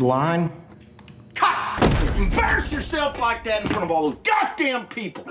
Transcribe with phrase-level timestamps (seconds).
[0.00, 0.48] line.
[1.34, 1.82] Cut!
[2.18, 5.24] Embarrass yourself like that in front of all those goddamn people.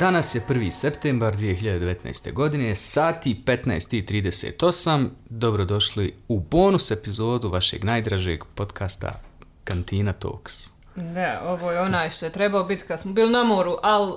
[0.00, 0.70] Danas je 1.
[0.70, 2.32] septembar 2019.
[2.32, 5.08] godine, sati 15.38.
[5.28, 9.20] Dobrodošli u bonus epizodu vašeg najdražeg podcasta
[9.64, 10.79] Kantina Talks.
[11.04, 14.12] Da, ovo je onaj što je trebao biti kad smo bili na moru, ali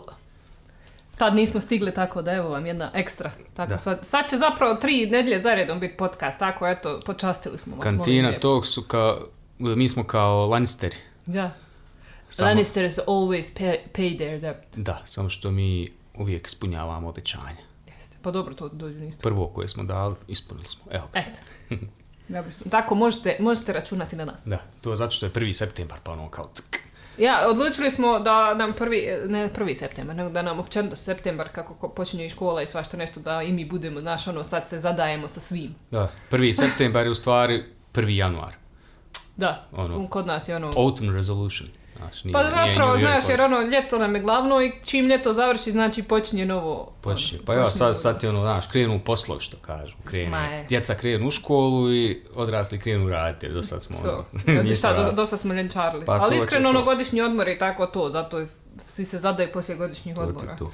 [1.16, 3.32] tad nismo stigli tako da evo vam jedna ekstra.
[3.54, 3.78] Tako Da.
[3.78, 7.86] sad, sad će zapravo tri nedjelje zaredom biti podcast, tako eto, počastili smo vas.
[7.86, 8.42] molim Kantina lijepo.
[8.44, 9.28] Talks su kao,
[9.60, 10.96] mi smo kao Lannisteri.
[11.26, 11.52] Da.
[12.30, 14.78] Samo- Lannisters always pay, pay their debt.
[14.78, 17.62] Da, samo što mi uvijek ispunjavamo obećanja.
[17.88, 18.18] Jeste.
[18.22, 19.22] Pa dobro, to dođu nisto.
[19.22, 20.82] Prvo koje smo dali, ispunili smo.
[20.92, 21.08] Evo.
[21.14, 21.40] Eto.
[22.28, 22.66] Dobro smo.
[22.72, 24.42] Tako možete, možete računati na nas.
[24.46, 25.54] Da, to je zato što je 1.
[25.54, 26.76] septembar, pa ono kao ck.
[27.18, 31.74] Ja, odlučili smo da nam prvi, ne prvi septembar, nego da nam općenito septembar, kako
[31.76, 34.80] ko- počinje i škola i svašta nešto, da i mi budemo, znaš, ono, sad se
[34.80, 35.76] zadajemo sa svim.
[35.92, 36.54] Da, 1.
[36.54, 38.10] septembar je u stvari 1.
[38.10, 38.54] januar.
[39.36, 40.08] Da, Ono.
[40.08, 40.68] kod nas je ono...
[40.70, 41.70] Autumn resolution.
[41.98, 45.08] Znaš, nije, Pa nije zapravo, Year's znaš, jer ono, ljeto nam je glavno i čim
[45.08, 46.94] ljeto završi, znači počinje novo...
[47.02, 47.40] Počinje.
[47.40, 49.96] ono, Pa ja, sad, sad ti ono, znaš, krenu u poslovi, što kažu.
[50.04, 50.36] Krenu.
[50.70, 54.26] Djeca krenu u školu i odrasli krenu raditi, jer do sad smo, To.
[54.48, 55.16] ono, šta, do, radili.
[55.16, 56.06] dosta smo ljenčarili.
[56.06, 56.78] Pa to Ali iskreno, to.
[56.78, 58.46] ono, godišnji odmor i tako to, zato
[58.86, 60.56] svi se zadaju poslije godišnjih To odmora.
[60.56, 60.72] tu.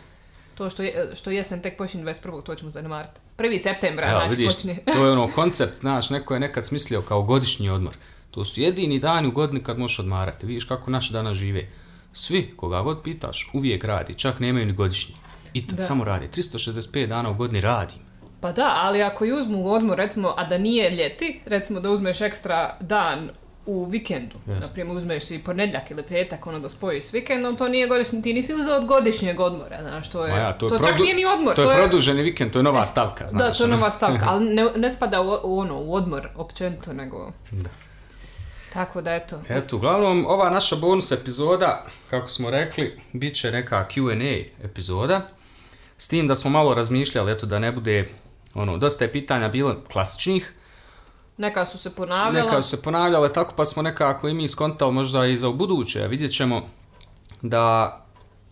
[0.56, 2.44] To što, je, što jesen tek počinje 21.
[2.44, 3.14] to ćemo zanemariti.
[3.38, 3.59] 1.
[3.59, 4.78] septembra, Evo, znači vidiš, počinje.
[4.86, 7.94] to je ono koncept, znaš, neko je nekad smislio kao godišnji odmor.
[8.40, 10.45] To su jedini dani u godini kad možeš odmarati.
[10.45, 11.68] Vidiš kako naši danas žive.
[12.14, 15.16] Svi, koga god pitaš, uvijek radi, čak nemaju ni godišnji.
[15.54, 16.28] I tad samo radi.
[16.28, 18.00] 365 dana u godini radim.
[18.42, 22.22] Pa da, ali ako i uzmu odmor, recimo, a da nije ljeti, recimo da uzmeš
[22.22, 23.30] ekstra dan
[23.66, 24.62] u vikendu, Jest.
[24.62, 28.34] naprimjer uzmeš i ponedjeljak ili petak, ono da spojiš s vikendom, to nije godišnji, ti
[28.34, 31.16] nisi uzeo od godišnjeg odmora, znaš, to je, ja, to, to, je čak produ- nije
[31.16, 33.48] ni odmor, To je produženi vikend, to je nova stavka, znaš.
[33.48, 33.76] da, to je ono.
[33.76, 37.31] nova stavka, ali ne, ne spada u, u ono, u odmor općenito, nego...
[37.52, 37.69] Da.
[38.74, 39.41] Tako da, eto.
[39.50, 45.22] Eto, uglavnom, ova naša bonus epizoda, kako smo rekli, bit će neka Q&A epizoda.
[45.97, 48.09] S tim da smo malo razmišljali, eto, da ne bude,
[48.53, 50.53] ono, dosta je pitanja bilo klasičnih,
[51.38, 52.46] Neka su se ponavljala.
[52.46, 56.07] neka su se ponavljale tako, pa smo nekako i mi skontali možda i za ubuduće.
[56.07, 56.69] Vidjet ćemo
[57.41, 57.97] da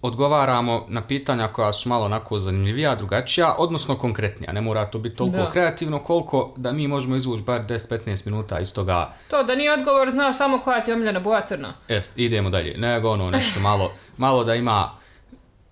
[0.08, 4.52] odgovaramo na pitanja koja su malo onako zanimljivija, drugačija, odnosno konkretnija.
[4.52, 5.50] Ne mora to biti toliko Da.
[5.50, 10.12] kreativno koliko da mi možemo izvući bar 10-15 minuta iz toga To da nije odgovor,
[10.12, 11.74] znaš samo koja ti je omiljena boja crna.
[11.88, 12.78] Jest, idemo dalje.
[12.78, 14.92] Nego ono nešto malo, malo da ima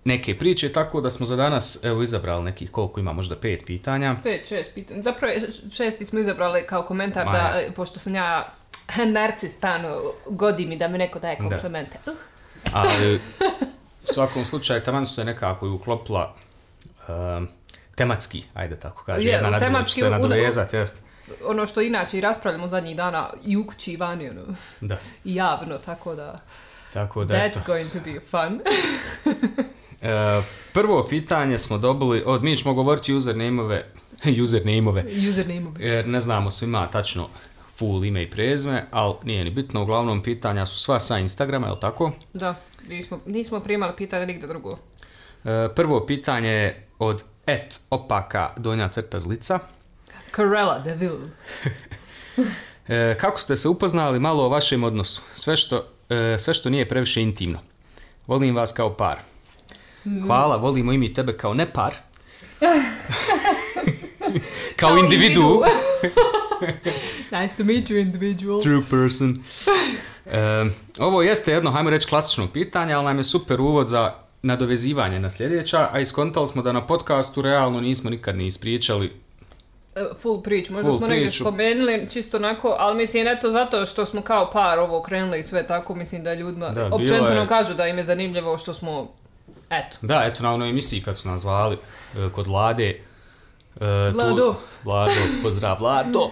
[0.04, 4.16] neke priče, tako da smo za danas evo izabrali nekih koliko ima, možda pet pitanja.
[4.22, 5.02] Pet, šest pitanja.
[5.02, 5.32] Zapravo
[5.72, 8.46] šesti smo izabrali kao komentar da, pošto sam ja
[9.16, 11.98] narcis, ono, godi mi da mi neko daje komplimente.
[12.06, 12.12] Uh,
[12.72, 13.20] Ali
[14.06, 16.34] u svakom slučaju taman su se nekako i uklopila
[17.08, 17.48] um,
[17.94, 21.02] tematski, ajde tako kaže, Je, jedna na drugu se u- nadovezat, jest.
[21.44, 24.42] ono što inače i raspravljamo zadnjih dana i u kući i vani, ono,
[24.80, 26.40] Da, i javno, tako da,
[26.92, 27.60] tako da eto.
[27.60, 28.60] that's going to be fun.
[30.02, 33.86] E, prvo pitanje smo dobili, od, mi ćemo govoriti username-ove,
[34.42, 35.70] username-ove, Username.
[35.78, 37.28] jer ne znamo svima tačno
[37.68, 41.72] full ime i prezime, ali nije ni bitno, uglavnom pitanja su sva sa Instagrama, je
[41.72, 42.12] li tako?
[42.32, 42.54] Da,
[42.88, 44.78] nismo, nismo primali pitanje nigde drugo.
[45.44, 49.58] E, prvo pitanje je od et opaka donja crta zlica.
[50.36, 51.30] Corella Deville.
[52.88, 55.22] E, kako ste se upoznali malo o vašem odnosu?
[55.34, 57.58] Sve što, e, sve što nije previše intimno.
[58.26, 59.18] Volim vas kao par.
[60.26, 61.94] Hvala, volimo i mi tebe kao ne par.
[64.76, 65.62] kao, Kao individu.
[67.32, 68.60] nice to meet you, individual.
[68.60, 69.36] True person.
[70.28, 70.64] E,
[70.98, 74.12] ovo jeste jedno, hajmo reći, klasično pitanje, ali nam je super uvod za
[74.42, 79.12] nadovezivanje na sljedeća, a iskontali smo da na podcastu realno nismo nikad ni ispričali
[79.96, 84.06] E, full priču, možda Full smo negdje spomenuli, čisto onako, ali mislim, eto zato što
[84.06, 87.48] smo kao par ovo krenuli i sve tako, mislim da ljudima, Da, općenito je- nam
[87.48, 89.08] kažu da im je zanimljivo što smo,
[89.70, 91.76] eto, Da, eto na onoj emisiji kad su nas zvali
[92.16, 93.00] e, kod Vlade.
[93.76, 94.54] E, tu- Vlado.
[94.84, 95.10] Vlado,
[95.42, 96.30] pozdrav Vlado.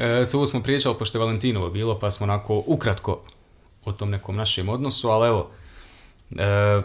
[0.00, 3.20] e, tu smo pričali, pošto je Valentinovo bilo, pa smo onako ukratko
[3.84, 5.50] o tom nekom našem odnosu, ali evo,
[6.32, 6.82] e,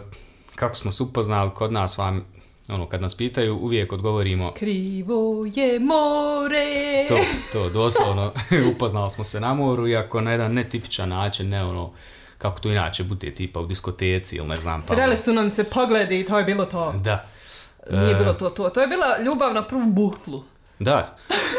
[0.54, 2.24] kako smo se upoznali kod nas vam,
[2.68, 7.06] ono, kad nas pitaju, uvijek odgovorimo krivo je more.
[7.08, 7.18] to,
[7.52, 8.32] to, doslovno,
[8.72, 11.92] upoznali smo se na moru, iako na jedan netipičan način, ne ono,
[12.38, 14.80] kako to inače bude, tipa u diskoteci ili ne znam.
[14.80, 16.92] pa Sreli ono- su nam se pogledi i to je bilo to.
[16.94, 17.26] Da.
[17.90, 18.70] Nije E, bilo to to.
[18.70, 20.44] To je bila ljubav na prvu buhtlu.
[20.78, 21.16] Da,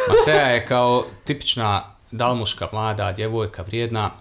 [0.10, 4.12] Mateja je kao tipična dalmuška mlada djevojka, vrijedna.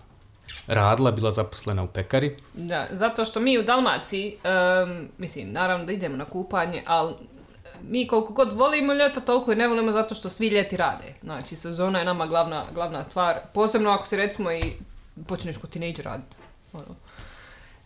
[0.66, 2.36] Radila, bila zaposlena u pekari.
[2.54, 7.14] Da, zato što mi u Dalmaciji, em, mislim, naravno da idemo na kupanje, ali
[7.82, 11.14] mi koliko god volimo ljeto, toliko i ne volimo zato što svi ljeti rade.
[11.22, 14.62] Znači, sezona je nama glavna, glavna stvar, posebno ako si recimo i
[15.26, 16.36] počneš kod tinejdžer raditi.
[16.72, 16.94] Ono.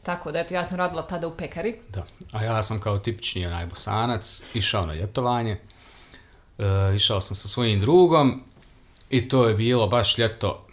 [0.06, 1.76] Tako da, eto, ja sam radila tada u pekari.
[1.88, 2.04] Da.
[2.32, 5.60] A ja sam kao tipični onaj bosanac išao na ljetovanje.
[6.58, 6.62] E,
[6.96, 8.42] išao sam sa svojim drugom
[9.10, 10.66] i to je bilo baš ljeto.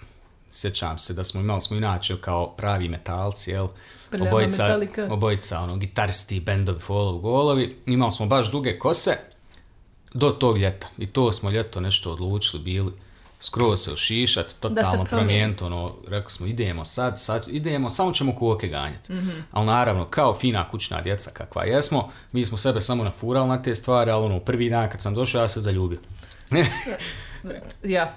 [0.52, 3.68] Sjećam se da smo imali smo inače kao pravi metalci, jel?
[4.10, 5.08] Prljava Obojica, metalika.
[5.12, 7.78] obojica ono, gitaristi, bendovi, folovi, golovi.
[7.86, 9.18] Imali smo baš duge kose
[10.14, 10.88] do tog ljeta.
[10.98, 12.92] I to smo ljeto nešto odlučili, bili
[13.44, 15.10] skroz se ošišat, totalno promijeni.
[15.10, 19.14] promijeniti, ono, rekli smo idemo sad, sad idemo, samo ćemo koke ganjati.
[19.14, 19.30] Mhm.
[19.52, 23.76] Ali naravno, kao fina kućna djeca kakva jesmo, mi smo sebe samo nafurali na te
[23.76, 26.00] stvari, ali ono, prvi dan kad sam došao, ja se zaljubio.
[27.84, 28.14] Ja.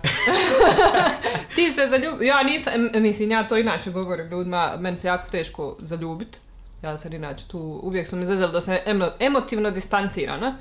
[1.55, 5.77] Ti se zaljubio, ja nisam, mislim, ja to inače govorim ljudima, meni se jako teško
[5.81, 6.41] zaljubit.
[6.83, 10.57] Ja sam inače tu, uvijek sam izazela da sam emo, emotivno distancirana.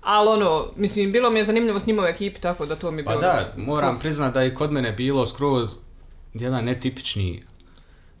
[0.00, 3.00] Ali ono, mislim, bilo mi je zanimljivo s njima u ekipi, tako da to mi
[3.00, 3.22] je Pa bilo...
[3.22, 5.78] da, moram priznat da je kod mene bilo skroz
[6.34, 7.42] jedan netipični...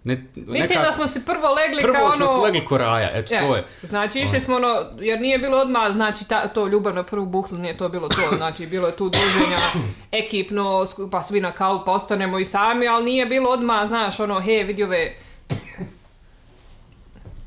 [0.04, 2.34] Ne, Mislim da smo si prvo legli Prvo kao smo ono...
[2.34, 3.64] se legli ko raja, eto, Je, to je.
[3.82, 7.58] Znači išli smo ono, jer nije bilo odmah, znači ta, to ljubav na prvu buhlu,
[7.58, 9.58] nije to bilo to, znači bilo je tu druženja
[10.24, 14.64] ekipno, pa svi na kavu postanemo i sami, ali nije bilo odmah, znaš, ono, he,
[14.66, 15.14] vidi ove...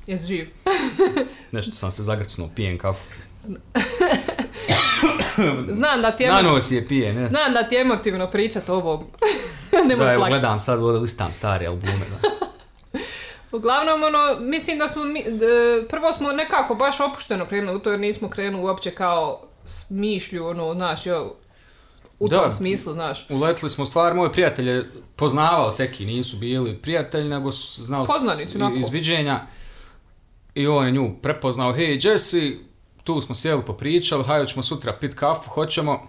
[0.08, 0.50] Jes živ?
[1.52, 3.10] Nešto sam se zagrcnuo, pijem kafu.
[5.70, 6.30] Znam da ti je,
[6.72, 7.28] je pije, ne?
[7.28, 9.04] znam da ti je emotivno pričat o ovom.
[9.88, 12.06] Nemoj Da, evo, gledam sad, listam stare albume.
[12.10, 12.30] Da.
[13.58, 15.24] Uglavnom, ono, mislim da smo, mi,
[15.90, 20.48] prvo smo nekako baš opušteno krenuli u to jer nismo krenuli uopće kao s mišlju,
[20.48, 21.36] ono, znaš, jo,
[22.20, 22.44] u Da.
[22.44, 23.26] tom smislu, znaš.
[23.30, 24.84] Uletili smo stvar, moje prijatelje
[25.16, 28.08] poznavao teki, nisu bili prijatelji, nego su znali
[28.76, 29.40] iz viđenja.
[30.56, 32.52] I on je nju prepoznao, hej Jesse,
[33.04, 36.00] tu smo sjeli popričali, hajde ćemo sutra pit kafu, hoćemo.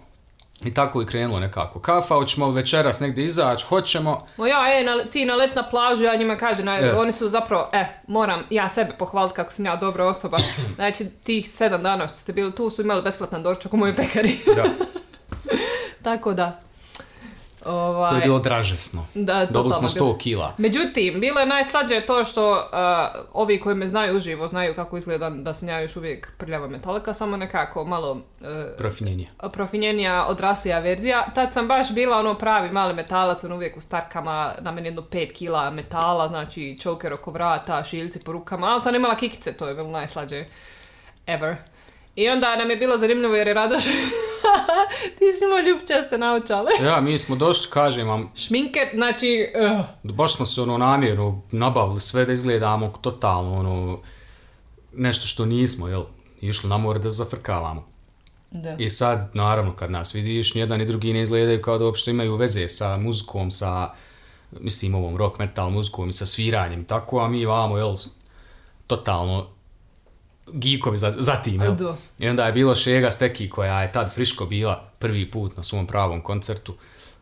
[0.65, 1.79] I tako je krenulo nekako.
[1.79, 4.25] Kafa, hoćemo li večeras negdje izaći, hoćemo.
[4.37, 6.99] O ja, e, na, ti na let na plažu, ja njima kažem, Jest.
[6.99, 10.37] oni su zapravo, e, moram ja sebe pohvaliti kako sam ja dobra osoba.
[10.75, 14.37] Znači, tih sedam dana što ste bili tu su imali besplatan doručak u mojoj pekari.
[14.55, 14.63] Da,
[16.09, 16.59] Tako da.
[17.65, 19.05] Ovaj, to je bilo dražesno.
[19.13, 20.53] Da, Dobili smo totalno 100 kila.
[20.57, 22.57] Međutim, bilo je najslađe to što uh,
[23.33, 27.13] ovi koji me znaju uživo znaju kako izgleda da sam ja još uvijek prljava metalika,
[27.13, 29.27] samo nekako malo uh, Profinjenje.
[29.53, 31.25] profinjenija, odraslija verzija.
[31.35, 35.01] Tad sam baš bila ono pravi mali metalac, ono uvijek u starkama, na meni jedno
[35.01, 39.67] 5 kila metala, znači choker oko vrata, šiljci po rukama, ali sam imala kikice, to
[39.67, 40.45] je bilo najslađe
[41.27, 41.55] ever.
[42.15, 43.83] I onda nam je bilo zanimljivo jer je Radoš,
[45.19, 46.71] ti si imao ljubčaste naočale.
[46.83, 49.47] Ja, mi smo došli, kažem vam, Šminker, znači,
[50.03, 53.99] uh, baš smo se ono namjerno nabavili sve da izgledamo totalno ono
[54.93, 56.03] nešto što nismo, jel?
[56.41, 57.87] Išli na more da zafrkavamo.
[58.51, 58.75] da.
[58.79, 62.35] I sad, naravno, kad nas vidiš, nijedan ni drugi ne izgledaju kao da uopšte imaju
[62.35, 63.93] veze sa muzikom, sa,
[64.51, 67.95] mislim, ovom rock metal muzikom i sa sviranjem i tako, a mi vamo, jel,
[68.87, 69.47] totalno
[70.51, 71.75] gikovi za, za tim, jel?
[71.75, 71.95] Da.
[72.19, 75.87] I onda je bilo Šega Steki koja je tad friško bila prvi put na svom
[75.87, 76.75] pravom koncertu.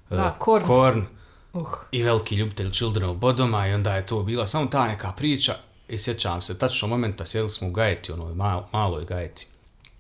[0.09, 0.65] Da, Eh, Korn.
[0.65, 1.05] Korn
[1.53, 1.67] Uh.
[1.91, 5.55] i veliki ljubitelj Children of Bodoma i onda je to bila samo ta neka priča
[5.87, 9.47] i sjećam se, tačno momenta sjedili smo u Gajeti, onoj mal, maloj Gajeti.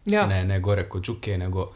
[0.05, 0.25] Ja.
[0.25, 1.71] Ne, ne gore kod Đuke, nego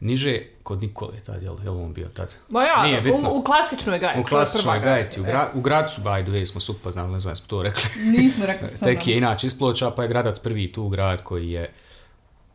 [0.00, 2.36] niže kod Nikole tad, jel, jel on bio tad?
[2.48, 3.30] Ma ja, Nije bitno.
[3.32, 4.20] u, u klasičnoj gajeti.
[4.20, 7.36] U klasičnoj Gajeti, u, gra, u Gracu, by the way, smo se upoznali, ne znam,
[7.36, 7.82] smo to rekli.
[8.18, 8.68] Nismo rekli.
[8.80, 11.72] Tek je inače iz Ploča, pa je gradac prvi tu grad koji je,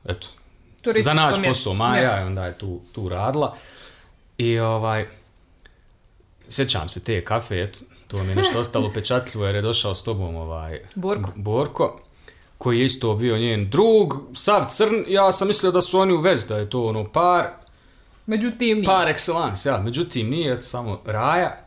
[0.06, 0.28] eto,
[1.00, 3.56] za naš posao Maja, i onda je tu, tu radila.
[4.38, 5.06] I ovaj,
[6.50, 10.04] sjećam se te kafe, eto, to mi je nešto ostalo pečatljivo jer je došao s
[10.04, 11.32] tobom ovaj, Borko.
[11.36, 12.00] Borko,
[12.64, 16.20] koji je isto bio njen drug, sav crn, ja sam mislio da su oni u
[16.20, 17.46] vezi, da je to ono par,
[18.26, 18.86] Međutim, nije.
[18.86, 21.58] par excellence, ja, međutim nije, eto, samo Raja.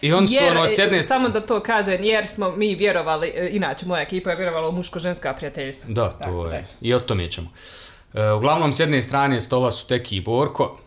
[0.00, 2.74] I on su Jer, ono s jedne e, samo da to kažem, jer smo mi
[2.74, 5.94] vjerovali, e, inače moja ekipa je vjerovala u muško-ženska prijateljstva.
[5.94, 6.66] Da, Tako to da je.
[6.80, 7.50] I o tome ćemo.
[8.14, 10.78] E, uglavnom, s jedne strane stola su Teki i Borko,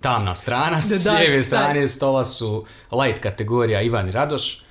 [0.00, 4.64] tamna strana, s lijeve strane stola su light kategorija Ivan i Radoš.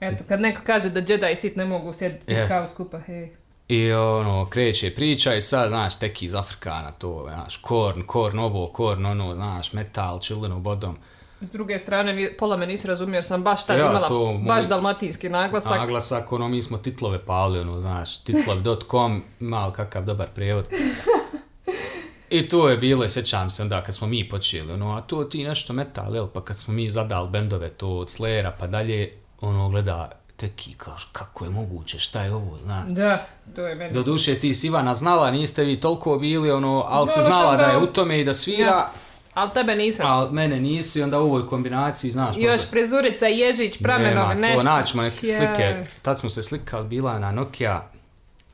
[0.00, 2.48] Eto, kad neko kaže da Jedi i Sith ne mogu sjediti Jest.
[2.48, 3.43] kao skupa, hej.
[3.68, 8.66] I ono, kreće priča i sad, znaš, Teki iz Afrikana, to, znaš, Korn, Korn ovo,
[8.68, 10.96] Korn ono, znaš, metal, Children Bodom.
[11.40, 14.46] S druge strane, pola me nisi razumio, jer sam baš tad Ja, imala to moj-
[14.46, 15.78] baš dalmatinski naglasak.
[15.78, 20.68] Naglasak, ono, mi smo titlove pali, ono, znaš, titlovi.com, mal kakav dobar prijevod.
[22.30, 25.44] I to je bilo, sjećam se onda kad smo mi počeli, ono, a to ti
[25.44, 29.68] nešto metal, jel, pa kad smo mi zadali bendove, to od Slayera pa dalje, ono,
[29.68, 30.10] gleda
[30.44, 32.84] teki, kao, kako je moguće, šta je ovo, zna.
[32.88, 33.94] Da, to je meni.
[33.94, 37.64] Doduše ti si Ivana znala, niste vi toliko bili, ono, ali se Dobro, znala da
[37.64, 38.90] je u tome i da svira, Ja.
[39.34, 40.06] Ali tebe nisam.
[40.06, 44.58] a mene nisi, onda u ovoj kombinaciji, znaš, Još možda- prizurica, ježić, pramenove, Nema, nešto.
[44.58, 47.82] to naćemo neke slike, tad smo se slikali, bila na Nokia,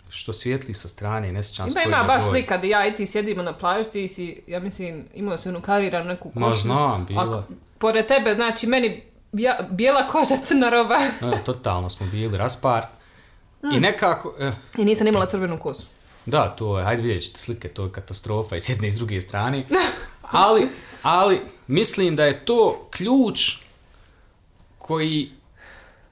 [0.09, 3.07] što svijetli sa strane, ne sjećam se Ima, ima baš slika da ja i ti
[3.07, 6.41] sjedimo na plaži, ti si, ja mislim, imao si onu kariranu neku košu.
[6.41, 7.23] Ma znam, bila.
[7.23, 7.43] Ako-
[7.79, 10.97] pored tebe, znači, meni ja, bijela koža, crna roba.
[11.35, 12.87] E, totalno smo bili raspar.
[13.63, 13.77] Mm.
[13.77, 15.83] I nekako, eh, I nisam imala crvenu kosu.
[16.27, 18.97] da, to je, hajde vidjet ćete slike, to je katastrofa i s jedne i s
[18.97, 19.67] druge strane.
[20.33, 20.69] Ali,
[21.03, 23.57] ali, mislim da je to ključ
[24.79, 25.31] koji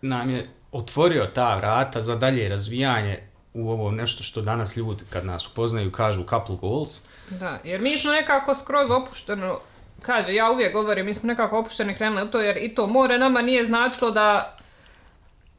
[0.02, 3.18] nam je otvorio ta vrata za dalje razvijanje
[3.54, 7.00] u ovo nešto što danas ljudi kad nas upoznaju kažu couple goals.
[7.30, 9.60] Da, jer mi smo nekako skroz opušteno,
[10.02, 13.18] kaže, ja uvijek govorim, mi smo nekako opušteni krenuli u to, jer i to more
[13.18, 14.56] nama nije značilo da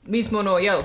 [0.04, 0.82] mi smo ono, jel,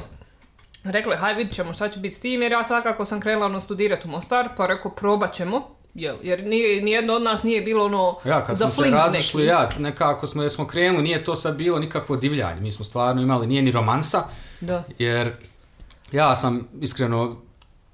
[0.84, 3.61] rekli, haj vidit ćemo šta će biti s tim, jer ja svakako sam krenula ono
[3.61, 7.84] studirati u Mostar, pa rekao, probat ćemo, jel, jer nije, nijedno od nas nije bilo
[7.84, 9.50] ono, Ja, kad smo se razišli, neki.
[9.50, 13.23] ja, nekako smo, jer smo krenuli, nije to sad bilo nikakvo divljanje, mi smo stvarno
[13.23, 14.23] imali, nije ni romansa,
[14.61, 14.84] Da.
[14.99, 15.32] jer
[16.12, 17.37] ja sam iskreno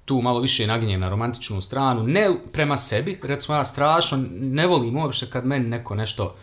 [0.05, 4.97] tu malo više naginjem na romantičnu stranu, ne prema sebi, recimo ja strašno ne volim
[4.97, 6.35] uopšte kad meni neko nešto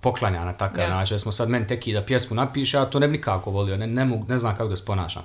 [0.00, 0.90] poklanja na takav Ja.
[0.90, 3.86] način, smo sad meni teki da pjesmu napiše, ja to ne bi nikako volio, ne,
[3.86, 5.22] ne, mogu, ne znam kako da se ponašam.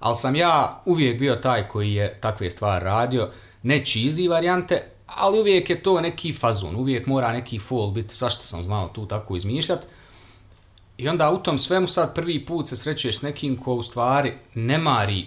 [0.00, 3.30] Ali sam ja uvijek bio taj koji je takve stvari radio,
[3.62, 8.42] ne cheesy varijante, ali uvijek je to neki fazon, uvijek mora neki fall biti, svašta
[8.42, 9.86] sam znao tu tako izmišljat.
[10.98, 14.32] I onda u tom svemu sad prvi put se srećeš s nekim ko u stvari
[14.54, 15.26] ne mari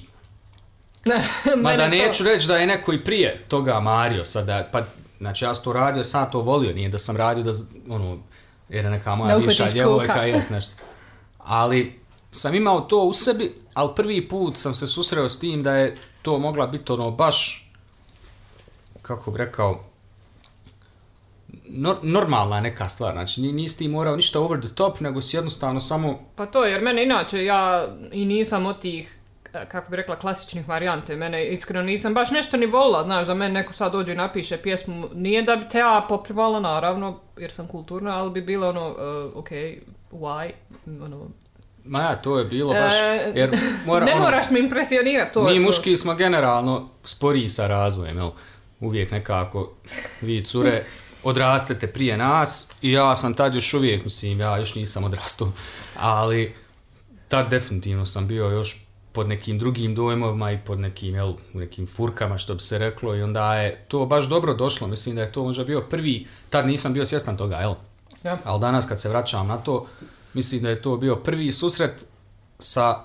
[1.57, 4.81] Mene to- neću reći da je neko i prije toga mario sada, pa
[5.17, 7.51] znači ja sam to radio, sam to volio, nije da sam radio da,
[7.89, 8.17] ono,
[8.69, 10.71] jer je neka moja Da bivša djevojka, jes nešto.
[11.39, 11.99] Ali
[12.31, 15.95] sam imao to u sebi, ali prvi put sam se susreo s tim da je
[16.21, 17.69] to mogla biti ono baš,
[19.01, 19.83] kako bi rekao,
[21.65, 25.37] nor- normalna neka stvar, znači ni- nisi ti morao ništa over the top, nego si
[25.37, 29.17] jednostavno samo Pa to, jer mene inače, ja i nisam od tih,
[29.51, 31.15] kako bi rekla, klasičnih varijante.
[31.15, 34.57] Mene iskreno nisam baš nešto ni volila, znaš, da meni neko sad dođe i napiše
[34.57, 35.09] pjesmu.
[35.13, 39.37] Nije da bi te ja poplivala, naravno, jer sam kulturna, ali bi bilo ono, uh,
[39.37, 39.49] ok,
[40.11, 40.51] why,
[40.85, 41.27] ono,
[41.83, 45.43] Ma ja, to je bilo baš, E, jer mora, ne ono, moraš me impresionirati, to
[45.43, 45.61] mi je to.
[45.61, 48.29] muški smo generalno sporiji sa razvojem, jel?
[48.79, 49.73] Uvijek nekako,
[50.21, 50.85] vi cure,
[51.23, 55.51] odrastete prije nas i ja sam tad još uvijek, mislim, ja još nisam odrastao,
[55.99, 56.55] ali
[57.27, 58.86] tad definitivno sam bio još
[59.17, 63.21] pod nekim drugim dojmovima i pod nekim, jel, nekim furkama, što bi se reklo, i
[63.21, 66.15] onda je to baš dobro došlo, mislim da je to možda bio prvi,
[66.49, 67.73] tad nisam bio svjestan toga, jel?
[68.23, 68.37] Ja.
[68.43, 69.85] Ali danas kad se vraćam na to,
[70.33, 72.05] mislim da je to bio prvi susret
[72.59, 72.99] sa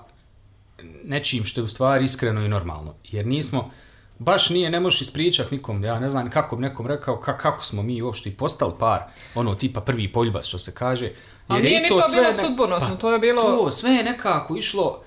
[1.03, 2.93] nečim što je u stvari iskreno i normalno.
[3.05, 3.71] Jer nismo,
[4.19, 7.63] baš nije, ne možeš ispričat nikom, ja ne znam kako bi nekom rekao ka, kako
[7.63, 9.01] smo mi uopšte i postali par,
[9.35, 11.11] ono tipa prvi poljubas što se kaže.
[11.47, 13.91] Ali je nije i ni to bilo ne- sudbonosno, pa to je bilo- To, sve
[13.91, 15.01] je nekako išlo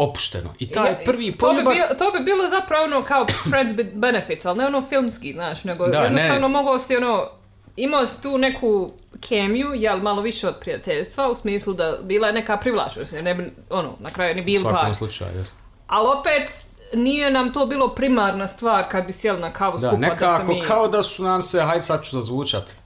[0.00, 0.54] opušteno.
[0.58, 1.74] I taj Ja, prvi to bi, poljubac...
[1.74, 5.64] bio, to bi bilo zapravo ono kao friends with benefits, ali ne ono filmski, znaš,
[5.64, 6.48] nego Da, jednostavno ne.
[6.48, 7.28] mogao si ono,
[7.76, 8.88] imao si tu neku
[9.28, 13.34] kemiju, jel malo više od prijateljstva, u smislu da bila je neka privlačnost, jer ne
[13.34, 14.94] bi, ono, na kraju ni u bili svakom par.
[14.94, 15.52] slučaju, jes.
[15.86, 16.50] Ali opet,
[16.94, 20.46] nije nam to bilo primarna stvar kad bi sjeli na kavu Da, skupa da nekako
[20.46, 20.60] se mi...
[20.62, 22.76] kao da su nam se, hajde sad ću zazvučat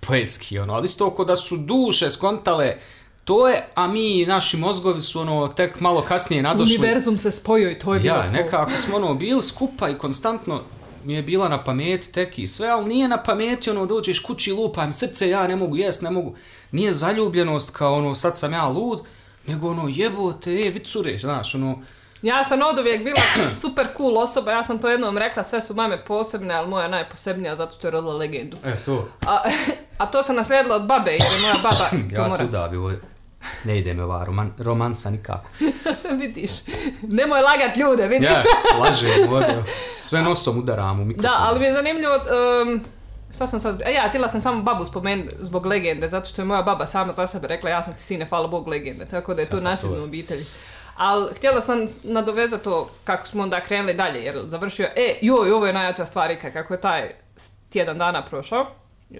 [0.00, 2.76] poetski, ono, ali isto ko da su duše skontale
[3.24, 6.76] to je, a mi, naši mozgovi su ono, tek malo kasnije nadošli.
[6.78, 8.32] Univerzum se spojio i to je bilo Ja, to.
[8.32, 10.60] nekako smo ono bili skupa i konstantno
[11.04, 14.52] mi je bila na pameti tek i sve, ali nije na pameti ono dođeš kući
[14.52, 16.34] lupam srce, ja ne mogu jest, ne mogu.
[16.72, 19.00] Nije zaljubljenost kao ono sad sam ja lud,
[19.46, 21.78] nego ono jebote, e, vicure, znaš, ono,
[22.22, 23.16] Ja sam od uvijek bila
[23.62, 27.56] super cool osoba, ja sam to jednom rekla, sve su mame posebne, ali moja najposebnija
[27.56, 28.56] zato što je rodila legendu.
[28.64, 29.08] e, to.
[29.26, 29.42] A,
[29.98, 31.88] a to sam naslijedila od babe, jer je moja baba
[32.22, 32.92] Ja se udavio,
[33.64, 35.48] ne ide mi ova roman, romansa nikako.
[36.20, 36.50] Vidiš,
[37.02, 38.24] nemoj lagat ljude, vidi.
[38.24, 38.42] Ja,
[38.80, 39.64] lažem, ovdje,
[40.02, 41.30] sve nosom udaram u mikrofon.
[41.30, 42.84] Da, ali mi je zanimljivo, um,
[43.34, 46.46] šta sam sad, e, ja, htjela sam samo babu spomenuti zbog legende, zato što je
[46.46, 49.42] moja baba sama za sebe rekla, ja sam ti sine, hvala Bog, legende, tako da
[49.42, 50.02] je to nasljedno je?
[50.02, 50.44] u obitelji.
[50.96, 55.66] Ali htjela sam nadovezati to kako smo onda krenuli dalje, jer završio, e, joj, ovo
[55.66, 57.10] je najjača stvar kako je taj
[57.70, 58.66] tjedan dana prošao.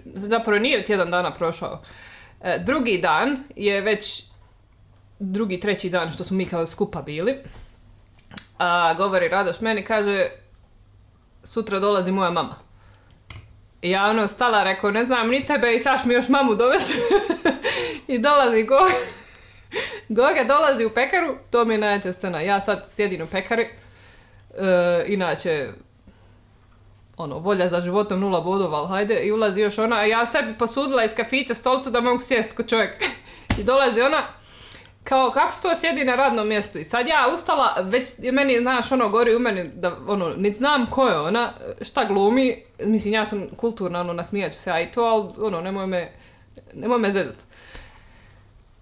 [0.05, 1.81] Zapravo nije tjedan dana prošao.
[2.43, 4.25] E, drugi dan je već
[5.19, 7.37] drugi, treći dan što smo mi kao skupa bili.
[8.59, 10.29] A, govori Radoš meni, kaže,
[11.45, 12.57] sutra dolazi moja mama.
[13.83, 16.95] I ja ono stala, rekao, ne znam ni tebe i saš mi još mamu dovesti.
[18.15, 18.79] I dolazi go.
[20.09, 22.41] Goga dolazi u pekaru, to mi je najjača scena.
[22.41, 25.69] Ja sad sjedim u pekari, e, inače,
[27.17, 30.59] ono, volja za životom nula bodova, ali hajde, i ulazi još ona, a ja sebi
[30.59, 33.05] posudila iz kafića stolcu da mogu sjest ko čovjek.
[33.59, 34.23] I dolazi ona,
[35.05, 36.79] kao, kako to sjedi na radnom mjestu?
[36.79, 40.87] I sad ja ustala, već meni, znaš, ono, gori u meni, da, ono, niti znam
[40.87, 44.93] ko je ona, šta glumi, mislim, ja sam kulturna, ono, nasmijat ću se, a i
[44.93, 46.13] to, ali, ono, nemoj me,
[46.75, 47.37] nemoj me zezat.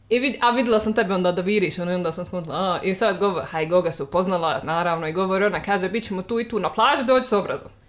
[0.08, 2.78] I vid, a vidjela sam tebe onda da viriš, ono, i onda sam skontila, a,
[2.82, 6.40] i sad govor, haj, Goga se upoznala, naravno, i govori ona, kaže, bit ćemo tu
[6.40, 7.79] i tu na plaži, dođi s obrazom.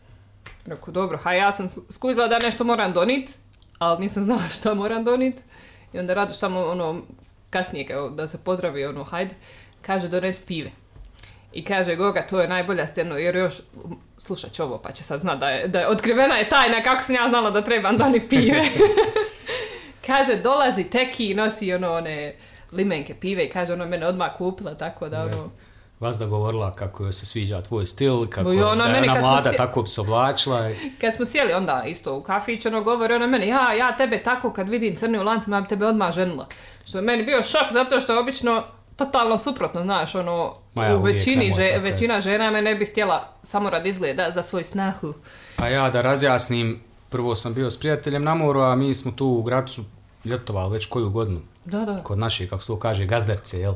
[0.65, 3.31] Rekao, dobro, haj, ja sam skužila da nešto moram donit,
[3.79, 5.41] ali nisam znala šta moram donit.
[5.93, 7.01] I onda Radoš samo, ono,
[7.49, 9.35] kasnije, kao da se pozdravi, ono, hajde,
[9.81, 10.71] kaže, dones pive.
[11.53, 13.61] I kaže Goga, to je najbolja scena, jer još,
[14.17, 17.03] slušat će ovo, pa će sad znat da je, da je otkrivena je tajna, kako
[17.03, 18.61] sam ja znala da trebam donit pive.
[20.07, 22.35] kaže, dolazi teki i nosi, ono, one
[22.71, 25.51] limenke pive i kaže, ono, mene odmah kupila, tako da, ono,
[26.01, 29.21] Vazda govorila kako joj se sviđa tvoj stil, kako Bo ona da je meni ona
[29.21, 30.69] mlada sje- tako bi se oblačila.
[31.01, 34.53] Kad smo sjeli onda isto u kafić, ono govori ona meni, ja, ja tebe tako
[34.53, 36.47] kad vidim crni u lancima, bi tebe odmah ženila.
[36.85, 38.63] Što je meni bio šok, zato što obično
[38.95, 43.27] totalno suprotno, znaš, ono, Ma ja, u većini, že- većina žena me ne bi htjela
[43.43, 45.13] samo radi izgleda za svoj snahu.
[45.55, 46.79] Pa ja da razjasnim,
[47.09, 49.83] prvo sam bio s prijateljem na moru, a mi smo tu u Gracu
[50.25, 51.41] ljetovali već koju godinu.
[51.65, 51.97] Da, da.
[51.97, 53.73] Kod naše, kako se to kaže, gazderce, jel?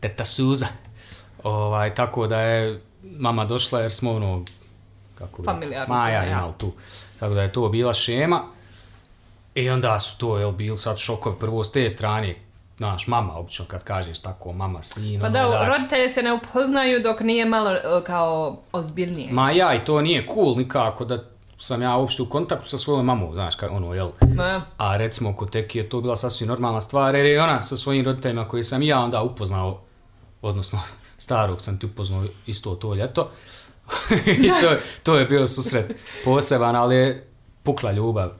[0.00, 0.66] Teta Suza.
[1.46, 4.44] Ovaj, tako da je mama došla jer smo ono,
[5.18, 6.52] kako Familijarno Maja ja.
[6.58, 6.72] tu.
[7.20, 8.42] Tako da je to bila šema.
[9.54, 12.34] I onda su to, jel, bil sad šokovi prvo s te strane.
[12.76, 17.02] Znaš, mama, obično kad kažeš tako, mama, sin, Pa ono, da, roditelji se ne upoznaju
[17.02, 19.32] dok nije malo e, kao ozbiljnije.
[19.32, 21.24] Ma ja, i to nije cool nikako da
[21.58, 24.10] sam ja uopšte u kontaktu sa svojom mamom, znaš, ka, ono, jel?
[24.34, 27.76] Ma, A recimo kod Teki je to bila sasvim normalna stvar, jer je ona sa
[27.76, 29.80] svojim roditeljima koji sam ja onda upoznao,
[30.42, 30.80] odnosno
[31.18, 33.30] starog sam ti upoznao isto to ljeto.
[34.44, 37.26] I to, to je bio susret poseban, ali je
[37.62, 38.30] pukla ljubav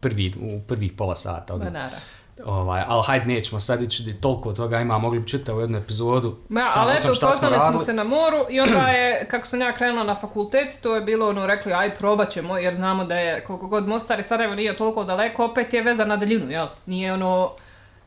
[0.00, 1.52] prvi, u prvih pola sata.
[1.52, 1.72] ma Odmah.
[1.72, 1.98] naravno.
[2.44, 6.36] Ovaj, ali hajde nećemo sad ići toliko toga ima, mogli bi čitavu jednu epizodu.
[6.48, 7.30] Ma, ali eto, smo
[7.70, 11.00] smo se na moru i onda je, kako sam ja krenula na fakultet, to je
[11.00, 14.54] bilo ono, rekli, aj probat ćemo, jer znamo da je, koliko god Mostar i Sarajevo
[14.54, 16.66] nije toliko daleko, opet je veza na daljinu, jel?
[16.86, 17.52] Nije ono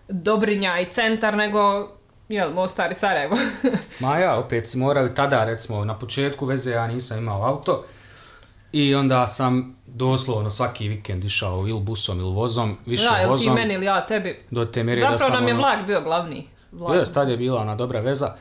[0.09, 1.89] Dobrinja i centar, nego,
[2.29, 3.37] jel, Mostar i Sarajevo.
[3.99, 4.67] Ma ja, opet
[5.11, 7.83] i tada, recimo, na početku veze ja nisam imao auto
[8.71, 13.55] i onda sam doslovno svaki vikend išao ili busom ili vozom, više da, ti vozom,
[13.55, 14.39] meni ili ja tebi.
[14.51, 15.33] do te mjere da Zapravo sam...
[15.33, 16.47] nam je ono- vlak bio glavni.
[16.71, 16.95] Vlak.
[16.97, 18.35] Jes, tad je bila ona dobra veza.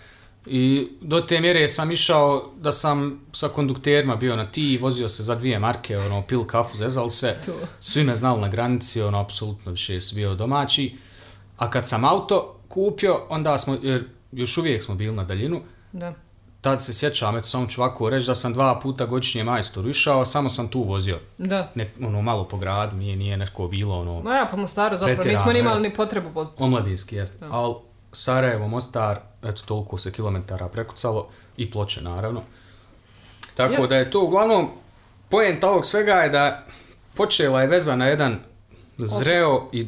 [0.46, 5.22] I do te mjere sam išao da sam sa kondukterima bio na ti, vozio se
[5.22, 7.36] za dvije marke, ono, pil kafu, zezal se.
[7.46, 7.52] To.
[7.78, 10.96] Svi me znali na granici, ono, apsolutno više bio domaći.
[11.56, 15.60] A kad sam auto kupio, onda smo, jer još uvijek smo bili na daljinu,
[15.92, 16.14] Da.
[16.60, 20.24] tad se sjećam, eto samo ću ovako reći da sam dva puta godišnje majstoru išao,
[20.24, 21.18] samo sam tu vozio.
[21.38, 21.70] Da.
[21.74, 25.22] Ne, ono, malo po gradu, nije, nije neko bilo, ono, Ma ja, pa Mostaru zapravo
[25.24, 26.62] nismo ni imali ni potrebu voziti.
[26.62, 27.34] omladinski jest.
[27.50, 27.74] Ali
[28.12, 32.42] Sarajevo, Mostar, eto toliko se kilometara prekucalo i ploče naravno.
[33.54, 33.86] Tako Ja.
[33.86, 34.68] da je to uglavnom,
[35.28, 36.64] poenta ovog svega je da
[37.14, 38.38] počela je veza na jedan
[38.98, 39.86] zreo i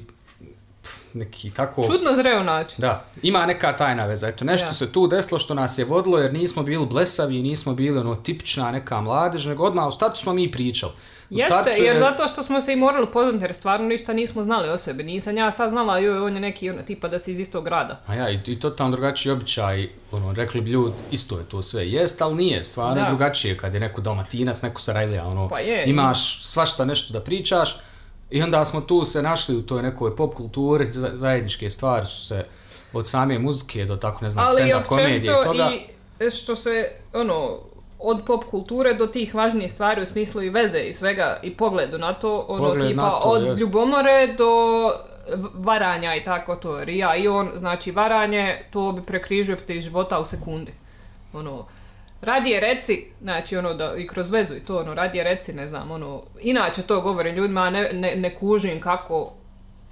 [1.14, 1.84] neki tako...
[1.84, 2.76] Čudno zreo način.
[2.78, 4.28] Da, ima neka tajna veza.
[4.28, 4.72] Eto, nešto Ja.
[4.72, 8.70] se tu desilo što nas je vodilo jer nismo bili blesavi, nismo bili ono tipična
[8.70, 10.92] neka mladež, nego odmah u startu smo mi pričali.
[10.92, 10.98] U
[11.30, 14.42] Jeste, startu jer je- zato što smo se i morali poznati, jer stvarno ništa nismo
[14.42, 15.02] znali o sebi.
[15.02, 18.00] Nisam ja sad znala, joj, on je neki ono, tipa da si iz istog grada.
[18.06, 21.86] A ja, i, i totalno drugačiji običaj, ono, rekli bi ljudi, isto je to sve,
[21.86, 23.08] jest, ali nije, stvarno Da.
[23.08, 27.78] drugačije kad je neko dalmatinac, neko sarajlija, ono, Pa je, imaš svašta nešto da pričaš
[28.30, 32.26] i onda smo tu se našli u toj nekoj pop kulturi, za- zajedničke stvari su
[32.26, 32.44] se
[32.92, 35.70] od same muzike do tako, ne znam, Ali stand-up komedije i toga.
[36.20, 37.58] i što se, ono,
[37.98, 41.98] od pop kulture do tih važnijih stvari u smislu i veze i svega i pogledu
[41.98, 43.60] na to, ono, Pogled tipa to, od jest.
[43.60, 44.50] ljubomore do
[45.54, 49.80] varanja i tako to, jer i ja i on, znači varanje, to bi prekrižio ti
[49.80, 50.72] života u sekundi.
[51.32, 51.66] Ono,
[52.20, 55.90] radije reci, znači ono da i kroz vezu i to ono, radije reci, ne znam,
[55.90, 59.32] ono, inače to govorim ljudima, a ne, ne, ne kužim kako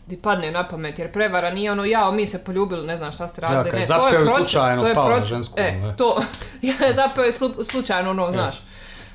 [0.09, 3.29] ti padne na pamet, jer prevara nije ono, jao, mi se poljubili, ne znam šta
[3.29, 5.97] ste radili, je ne, to je proces, slučajno to je proces, žensku, e, ono, e.
[5.97, 6.23] to,
[6.69, 8.61] ja zapeo je slu, slučajno, ono, znaš, Yes.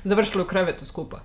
[0.04, 1.20] završili u krevetu skupa.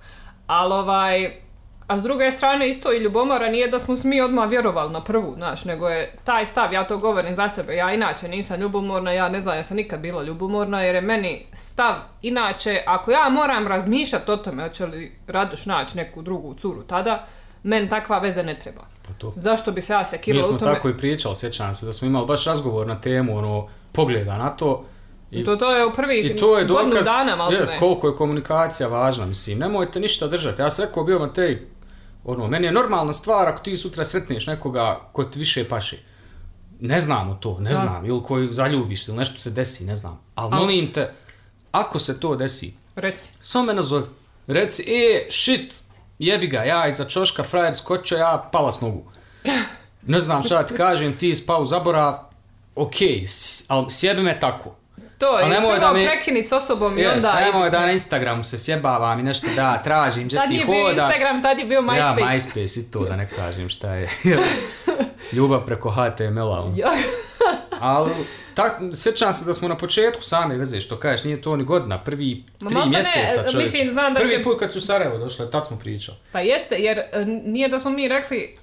[0.47, 1.41] Ali ovaj,
[1.87, 5.33] a s druge strane isto i ljubomora nije da smo smi odmah vjerovali na prvu,
[5.33, 9.29] znaš, nego je taj stav, ja to govorim za sebe, ja inače nisam ljubomorna, ja
[9.29, 13.67] ne znam, ja sam nikad bila ljubomorna, jer je meni stav, inače, ako ja moram
[13.67, 17.25] razmišljati o tome, hoće li Radoš naći neku drugu curu tada,
[17.63, 18.81] meni takva veza ne treba.
[19.07, 19.33] Pa to.
[19.35, 20.73] Zašto bi se ja Mi sekirala smo u tome?
[20.73, 24.49] tako i pričali, sjećam se, da smo imali baš razgovor na temu, ono, pogleda na
[24.49, 24.85] to.
[25.31, 28.15] I, To, to je u prvih i to je dokaz, dana, malo jest, koliko je
[28.15, 30.61] komunikacija važna, mislim, nemojte ništa držati.
[30.61, 31.67] Ja sam rekao bio Matej,
[32.27, 35.97] ono, meni je normalna stvar ako ti sutra sretneš nekoga ko ti više paše.
[36.79, 37.75] Ne znamo to, ne Da.
[37.75, 40.19] znam, ili koji zaljubiš se, ili nešto se desi, ne znam.
[40.35, 41.13] Ali Al- molim te,
[41.71, 43.29] ako se to desi, Reci.
[43.41, 44.05] samo me nazovi.
[44.47, 45.81] Reci, e, shit,
[46.19, 49.03] jebi ga, ja iza čoška frajer skočio, ja pala s nogu.
[50.03, 52.17] Ne znam šta ti kažem, ti spao u zaborav,
[52.75, 54.75] okej, s- ali sjebi me tako.
[55.17, 57.39] To je, nemoj da mi- prekini s osobom i Jes, onda...
[57.41, 60.83] nemoj da na Instagramu se sjebavam i nešto da tražim, gdje Tad ti nije bio
[60.83, 61.05] hodaš.
[61.05, 61.97] Instagram, tad je bio MySpace.
[61.97, 64.07] Ja, MySpace i to, da ne kažem šta je.
[65.31, 66.43] Ljubav preko HTML-a.
[66.59, 66.75] ono.
[67.79, 68.11] Ali,
[68.53, 71.99] tak, sjećam se da smo na početku same veze, što kažeš, nije to ni godina,
[71.99, 73.57] prvi Ma tri mjeseca čovječe.
[73.59, 76.17] mislim, znam da Prvi će- put kad su u Sarajevo došle, tad smo pričali.
[76.31, 78.57] Pa jeste, jer e, nije da smo mi rekli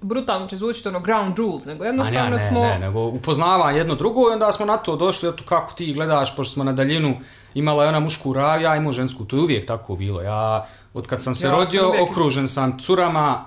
[0.00, 2.60] brutalno će zvučiti ono ground rules, nego A ne, jednostavno ne, smo...
[2.60, 6.36] ne, nego upoznavanje jedno drugo i onda smo na to došli, eto kako ti gledaš,
[6.36, 7.20] pošto smo na daljinu,
[7.54, 10.22] imala je ona mušku rav, ja imao žensku, to je uvijek tako bilo.
[10.22, 13.44] Ja, od kad sam se Ja sam rodio, uvijek- okružen sam curama,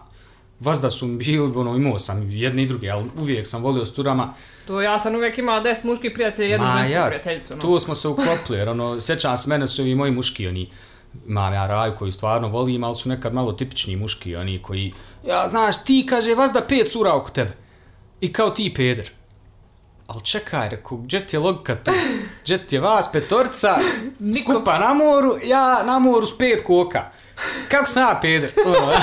[0.59, 3.93] vazda su mi bili, ono, imao sam jedne i druge, ali uvijek sam volio s
[3.93, 4.33] curama.
[4.67, 7.55] To ja sam uvijek imala deset muških prijatelja i jednu žensku ja, prijateljicu.
[7.55, 7.61] No.
[7.61, 10.71] tu smo se uklopili, jer ono, sjećam se, mene su i moji muški, oni,
[11.27, 14.93] imam ja raju koju stvarno volim, ali su nekad malo tipični muški, oni koji,
[15.27, 17.53] ja, znaš, ti, kaže, vazda pet cura oko tebe.
[18.21, 19.11] I kao ti peder.
[20.07, 21.91] Ali čekaj, rekao, gdje ti je logika tu?
[22.43, 23.77] Gdje ti je vas petorca,
[24.43, 27.11] skupa na moru, ja na moru s pet koka.
[27.69, 28.51] Kako sam ja peder?
[28.65, 28.93] Ono.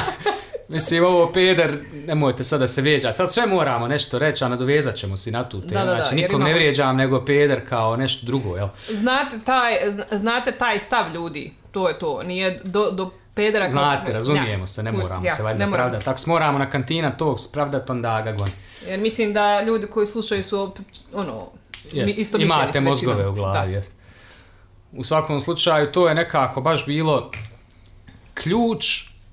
[0.69, 3.17] Mislim, ovo peder, nemojte sad da se vrijeđati.
[3.17, 5.71] Sad sve moramo nešto reći, a nadovezat ćemo se na tu temu.
[5.71, 8.69] Da, da, da, znači, nikom ne imamo- vrijeđam, nego peder kao nešto drugo, jel?
[8.87, 13.65] Znate, taj, zna- znate taj stav ljudi, to je to, nije do, do pedera...
[13.65, 14.67] kao- Znate, razumijemo Ja.
[14.67, 16.05] se, ne moramo ja, se ne valjda pravdati.
[16.05, 18.37] Tako moramo na kantina tog spravdati, onda ga.
[18.87, 20.73] Jer mislim da ljudi koji slušaju su,
[21.13, 21.47] ono,
[21.93, 23.33] Jest, isto Imate mozgove većinom.
[23.33, 23.93] u glavi, jest.
[24.93, 27.31] U svakom slučaju, to je nekako baš bilo
[28.35, 28.85] ključ,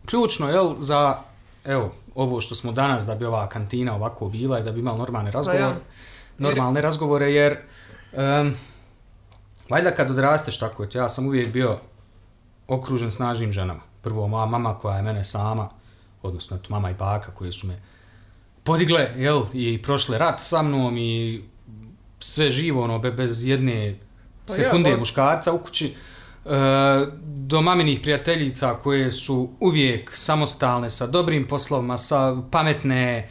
[0.05, 1.17] ključno, jel, za,
[1.65, 4.97] evo, ovo što smo danas, da bi ova kantina ovako bila i da bi imali
[4.97, 5.61] normalne razgovore.
[5.63, 5.79] Pa ja.
[6.37, 7.57] Normalne razgovore, jer,
[8.13, 8.55] em,
[9.69, 11.79] valjda kad odrasteš tako, ja sam uvijek bio
[12.67, 13.81] okružen snažnim ženama.
[14.01, 15.69] Prvo moja mama koja je mene sama,
[16.21, 17.81] odnosno eto, mama i baka koje su me
[18.63, 21.43] podigle, jel, i prošle rat sa mnom i
[22.19, 23.95] sve živo, ono, be- bez jedne
[24.45, 25.95] Pa ja, sekunde ba- muškarca u kući,
[27.23, 33.29] do maminih prijateljica koje su uvijek samostalne, sa dobrim poslovima, sa pametne,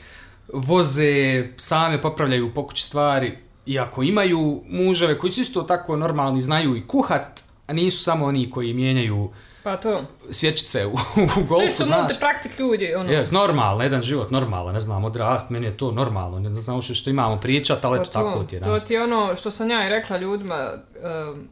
[0.52, 6.42] voze, same popravljaju po kući stvari, i ako imaju muževe koji su isto tako normalni,
[6.42, 9.30] znaju i kuhat, a nisu samo oni koji mijenjaju
[9.62, 10.02] Pa to.
[10.30, 12.00] svječice u, u golfu, Svi su znaš.
[12.00, 13.12] multipraktik ljudi, ono.
[13.12, 16.94] Jes, normalno, jedan život, normalno, ne znam, odrast, meni je to normalno, ne znam uopće
[16.94, 19.70] što imamo pričat, ali Pa eto, tako ti je To ti je ono što sam
[19.70, 20.70] ja i rekla ljudima,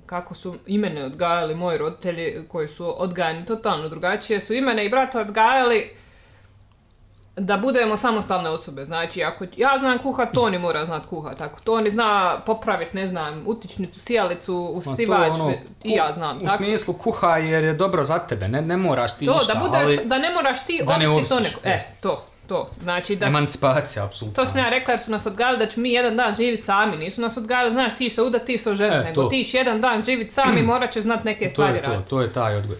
[0.06, 4.86] kako su i mene odgajali moji roditelji koji su odgajani totalno drugačije, su i mene
[4.86, 5.90] i brata odgajali
[7.38, 8.84] da budemo samostalne osobe.
[8.84, 11.40] Znači, ako ja znam kuhat, Toni mora znat kuhat.
[11.40, 14.00] Ako Toni zna popraviti, ne znam, utičnicu,
[14.46, 16.36] to usivač, ono, i ja znam.
[16.36, 16.56] U tako.
[16.56, 19.98] smislu kuhaj jer je dobro za tebe, ne, ne moraš ti To, ništa, da, budeš,
[19.98, 21.60] ali da ne moraš ti da ne ovisiš, nekom.
[21.64, 21.88] E, jest.
[22.00, 22.70] to, to.
[22.82, 24.44] Znači da emancipacija, apsolutno.
[24.44, 26.96] To sam ja rekla jer su nas odgajali da ćemo mi jedan dan živjeti sami.
[26.96, 29.28] Nisu nas odgajali, znaš, ti se udat, ti se oženit, E, nego to.
[29.28, 32.32] ti jedan dan živjeti sami, morat ćeš znat neke to stvari je to, to je
[32.32, 32.76] taj odgoj.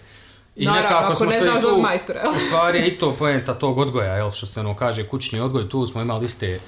[0.59, 3.15] I Naravno, nekako ako smo ne se i tu, majstora, u stvari je i to
[3.19, 6.59] poenta tog odgoja, jel, što se ono kaže kućni odgoj, tu smo imali iste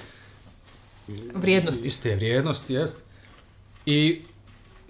[1.35, 1.87] Vrijednosti.
[1.87, 3.03] iste vrijednosti, jest.
[3.85, 4.21] I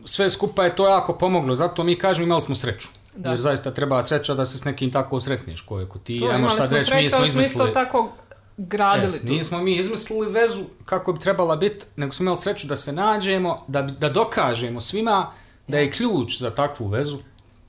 [0.05, 2.87] sve skupa je to jako pomoglo, zato mi kažemo imali smo sreću.
[3.15, 3.29] Da.
[3.29, 6.21] Jer zaista treba sreća da se s nekim tako sretneš, ko je ko ti.
[6.39, 7.73] Možeš sad reći, mi smo ali smo izmislili...
[7.73, 8.11] tako
[8.57, 9.27] gradili Jes, tu.
[9.27, 13.65] nismo mi izmislili vezu kako bi trebala biti, nego smo imali sreću da se nađemo,
[13.67, 15.31] da, da dokažemo svima
[15.67, 17.17] da je ključ za takvu vezu.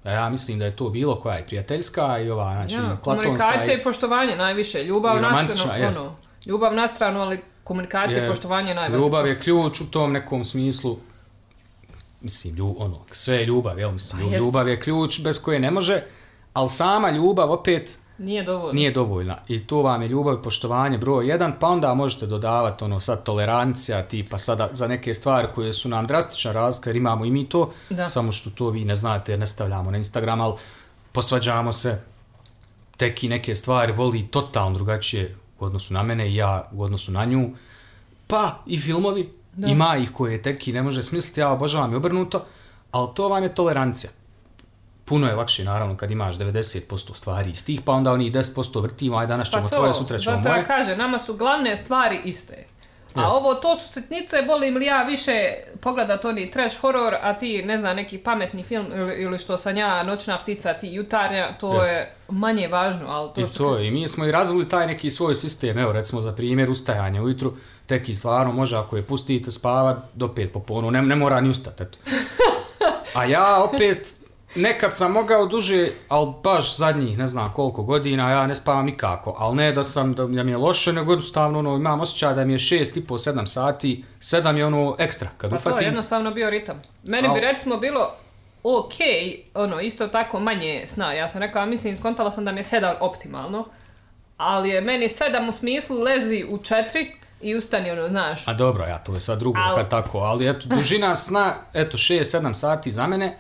[0.05, 3.23] Ja mislim da je to bilo koja je prijateljska i ova, znači, Ja, platonska.
[3.23, 4.85] komunikacija i- i poštovanje najviše.
[4.85, 6.15] Ljubav na stranu, ono,
[6.47, 8.99] ljubav na stranu, ali komunikacija i je- poštovanje najvažnije.
[8.99, 10.99] Ljubav je ključ u tom nekom smislu,
[12.21, 15.71] mislim, lju, ono, sve je ljubav, jel, mislim, Pa ljubav je ključ bez koje ne
[15.71, 16.03] može,
[16.55, 18.73] ali sama ljubav opet Nije dovoljno.
[18.73, 19.37] nije dovoljna.
[19.49, 23.23] I to vam je ljubav i poštovanje broj jedan, pa onda možete dodavati ono sad
[23.23, 27.49] tolerancija, tipa sada za neke stvari koje su nam drastična razlika, jer imamo i mi
[27.49, 28.09] to, Da.
[28.09, 30.55] samo što to vi ne znate jer ne stavljamo na Instagram, ali
[31.13, 32.01] posvađamo se,
[32.97, 37.13] tek i neke stvari voli totalno drugačije u odnosu na mene i ja u odnosu
[37.13, 37.51] na nju.
[38.27, 39.69] Pa i filmovi, Da.
[39.69, 42.45] ima ih koje tek i ne može smisliti, ja obožavam i obrnuto,
[42.91, 44.11] ali to vam je tolerancija.
[45.13, 49.27] Puno je lakše naravno kad imaš 90% stvari istih, pa onda onih 10% vrtimo, aj
[49.27, 50.61] danas ćemo Pa to, tvoje, sutra ćemo zato moje.
[50.61, 52.65] ja kažem, nama su glavne stvari iste.
[53.15, 57.63] A ovo, to su sitnice, volim li ja više pogledat oni trash horror, a ti,
[57.63, 61.83] ne znam, neki pametni film, ili, ili što sam ja, Noćna ptica, ti jutarnja, to
[61.85, 63.59] je manje važno, ali to I što...
[63.59, 67.23] to i mi smo i razvili taj neki svoj sistem, evo recimo za primjer ustajanja
[67.23, 67.53] ujutru,
[67.87, 71.81] teki stvarno može ako je pustite spavat do pet poponu, ne, ne mora ni ustat,
[71.81, 71.99] eto.
[73.19, 74.22] A ja opet,
[74.55, 79.37] nekad sam mogao duže, ali baš zadnjih ne znam koliko godina, ja ne spavam nikako,
[79.39, 82.45] ali ne da sam, da, da mi je loše, nego jednostavno ono, imam osjećaj da
[82.45, 85.73] mi je šest i po, sedam sati, sedam je ono ekstra, kad Pa to je
[85.73, 85.87] ufatim.
[85.87, 86.83] jednostavno bio ritam.
[87.05, 88.11] Meni bi recimo bilo
[88.63, 88.95] ok,
[89.55, 91.13] ono, isto tako manje sna.
[91.13, 93.65] Ja sam rekla, mislim, skontala sam da mi je sedam optimalno,
[94.37, 98.49] ali je meni sedam u smislu lezi u četiri i ustani, ono, znaš.
[98.49, 101.97] A dobro, ja, to je sad drugo Al- kad tako, ali eto, dužina sna, eto,
[101.97, 103.37] 6-7 sati za mene,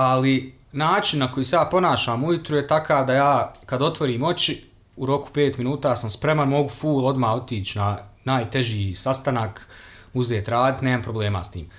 [0.00, 4.70] ali način na koji se ja ponašam ujutru je takav da ja, kad otvorim oči,
[4.96, 9.68] u roku 5 minuta sam spreman, mogu full odmah otići na najteži sastanak,
[10.14, 11.70] uzeti rad, nemam problema s tim.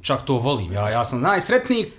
[0.00, 1.92] Čak to volim, ja, ja sam najsretniji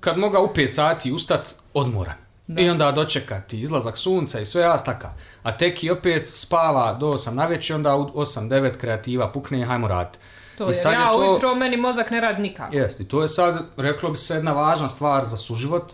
[0.00, 2.14] kad moga u 5 sati ustat odmoran.
[2.58, 5.10] I onda dočekati izlazak sunca i sve ja takav.
[5.42, 10.18] A teki opet spava do 8 na večer, onda u 8-9 kreativa pukne, hajmo raditi.
[10.58, 12.76] To I je, sad ja je to- ujutro, meni mozak ne radi nikako.
[12.76, 15.92] Jest, i to je sad, reklo bi se, jedna važna stvar za suživot,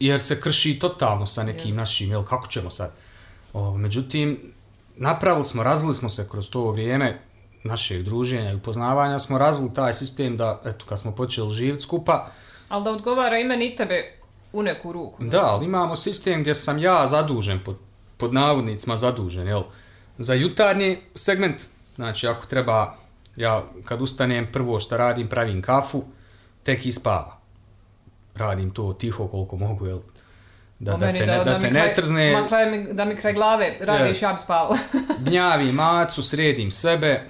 [0.00, 2.92] jer se krši totalno sa nekim našim, jel, kako ćemo sad?
[3.52, 4.52] O, međutim,
[4.96, 7.18] napravili smo, razvili smo se kroz to vrijeme
[7.64, 12.30] našeg druženja i upoznavanja, smo razvili taj sistem da, eto, kad smo počeli živjeti skupa,
[12.68, 14.12] Ali da odgovara i meni i tebe
[14.52, 15.24] u neku ruku.
[15.24, 17.76] da, ali imamo sistem gdje sam ja zadužen, pod,
[18.16, 19.62] pod navodnicima zadužen, jel,
[20.18, 21.62] za jutarnji segment,
[21.94, 22.96] znači ako treba,
[23.36, 23.52] ja
[23.84, 26.04] kad ustanem, prvo što radim, pravim kafu,
[26.62, 27.36] tek i spava.
[28.34, 29.98] Radim to tiho koliko mogu, jel,
[30.78, 33.32] da, da te, ne, da mi te kraj- ne trzne, Ma kraj da mi kraj
[33.32, 34.78] glave radiš, ja bi spavala.
[35.20, 37.22] gnjavim macu, sredim sebe,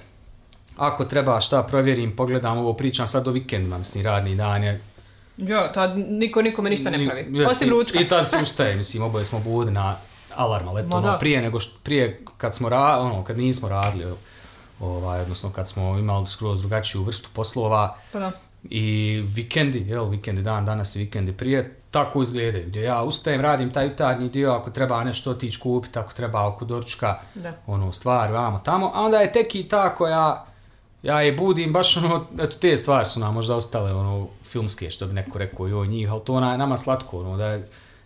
[0.76, 4.80] ako treba šta provjerim, pogledam ovo, pričam sad o vikendima, mislim, radni dan je,
[5.38, 7.26] Jo, tad niko nikome ništa ne pravi.
[7.30, 8.00] Jest, Osim i- ručka.
[8.00, 9.96] I tad se ustaje, mislim, oboje smo budni na
[10.36, 11.18] alarma, ali eto, Ma ono, da.
[11.18, 14.14] prije nego što, prije kad smo ra, ono, kad nismo radili, jel,
[14.80, 18.32] ovaj, odnosno kad smo imali skroz drugačiju vrstu poslova Pa da.
[18.62, 23.72] i vikendi, jel, vikendi dan, danas i vikendi prije, tako izgledaju, gdje ja ustajem, radim
[23.72, 27.52] taj jutarnji dio, ako treba nešto otići kupiti, ako treba oko doručka, Da.
[27.66, 30.44] ono, stvari, vamo, tamo, a onda je tek i ta koja,
[31.02, 35.06] ja je budim, baš ono, eto, te stvari su nam možda ostale, ono, filmske, što
[35.06, 37.58] bi neko rekao, joj njih, ali to ona nama slatko, ono, da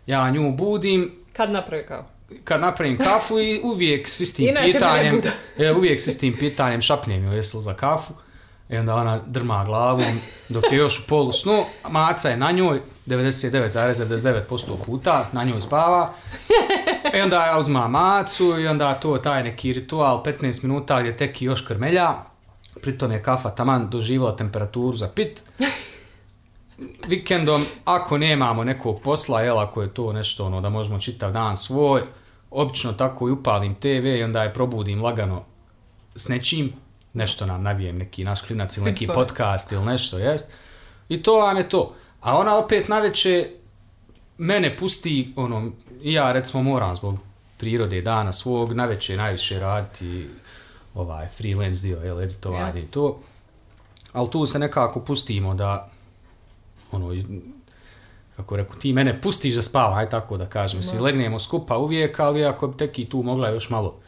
[0.07, 2.05] ja nju budim, Kad napravi kao?
[2.45, 5.21] Kad napravim kafu i uvijek s istim Inače pitanjem,
[5.59, 8.13] e, uvijek s istim pitanjem šapnem joj jesi za kafu,
[8.71, 12.81] i onda ona drma glavom, dok je još u polu snu, maca je na njoj,
[13.07, 16.13] 99,99% puta, na njoj spava,
[17.17, 21.45] i onda ja uzmam macu i onda to taj neki ritual 15 minuta gdje teki
[21.45, 22.15] još krmelja,
[22.83, 25.43] pritom je kafa taman doživjela temperaturu za pit.
[27.09, 31.57] Vikendom, ako nemamo nekog posla, jel, ako je to nešto ono da možemo čitav dan
[31.57, 32.03] svoj,
[32.51, 35.45] obično tako i upalim TV i onda je probudim lagano
[36.15, 36.73] s nečim,
[37.13, 40.53] nešto nam navijem neki naš klinac ili neki podcast ili nešto, jest.
[41.09, 41.95] I to vam je to.
[42.21, 43.51] A ona opet naveče
[44.39, 47.19] mene pusti, ono, ja recimo moram zbog
[47.59, 50.29] prirode dana svog, naveče najviše raditi
[50.95, 52.85] ovaj freelance dio, jel, editovanje Ja.
[52.85, 53.21] i to.
[54.13, 55.91] Ali tu se nekako pustimo da,
[56.93, 57.15] ono,
[58.41, 60.79] kako rekao, ti mene pustiš da spavam, aj tako da kažem.
[60.79, 64.01] Mislim, legnemo skupa uvijek, ali ako bi tek i tu mogla još malo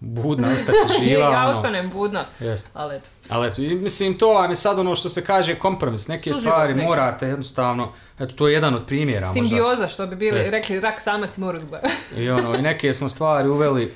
[0.00, 1.30] budna ostati živa.
[1.30, 2.68] ja ono, ostanem budna, Jest.
[2.74, 3.08] ali eto.
[3.28, 6.08] Ali eto, mislim, to vam je sad ono što se kaže kompromis.
[6.08, 6.86] Neke Suživot stvari neki.
[6.88, 9.48] morate jednostavno, eto, to je jedan od primjera možda.
[9.48, 10.50] Simbioza, što bi bili Jest.
[10.52, 11.82] rekli rak samac i mora uzgoja.
[12.24, 13.94] I ono, i neke smo stvari uveli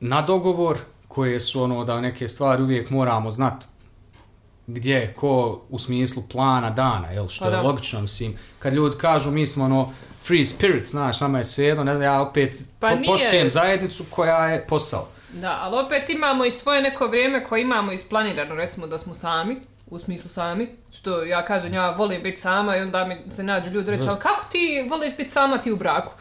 [0.00, 0.78] na dogovor,
[1.08, 3.69] koje su ono da neke stvari uvijek moramo znat
[4.70, 7.62] gdje, ko u smislu plana dana, jel, što Pa je da.
[7.62, 11.94] logično, mislim, kad ljudi kažu mi smo ono free spirit, znaš, nama je svejedno, ne
[11.94, 15.08] znam, ja opet Pa po- poštujem zajednicu koja je posao.
[15.32, 19.56] Da, ali opet imamo i svoje neko vrijeme koje imamo isplanirano, recimo da smo sami,
[19.86, 23.70] u smislu sami, što ja kažem, ja volim biti sama i onda mi se nađu
[23.70, 24.58] ljudi reći, ali kako ti
[24.90, 26.12] voliš biti sama ti u braku?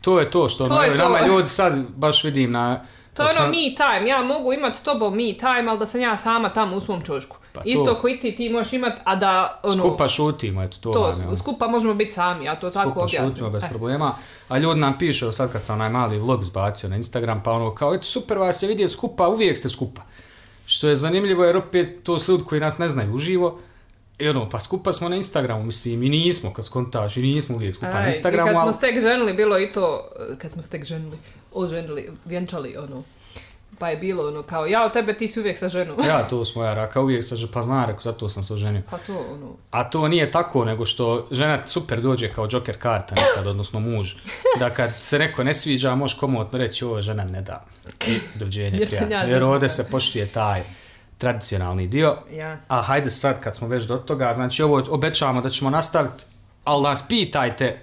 [0.00, 1.04] To je to što To ono, je to.
[1.04, 2.80] nama ljudi sad baš vidim na...
[3.14, 5.86] To je ono sam- me time, ja mogu imat s tobom me time, ali da
[5.86, 7.36] sam ja sama tamo u svom čošku.
[7.52, 7.68] Pa to.
[7.68, 11.00] Isto ko i ti, ti možeš imat, a da ono, Skupa šutimo, eto, to, to,
[11.00, 11.36] vam je ono.
[11.36, 13.50] skupa možemo biti sami, ja to tako skupa šutimo objasnim.
[13.50, 14.14] bez Eh, problema.
[14.48, 17.52] A ljudi nam pišu, evo sad kad sam onaj mali vlog zbacio na Instagram, pa
[17.52, 20.02] ono kao, eto super vas je vidjeti skupa, uvijek ste skupa.
[20.66, 23.58] Što je zanimljivo jer opet to su ljudi koji nas ne znaju uživo,
[24.18, 27.74] I ono, pa skupa smo na Instagramu, mislim, i nismo, kad skontaš, i nismo uvijek
[27.74, 28.72] skupa na Aj, Instagramu, I kad smo ali...
[28.72, 31.16] se tek ženili, bilo i to, kad smo se tek ženili,
[31.52, 33.02] oženili, vjenčali, ono,
[33.78, 35.98] pa je bilo ono kao, ja od tebe ti si uvijek sa ženom.
[36.06, 38.82] Ja, to smo ja raka, uvijek sam, pa zna, rekao, zato sam se oženio.
[38.90, 43.14] Pa to, ono, A to nije tako, nego što žena super dođe kao joker karta
[43.14, 44.14] nekad, odnosno muž.
[44.58, 47.64] Da kad se neko ne sviđa, možeš komotno reći, ovo žena ne da.
[48.06, 49.16] I dođenje prijatno.
[49.16, 50.62] ja Jer ovdje se poštuje taj
[51.24, 52.16] tradicionalni dio.
[52.32, 52.56] ja.
[52.68, 56.24] A hajde sad kad smo već do toga, znači ovo obećavamo da ćemo nastaviti,
[56.64, 57.80] ali nas pitajte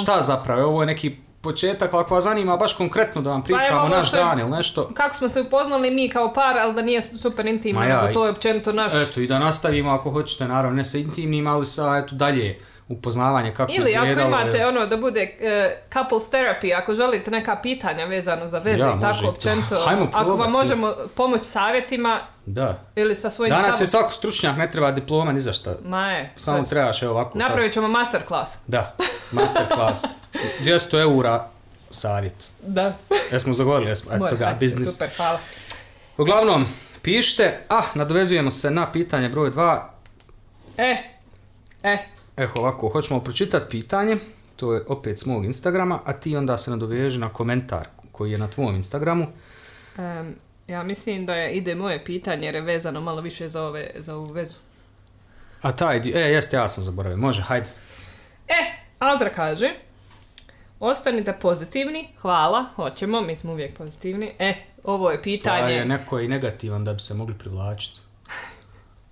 [0.00, 3.46] šta zapravo, je, ovo je neki početak, ako vas zanima baš konkretno da vam Pa
[3.46, 6.74] pričamo ovo naš je- dan ili nešto, Kako smo se upoznali mi kao par, ali
[6.74, 8.92] da nije super intimno, ja, nego to je općenito naš...
[8.94, 13.54] eto i da nastavimo ako hoćete, naravno ne sa intimnim, ali sa eto dalje upoznavanje
[13.54, 18.48] kako Ili ako imate ono da bude eh, couples therapy, ako želite neka pitanja vezano
[18.48, 19.28] za veze Ja, i tako i to.
[19.28, 22.78] općenito, Hajmo ako vam možemo pomoći savjetima Da.
[22.94, 25.74] ili sa svojim Danas je stavom- svako stručnjak, ne treba diploma ni za šta.
[25.84, 27.38] Ma je, Samo trebaš evo ovako.
[27.38, 28.52] Napravit ćemo masterclass.
[28.66, 28.96] Da,
[29.32, 30.04] masterclass.
[30.60, 31.48] 200 eura
[31.90, 32.50] savjet.
[32.62, 32.96] Da.
[33.32, 34.92] Jesmo dogovorili, jesmo, eto Mora, ga, biznis.
[34.92, 35.38] Super, hvala.
[36.18, 36.66] Uglavnom,
[37.02, 39.78] pišite, a, nadovezujemo se na pitanje broj 2.
[40.76, 40.96] E,
[41.82, 42.06] e,
[42.36, 44.16] Eho ovako, hoćemo pročitati pitanje,
[44.56, 48.38] to je opet s mog Instagrama, a ti onda se nadoveži na komentar koji je
[48.38, 49.26] na tvom Instagramu.
[49.98, 50.34] em,
[50.68, 54.16] ja mislim da je, ide moje pitanje jer je vezano malo više za, ove, za
[54.16, 54.54] ovu vezu.
[55.62, 57.68] A taj e, jeste, ja sam zaboravio, može, hajde.
[58.48, 59.74] E, Azra kaže,
[60.80, 64.32] ostanite pozitivni, hvala, hoćemo, mi smo uvijek pozitivni.
[64.38, 68.00] E, ovo je pitanje, je neko i negativan da bi se mogli privlačiti.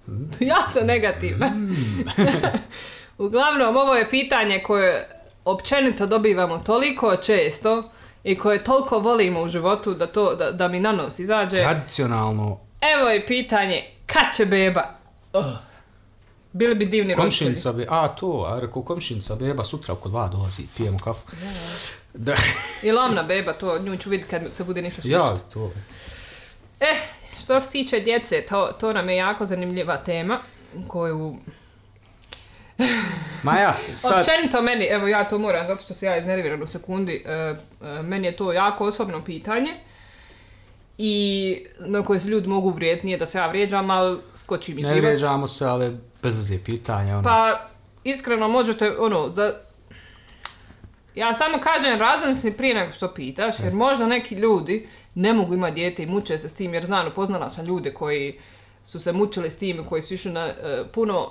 [0.51, 1.47] ja sam negativna.
[1.47, 2.05] Mm.
[3.25, 5.09] Uglavnom, ovo je pitanje koje
[5.45, 7.91] općenito dobivamo toliko često
[8.25, 11.63] i koje toliko volimo u životu da, to, da, da mi na nos izađe.
[11.63, 14.95] Tradicionalno, Evo je pitanje, kad će beba?
[16.53, 20.63] Bili bi divni komšinica bi, a to, a rekao komšinica beba sutra oko dva dolazi,
[20.77, 21.27] pijemo kafu.
[22.15, 22.35] Da,
[22.83, 25.17] I lamna beba, to nju ću vidjeti kad se bude ništa šišta.
[25.17, 25.73] ja, to.
[26.81, 26.97] Eh,
[27.39, 30.39] što se tiče djece, to, to nam je jako zanimljiva tema
[30.89, 31.37] koju...
[33.43, 36.67] Ma ja, sad, Općenito meni, evo ja to moram, zato što se ja iznerviram u
[36.67, 39.75] sekundi, e, e, meni je to jako osobno pitanje
[40.99, 44.83] i na koje se ljudi mogu vrijediti, nije da se ja vrijeđam, ali skoči mi
[44.83, 45.05] ne život.
[45.05, 47.23] vrijeđamo se, ali bez veze pitanja, ono.
[47.23, 47.61] Pa,
[48.05, 49.55] iskreno možete, ono, za...
[51.15, 55.75] Ja samo kažem, razmisli prije nego što pitaš, jer možda neki ljudi ne mogu imati
[55.75, 58.39] dijete i muče se s tim, jer znam, upoznala sam ljude koji
[58.85, 61.31] su se mučili s tim, koji su išli na e, puno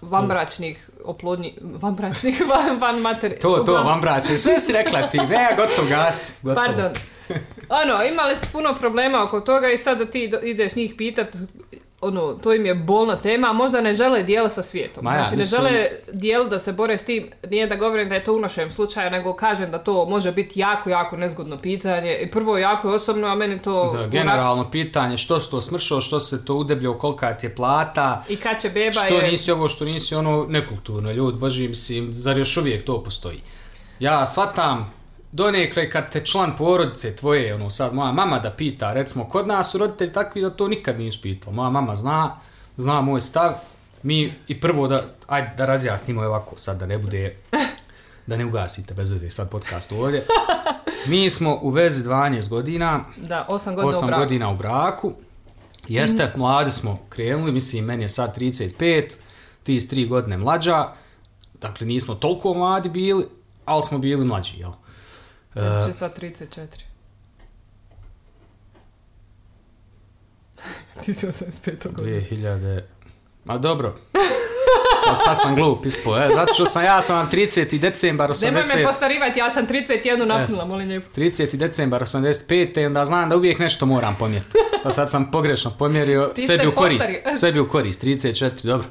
[0.00, 3.38] vanbračnih oplodnji, vanbračnih, van, van materi...
[3.38, 6.66] To, to, braće, sve si rekla ti, ne, gotovo, gasi, gotovo.
[6.66, 6.92] Pardon.
[7.68, 11.36] Ono, imali su puno problema oko toga i sad da ti ideš njih pitat,
[12.00, 15.04] ono, to im je bolna tema, a možda ne žele dijela sa svijetom.
[15.04, 18.08] Ma ja, znači, ne mislim- žele dijel da se bore s tim, nije da govorim
[18.08, 21.58] da je to u našem slučaju, nego kažem da to može biti jako, jako nezgodno
[21.58, 22.18] pitanje.
[22.22, 23.92] I prvo jako je osobno, a meni to...
[23.98, 28.24] Da, generalno pitanje, što si to smršao, što se to udebljao, kolika ti je plata,
[28.28, 29.30] I kad će beba što je...
[29.30, 33.40] nisi ovo, što nisi ono, nekulturno, ljud, boži, mislim, zar još uvijek to postoji?
[33.98, 34.92] Ja shvatam,
[35.32, 39.70] donekle kad te član porodice tvoje, ono sad moja mama da pita, recimo kod nas
[39.70, 41.56] su roditelji takvi da to nikad nisu pitali.
[41.56, 42.36] Moja mama zna,
[42.76, 43.52] zna moj stav,
[44.02, 47.36] mi i prvo da, ajde da razjasnimo ovako sad da ne bude,
[48.26, 50.24] da ne ugasite bez veze sad podcast ovdje.
[51.06, 54.20] Mi smo u vezi 12 godina, Da, osam godina u 8 braku.
[54.20, 55.12] godina u braku.
[55.88, 59.16] Jeste, mladi smo krenuli, mislim, meni je sad 35,
[59.62, 60.88] ti s 3 godine mlađa,
[61.60, 63.26] dakle nismo toliko mladi bili,
[63.64, 64.70] ali smo bili mlađi, jel?
[65.54, 66.66] E, Će sad 34.
[71.04, 71.92] Ti si 85.
[71.92, 72.20] godina.
[72.20, 72.80] 2000...
[73.44, 73.96] Ma dobro.
[75.04, 77.78] Sad, sad sam glup ispo, e, zato što sam, ja sam vam 30.
[77.78, 78.86] decembar Nemoj me 80...
[78.86, 81.20] postarivati, ja sam 31 napunila, molim lijepo.
[81.20, 81.56] 30.
[81.56, 82.80] decembar 85.
[82.80, 84.58] i onda znam da uvijek nešto moram pomjeriti.
[84.82, 87.06] Pa sad sam pogrešno pomjerio Ti sebi se u korist.
[87.06, 87.38] postario.
[87.38, 88.86] Sebi u korist, 34, dobro.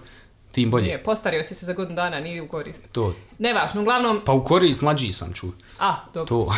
[0.60, 0.84] Tim bolje.
[0.84, 2.92] Nije, postario si se za godinu dana, nije u korist.
[2.92, 3.14] To.
[3.38, 4.22] Nevažno, uglavnom...
[4.26, 5.52] Pa u korist mlađi sam čuo.
[5.80, 6.26] A, dobro.
[6.26, 6.42] To.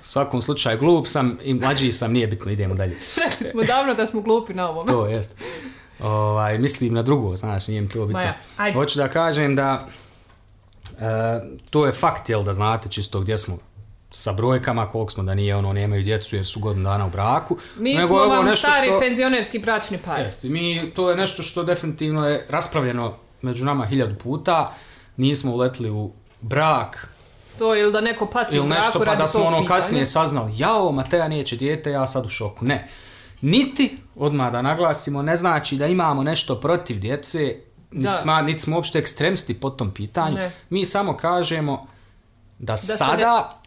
[0.00, 2.96] U svakom slučaju glup sam i mlađi sam, nije bitno, idemo dalje.
[3.24, 4.92] Rekli smo davno da smo glupi na ovome.
[4.92, 5.34] To jest.
[6.00, 8.20] Ovaj, mislim na drugo, znaš, nije mi to bitno.
[8.20, 8.78] Ma ja, ajde.
[8.78, 9.86] Hoću da kažem da
[11.00, 11.40] e,
[11.70, 13.58] to je fakt, jel da znate čisto gdje smo
[14.16, 17.56] sa brojkama, koliko smo da nije ono, nemaju djecu jer su godinu dana u braku.
[17.76, 20.20] Mi nego smo je ovo vam nešto stari što- penzionerski bračni par.
[20.20, 24.74] Jeste, mi, to je nešto što definitivno je raspravljeno među nama hiljadu puta.
[25.16, 26.10] Nismo uletli u
[26.40, 27.08] brak,
[27.58, 29.68] To ili da neko pati u ili braku nešto pa radi da smo ono pitanja.
[29.70, 32.64] kasnije saznali, jao, Mateja neće dijete, ja sad u šoku.
[32.64, 32.88] Ne.
[33.40, 37.56] Niti, odmah da naglasimo, ne znači da imamo nešto protiv djece,
[37.90, 38.12] niti, Da.
[38.12, 40.36] sma, niti smo uopšte ekstremsti po tom pitanju.
[40.36, 40.50] Ne.
[40.70, 41.86] Mi samo kažemo
[42.58, 43.60] da, se sada,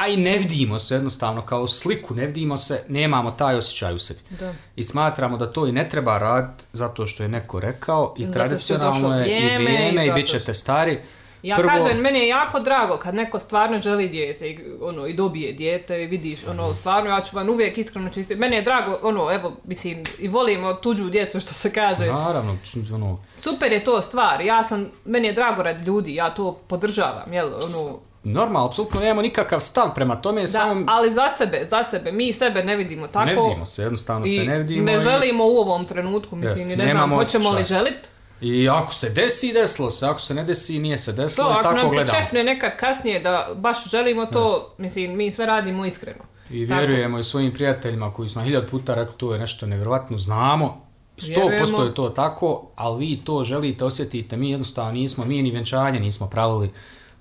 [0.00, 3.98] a i ne vidimo se jednostavno kao sliku, ne vidimo se, nemamo taj osjećaj u
[3.98, 4.20] sebi.
[4.30, 4.54] Da.
[4.76, 8.28] I smatramo da to i ne treba raditi zato što je neko rekao i Zato
[8.28, 10.98] je tradicionalno je i vrijeme vrijeme i i, bit ćete stari.
[11.42, 15.14] Ja Prvo- kažem, meni je jako drago kad neko stvarno želi dijete i, ono, i
[15.14, 18.36] dobije dijete i vidiš, ono, stvarno, ja ću vam uvijek iskreno čisti.
[18.36, 22.06] Meni je drago, ono, evo, mislim, i volimo tuđu djecu, što se kaže.
[22.06, 22.58] Naravno,
[22.94, 27.32] ono, Super je to stvar, ja sam, meni je drago radi ljudi, ja to podržavam,
[27.32, 31.82] jel, ono, normalno, apsolutno nemamo nikakav stav prema tome, da, samo ali za sebe, za
[31.82, 33.26] sebe, mi sebe ne vidimo tako.
[33.26, 34.84] ne vidimo se, jednostavno I se ne vidimo.
[34.84, 37.76] ne i- želimo u ovom trenutku, mislim, Jest, i ne znam, hoćemo li osjećaj.
[37.76, 38.08] želit.
[38.42, 41.52] I ako se desi, desilo se, ako se ne desi, nije se To, desilo i
[41.52, 42.18] ako tako nam se gledamo.
[42.18, 46.24] čefne nekad kasnije da baš želimo to, mislim, mi sve radimo iskreno.
[46.50, 46.78] I Tako.
[46.78, 50.86] vjerujemo i svojim prijateljima koji su na hiljad puta rekli to je nešto nevjerojatno, znamo,
[51.18, 51.58] sto Vjerujemo.
[51.60, 56.00] posto je to tako, ali vi to želite, osjetite, mi jednostavno nismo, mi ni vjenčanje
[56.00, 56.70] nismo pravili,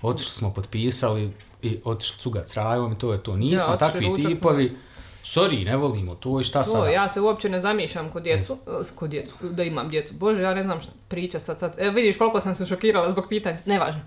[0.01, 1.31] otišli smo, potpisali
[1.61, 3.35] i otišli cugat s rajom i to je to.
[3.35, 4.77] Nismo Ja, takvi tipovi,
[5.23, 6.89] sorry, ne volimo to i šta To, sada.
[6.89, 10.13] ja se uopće ne zamišljam kod djecu, eh, kod djecu, da imam djecu.
[10.13, 11.73] Bože, ja ne znam što priča sad, sad.
[11.77, 14.01] E, vidiš koliko sam se šokirala zbog pitanja, nevažno.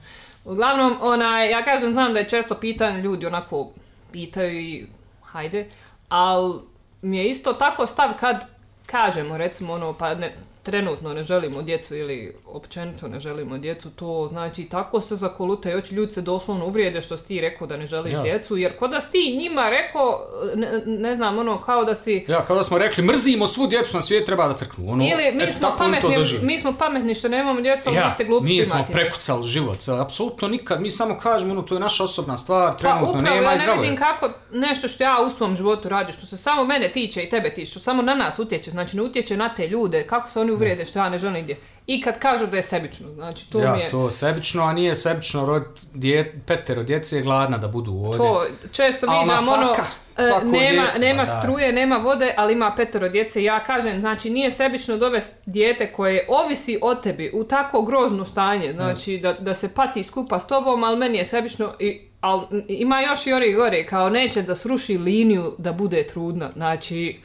[0.45, 3.71] Uglavnom, onaj, ja kažem, znam da je često pitanje ljudi onako
[4.13, 4.87] pitaju i
[5.23, 5.69] hajde,
[6.09, 6.55] ali
[7.03, 8.45] mi je isto tako stav kad
[8.87, 14.27] kažemo, recimo ono, pa ne, trenutno ne želimo djecu ili općenito ne želimo djecu, to
[14.29, 17.87] znači tako se zakolutaju oči, ljudi se doslovno uvrijede što si ti rekao da ne
[17.87, 18.23] želiš Ja.
[18.23, 20.21] djecu, jer ko da si ti njima rekao,
[20.55, 22.25] ne, ne znam, ono, kao da si...
[22.29, 24.93] Ja, kao da smo rekli, mrzimo svu djecu na svijetu, treba da crknu.
[24.93, 28.25] Ono, Ili mi eto, smo, pametni, mi smo pametni što nemamo djecu, ali Ja, ste
[28.25, 28.93] glupi mi smo djecu.
[28.93, 32.79] prekucali život, sad, apsolutno nikad, mi samo kažemo, ono, to je naša osobna stvar, Pa
[32.79, 36.13] trenutno upravo, nema ja ne zdravo vidim kako nešto što ja u svom životu radim,
[36.13, 39.03] što se samo mene tiče i tebe tiče, što samo na nas utječe, znači ne
[39.03, 41.57] utječe na te ljude, kako se oni uvrijede što ja ne želim dje.
[41.87, 43.91] I kad kažu da je sebično, znači to ja, mi je...
[43.91, 48.19] to sebično, a nije sebično rod dje, petero djece je gladna da budu ovdje.
[48.19, 49.75] To često Al viđam ono,
[50.19, 53.43] e, svako nema, dijete, nema struje, nema vode, ali ima petero djece.
[53.43, 58.73] Ja kažem, znači nije sebično dovesti dijete koje ovisi o tebi u tako grozno stanje,
[58.73, 63.01] znači da, da se pati skupa s tobom, ali meni je sebično i ali ima
[63.01, 66.51] još i ori gore, kao neće da sruši liniju da bude trudna.
[66.51, 67.21] Znači,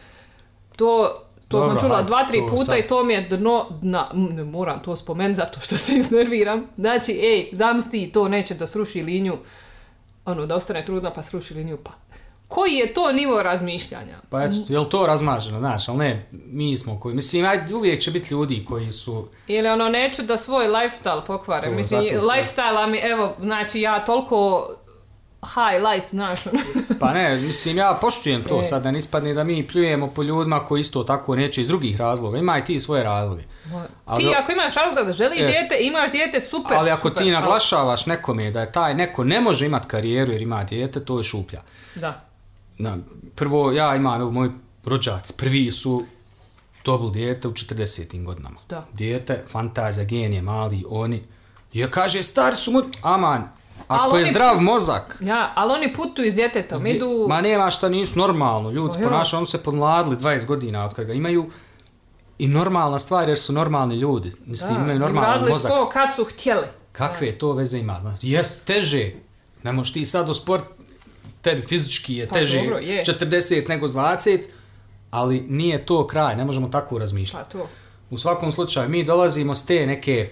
[0.75, 4.09] to, to Dobro, sam čula dva, tri puta sad- i to mi je dno dna.
[4.13, 6.67] Ne moram to spomenuti zato što se iznerviram.
[6.77, 9.37] Znači, ej, zamisli, to neće da sruši liniju
[10.25, 11.91] ono, da ostane trudna pa sruši liniju, pa...
[12.47, 14.17] Koji je to nivo razmišljanja?
[14.29, 18.01] Pa eto, je li to razmaženo, znaš, ali ne, mi smo koji, mislim, ajde, uvijek
[18.01, 21.67] će biti ljudi koji su, Ili ono, neću da svoj lifestyle pokvare.
[21.67, 24.67] To, Mislim, lifestyle mi, evo, znači ja toliko
[25.47, 26.59] high life, znaš, ono.
[26.99, 28.63] pa ne, mislim, ja poštujem to E.
[28.63, 31.97] sad, da ne ispadne da mi pljujemo po ljudima koji isto tako neće iz drugih
[31.97, 33.43] razloga, ima i ti svoje razloge.
[34.05, 35.51] Ali- ti ako imaš razloga da želi Jest.
[35.51, 39.41] dijete, imaš dijete, super, ali ako super, ti naglašavaš nekome da je taj neko ne
[39.41, 41.61] može imat karijeru jer ima dijete, to je šuplja.
[41.93, 42.21] ali- Da.
[42.79, 42.97] Na,
[43.35, 44.49] prvo, ja imam, evo, moj
[44.85, 46.05] rođac, prvi su
[46.85, 48.23] dobili dijete u 40.
[48.23, 48.59] godinama.
[48.69, 48.85] Da.
[48.93, 51.23] Dijete, fantazija, genije, mali, oni.
[51.73, 53.49] Ja kaže, stari su mu, aman,
[53.87, 57.25] ako Ali je zdrav mozak, Ja, ali oni putuju s djetetom, Gdje- idu...
[57.29, 60.93] Ma nema šta nisu normalno, ljudi se Pa ponašaju, oni se pomladili 20 godina od
[60.93, 61.49] kada ga imaju
[62.39, 65.71] i normalna stvar jer su normalni ljudi, mislim imaju normalan mozak.
[65.71, 66.67] to kad su htjeli.
[66.91, 69.11] Kakve to veze ima, znači, jest teže,
[69.63, 70.63] ne možeš ti sad u sport,
[71.41, 73.05] tebi fizički je Pa teže dobro, je.
[73.05, 74.39] s 40 nego s 20,
[75.11, 77.45] ali nije to kraj, ne možemo tako razmišljati.
[77.45, 77.67] Pa to.
[78.09, 80.31] U svakom slučaju, mi dolazimo s te neke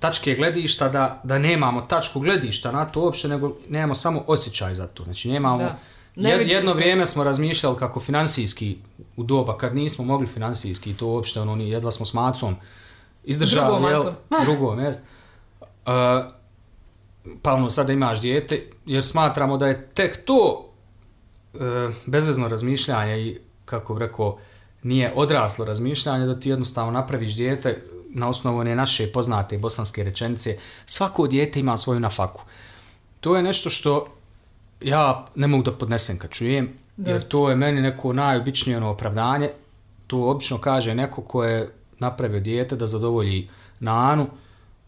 [0.00, 4.86] tačke gledišta da, da nemamo tačku gledišta na to uopšte, nego nemamo samo osjećaj za
[4.86, 5.04] to.
[5.04, 5.62] Znači nemamo...
[5.62, 5.78] Da.
[6.16, 8.78] Ne Jed, jedno vrijeme smo razmišljali kako financijski
[9.16, 12.56] u doba kad nismo mogli financijski to uopšte ono ni jedva smo s macom
[13.24, 13.66] izdržali
[14.44, 15.04] Drugom jel, jest.
[15.60, 16.32] Uh,
[17.42, 20.72] pa ono sada imaš dijete jer smatramo da je tek to
[21.54, 21.60] uh,
[22.06, 24.38] bezvezno razmišljanje i kako bi rekao
[24.82, 27.82] nije odraslo razmišljanje da ti jednostavno napraviš dijete
[28.14, 30.56] na osnovu one naše poznate bosanske rečenice
[30.86, 32.42] svako dijete ima svoju nafaku.
[33.20, 34.06] To je nešto što
[34.80, 37.10] ja ne mogu da podnesem kad čujem, Da.
[37.10, 39.50] jer to je meni neko najobičnije ono opravdanje.
[40.06, 43.48] To obično kaže neko ko je napravio dijete da zadovolji
[43.80, 44.26] Nanu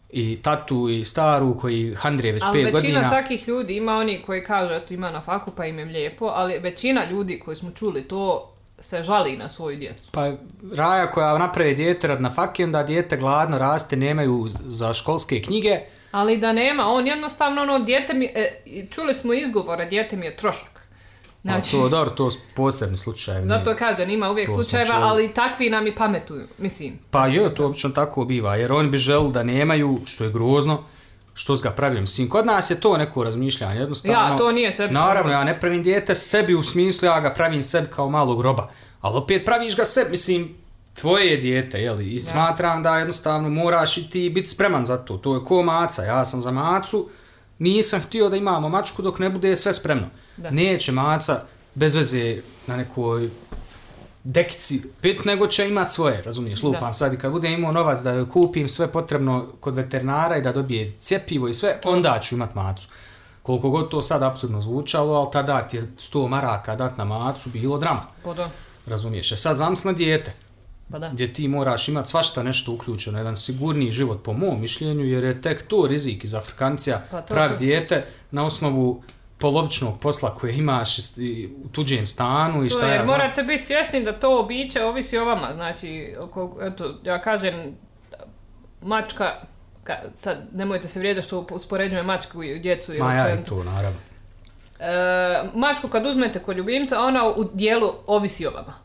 [0.09, 3.09] i tatu i staru koji handrije već Ali pet većina godina.
[3.09, 6.59] takih ljudi, ima oni koji kažu eto ima na faku pa im je lijepo, ali
[6.59, 8.52] većina ljudi koji smo čuli to
[8.83, 10.11] se žali na svoju djecu.
[10.11, 10.31] Pa
[10.75, 15.79] Raja koja napravi dijete rad na faki, onda dijete gladno raste, nemaju za školske knjige.
[16.11, 18.61] Ali da nema, on jednostavno ono, dijete mi, e,
[18.91, 20.87] čuli smo izgovore, dijete mi je trošak.
[21.41, 21.71] Znači, Znači...
[21.71, 23.47] To, dobro, to posebni slučajevi.
[23.47, 26.99] zato kažem, ima uvijek slučajeva, ali takvi nam i pametuju, mislim.
[27.11, 30.83] Pa je, to obično tako biva, jer oni bi želi da nemaju, što je grozno,
[31.33, 32.01] što ga pravio.
[32.01, 34.19] Mislim, kod nas je to neko razmišljanje, jednostavno...
[34.19, 34.99] Ja, to nije sebično.
[34.99, 38.71] Naravno, ja ne pravim dijete sebi u smislu, ja ga pravim sebi kao malog groba.
[39.01, 40.55] Ali opet praviš ga sebi, mislim,
[40.93, 42.09] tvoje je dijete, jeli?
[42.13, 45.17] I smatram da jednostavno moraš i ti biti spreman za to.
[45.17, 47.09] To je ko maca, ja sam za macu,
[47.59, 50.09] nisam htio da imamo mačku dok ne bude sve spremno.
[50.37, 50.49] Da.
[50.49, 51.41] Neće maca
[51.75, 53.29] bez veze na nekoj
[54.25, 56.93] dekici pit, nego će imat svoje, razumiješ, lupam Da.
[56.93, 60.51] sad i kad budem imao novac da joj kupim sve potrebno kod veterinara i da
[60.51, 62.87] dobije cjepivo i sve, onda ću imat macu.
[63.43, 67.49] Koliko god to sad apsurdno zvučalo, ali tada ti je 100 maraka dat na macu
[67.49, 68.49] bilo drama, Pa da,
[68.85, 69.31] razumiješ.
[69.31, 70.33] E sad zamisli na dijete,
[70.91, 71.09] pa da.
[71.09, 75.41] gdje ti moraš imat svašta nešto uključeno, jedan sigurniji život po mom mišljenju, jer je
[75.41, 79.03] tek to rizik iz Afrikancija, Pa to- pravi to- dijete na osnovu
[79.37, 80.97] polovičnog posla koje imaš
[81.65, 83.17] u tuđem stanu i To šta je, ja jer znam.
[83.17, 85.53] morate biti svjesni da to biće ovisi o vama.
[85.53, 87.75] Znači, oko, eto, ja kažem,
[88.81, 89.31] mačka,
[89.83, 93.99] ka, sad nemojte se vrijediti što uspoređujem mačku i djecu i Ma ja to, naravno.
[94.79, 98.82] E, mačku kad uzmete kod ljubimca, ona u dijelu ovisi o vama.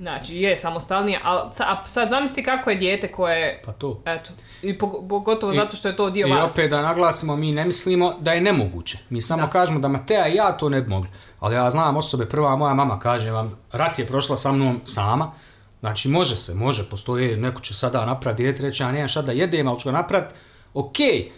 [0.00, 1.50] Znači, je samostalnija, ali
[1.86, 4.02] sad zamisli kako je dijete koje, Pa to.
[4.06, 4.30] eto,
[4.62, 6.52] i pog- pogotovo I- zato što je to dio I vas.
[6.52, 8.98] opet da naglasimo, mi ne mislimo da je nemoguće.
[9.10, 9.48] Mi samo Da.
[9.48, 11.08] kažemo da Mateja i ja to ne bi mogli.
[11.40, 15.32] Ali ja znam osobe, prva moja mama kaže vam, rat je prošla sa mnom sama.
[15.80, 19.32] Znači može se, može, postoji, neko će sada napraviti dijete, reći ja nemam šta da
[19.32, 20.34] jedem, ali ću ga napraviti.
[20.74, 21.30] Okej,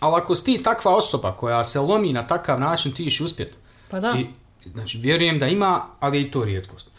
[0.00, 3.56] ali ako si ti takva osoba koja se lomi na takav način, ti ćeš uspjeti.
[3.90, 4.14] Pa da.
[4.18, 4.26] I,
[4.66, 6.91] znači, vjerujem da ima, ali i to rijetkost.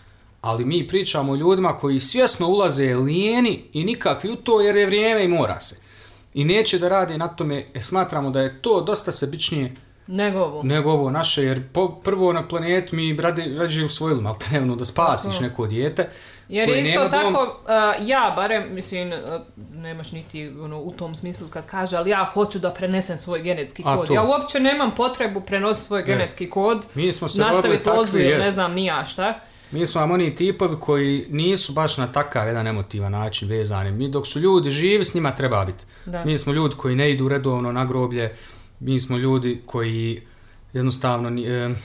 [0.44, 4.86] Ali mi pričamo o ljudima koji svjesno ulaze lijeni i nikakvi u to jer je
[4.86, 5.76] vrijeme i mora se.
[6.34, 9.76] I neće da rade na tome, e, smatramo da je to dosta sebičnije
[10.08, 10.64] Nego ovo.
[10.64, 15.32] nego ovo naše, jer po, prvo na planetu mi rade, rađe usvojili maltene da spasiš
[15.32, 15.44] Tako.
[15.44, 16.10] neko dijete.
[16.50, 17.48] Jer isto tako, dom.
[17.48, 19.18] uh, ja barem, mislim, uh,
[19.74, 23.84] nemaš niti ono, u tom smislu kad kaže, ali ja hoću da prenesem svoj genetski
[23.84, 24.10] kod.
[24.10, 28.54] Ja uopće nemam potrebu prenositi svoj genetski kod, Mi smo se nastaviti ne jest.
[28.54, 29.40] znam ni ja šta.
[29.74, 33.92] Mi smo vam oni tipovi koji nisu baš na takav jedan emotivan način vezani.
[33.92, 35.86] Mi dok su ljudi živi, s njima treba biti.
[36.06, 36.26] Da.
[36.26, 38.36] Mi smo ljudi koji ne idu redovno na groblje,
[38.80, 40.22] mi smo ljudi koji
[40.74, 41.76] jednostavno em,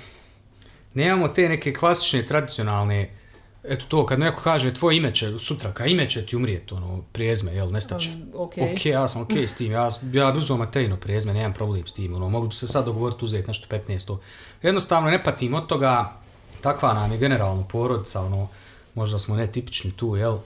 [0.95, 3.18] nemamo te neke klasične, tradicionalne
[3.64, 7.03] Eto to, kad neko kaže tvoje ime će sutra, ka ime će ti umrijeti, ono,
[7.12, 8.11] prijezme, jel, nestaće.
[8.11, 8.72] Um, okej.
[8.72, 11.93] Ok, ja sam ok s tim, ja, ja bi uzeo Matejno prijezme, nemam problem s
[11.93, 14.16] tim, ono, bi se sad dogovoriti uzeti nešto 15.
[14.62, 16.20] Jednostavno ne patim od toga,
[16.61, 18.49] takva nam je generalno porodica, ono,
[18.95, 20.39] možda smo netipični tu, jel,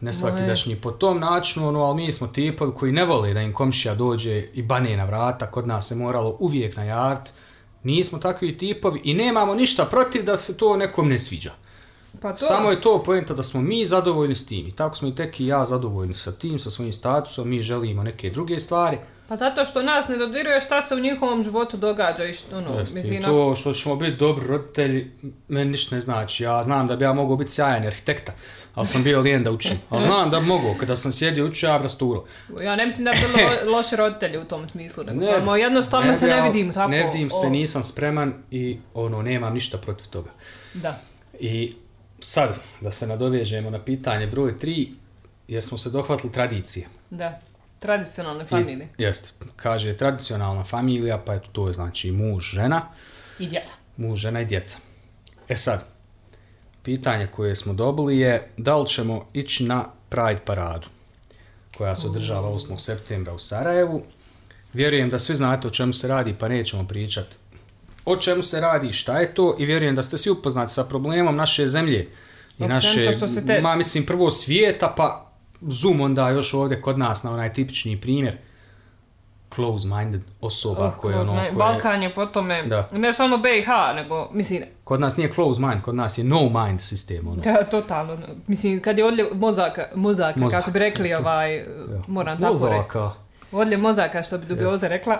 [0.00, 3.52] ne svakidašnji po tom načinu, ono, ali mi smo tipovi koji ne vole da im
[3.52, 7.30] komšija dođe i bane na vrata, kod nas se moralo uvijek najaviti,
[7.82, 11.52] nismo takvi tipovi i nemamo ništa protiv da se to nekom ne sviđa.
[12.20, 15.08] Pa to, Samo je to poenta da smo mi zadovoljni s tim i tako smo
[15.08, 18.98] i tek i ja zadovoljni sa tim, sa svojim statusom, mi želimo neke druge stvari.
[19.32, 22.78] Pa zato što nas ne dodiruje šta se u njihovom životu događa i što, ono,
[22.78, 25.10] Jeste, mislim, to što ćemo biti dobri roditelji,
[25.48, 26.44] meni ništa ne znači.
[26.44, 28.32] Ja znam da bi ja mogao biti sjajan arhitekta,
[28.74, 29.78] ali sam bio lijen da učim.
[29.90, 32.24] Ali znam da bi mogao, kada sam sjedio učio, ja rasturo.
[32.62, 35.56] ja ne mislim da bi bili lo- loši roditelji u tom smislu, nego Ne samo
[35.56, 36.90] jednostavno ne se ne vidim tako.
[36.90, 40.30] Ne vidim se, nisam spreman i ono, nemam ništa protiv toga.
[40.74, 40.98] Da.
[41.40, 41.72] I
[42.20, 44.88] sad, da se nadovežemo na pitanje broj 3,
[45.48, 46.86] jer smo se dohvatili tradicije.
[47.10, 47.40] Da,
[47.82, 52.88] tradicionalne familije I, jest, kaže tradicionalna familija, pa eto to je znači muž, žena,
[53.38, 53.72] i djeca.
[53.96, 54.78] muž, žena i djeca.
[55.48, 55.84] E sad,
[56.82, 60.88] pitanje koje smo dobili je da li ćemo ići na Pride paradu
[61.76, 62.78] koja se održava 8.
[62.78, 64.02] septembra u Sarajevu.
[64.72, 67.36] Vjerujem da svi znate o čemu se radi pa nećemo pričati
[68.04, 71.36] o čemu se radi, šta je to i vjerujem da ste svi upoznati sa problemom
[71.36, 72.08] naše zemlje i
[72.64, 75.31] Općenito naše, što se te- ma mislim prvo svijeta pa
[75.62, 78.36] zoom onda još ovdje kod nas na onaj tipični primjer
[79.50, 82.88] close-minded osoba Oh, kroz ono, koje, Balkan je po tome, Da.
[82.92, 86.80] ne samo BiH, nego, mislim, kod nas nije close mind, kod nas je no mind
[86.80, 87.42] sistem, ono.
[87.42, 90.58] da, totalno, mislim, kad je odljev mozaka, mozaka, Mozak.
[90.60, 91.64] kako bi rekli, ovaj,
[92.06, 93.10] moram tako reći, Mozaka.
[93.52, 95.18] odljev mozaka, što bi dubioza rekla,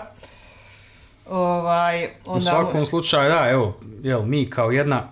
[1.29, 5.03] ovaj, U onda, svakom slučaju, da, evo, jel, mi kao jedna,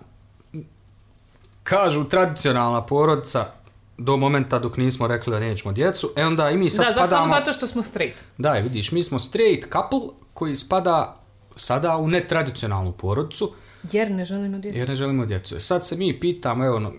[1.64, 3.46] kažu tradicionalna porodica,
[3.98, 6.94] do momenta dok nismo rekli da nećemo djecu, e onda i mi sad da, za,
[6.96, 7.30] samo spadamo...
[7.30, 8.24] zato što smo straight.
[8.38, 11.22] Da, vidiš, mi smo straight couple koji spada
[11.56, 13.54] sada u netradicionalnu porodicu,
[13.92, 14.78] Jer ne želimo djecu.
[14.78, 15.56] jer ne želimo djecu.
[15.56, 16.92] E sad se mi pitamo, evo, no,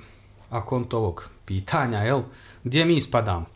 [0.51, 2.23] a konto ovog pitanja, jel,
[2.65, 3.47] gdje mi spadamo?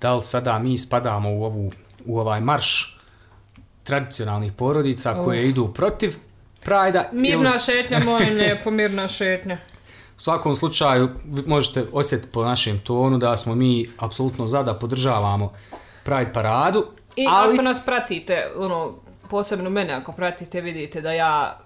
[0.00, 1.72] Da li sada mi spadamo u, ovu,
[2.04, 2.98] u ovaj marš
[3.84, 6.16] tradicionalnih porodica koje idu protiv
[6.64, 7.08] Prajda.
[7.12, 9.58] Mirna šetnja, molim lijepo, mirna šetnja.
[10.18, 14.74] U svakom slučaju vi možete osjetiti po našem tonu da smo mi apsolutno za da
[14.74, 15.52] podržavamo
[16.04, 16.84] Pride paradu,
[17.16, 18.94] I ali ako nas pratite, ono,
[19.30, 21.58] posebno mene ako pratite, vidite da ja,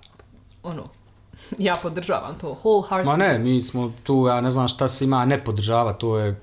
[0.63, 0.83] ono,
[1.59, 3.05] ja podržavam to wholeheartedly.
[3.05, 6.41] ma ne, mi smo tu, ja ne znam šta se ima ne podržava, to je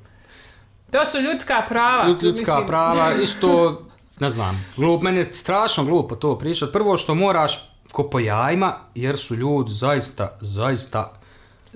[0.92, 2.06] To su ljudska prava.
[2.06, 2.68] ljud- ljudska mislim.
[2.68, 3.82] prava, isto,
[4.20, 6.72] ne znam, glup, meni je strašno glupo to pričati.
[6.74, 11.14] Prvo što moraš ko po jajima, jer su ljudi zaista, zaista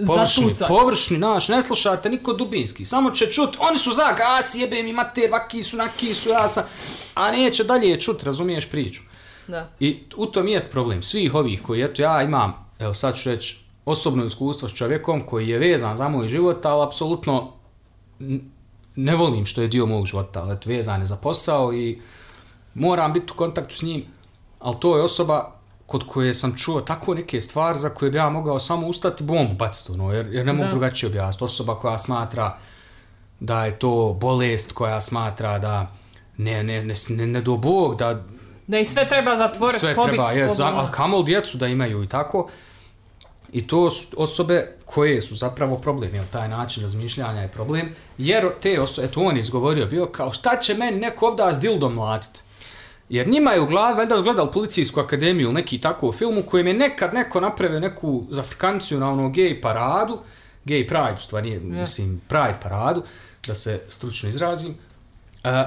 [0.07, 4.83] površni, površni, naš, ne slušate niko dubinski, samo će čut, oni su za gas, jebe
[4.83, 6.63] mi mater, vaki su, naki su, ja sam,
[7.15, 9.01] a neće dalje čut, razumiješ priču.
[9.47, 9.69] Da.
[9.79, 13.59] I u tom jest problem svih ovih koji, eto ja imam, evo sad ću reći,
[13.85, 17.53] osobno iskustvo s čovjekom koji je vezan za moj život, ali apsolutno
[18.95, 22.01] ne volim što je dio mog života, ali eto vezan je za posao i
[22.73, 24.05] moram biti u kontaktu s njim,
[24.59, 25.62] ali to je osoba
[25.93, 29.53] kod koje sam čuo tako neke stvari za koje bi ja mogao samo ustati bombu
[29.53, 30.71] baciti, ono, jer, jer ne mogu Da.
[30.71, 31.43] drugačije objasniti.
[31.43, 32.57] Osoba koja smatra
[33.39, 35.87] da je to bolest, koja smatra da
[36.37, 38.23] ne, ne, ne, ne, ne do Bog, da
[38.67, 40.09] Da i sve treba zatvoriti, sve pobit.
[40.13, 42.49] treba, jes, ali kamol djecu da imaju i tako.
[43.51, 48.49] I to su osobe koje su zapravo problem, jer taj način razmišljanja je problem, jer
[48.61, 51.93] te osobe, eto on je izgovorio bio kao šta će meni neko ovda s dildom
[51.93, 52.43] mlatit?
[53.10, 56.68] Jer njima je u glavi, valjda gledali policijsku akademiju ili neki tako film u kojem
[56.68, 60.20] je nekad neko napravio neku zafrkanciju na ono gej paradu,
[60.66, 63.04] gay pride, u stvari, nije, mislim, pride paradu,
[63.47, 64.76] da se stručno izrazim,
[65.43, 65.64] E,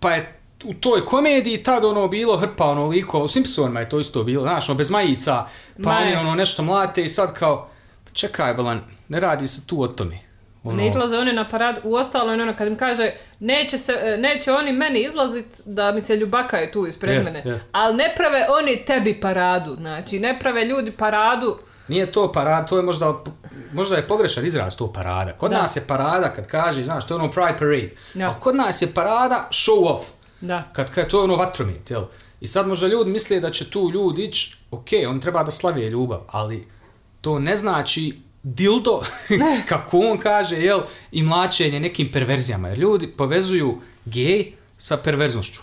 [0.00, 4.00] pa je u toj komediji tad ono bilo hrpa ono likova, u Simpsonima je to
[4.00, 5.46] isto bilo, znaš, ono bez majica,
[5.82, 7.68] pa oni ono nešto mlate i sad kao,
[8.12, 10.18] čekaj Belan, ne radi se tu o tome.
[10.64, 13.10] Ono, Ne izlaze oni na parad, u ostalo ono kad im kaže
[13.40, 17.50] neće, se, e, neće oni meni izlazit da mi se ljubakaju tu ispred Jest, mene,
[17.50, 17.68] jest.
[17.72, 21.58] ali ne prave oni tebi paradu, znači ne prave ljudi paradu,
[21.88, 23.14] Nije to parada, to je možda,
[23.72, 25.32] možda je pogrešan izraz to parada.
[25.32, 25.62] Kod Da.
[25.62, 27.94] nas je parada kad kaže, znaš, to je ono pride parade.
[28.14, 28.30] Ja.
[28.30, 30.06] A kod nas je parada show off.
[30.40, 30.70] da.
[30.72, 32.04] Kad, kad to je ono vatromet, jel?
[32.40, 35.86] I sad možda ljudi misle da će tu ljudi ići, ok, on treba da slavi
[35.86, 36.66] ljubav, ali
[37.20, 39.02] to ne znači dildo,
[39.68, 40.80] kako on kaže, jel,
[41.12, 42.68] i mlačenje nekim perverzijama.
[42.68, 45.60] Jer ljudi povezuju gej sa perverznošću.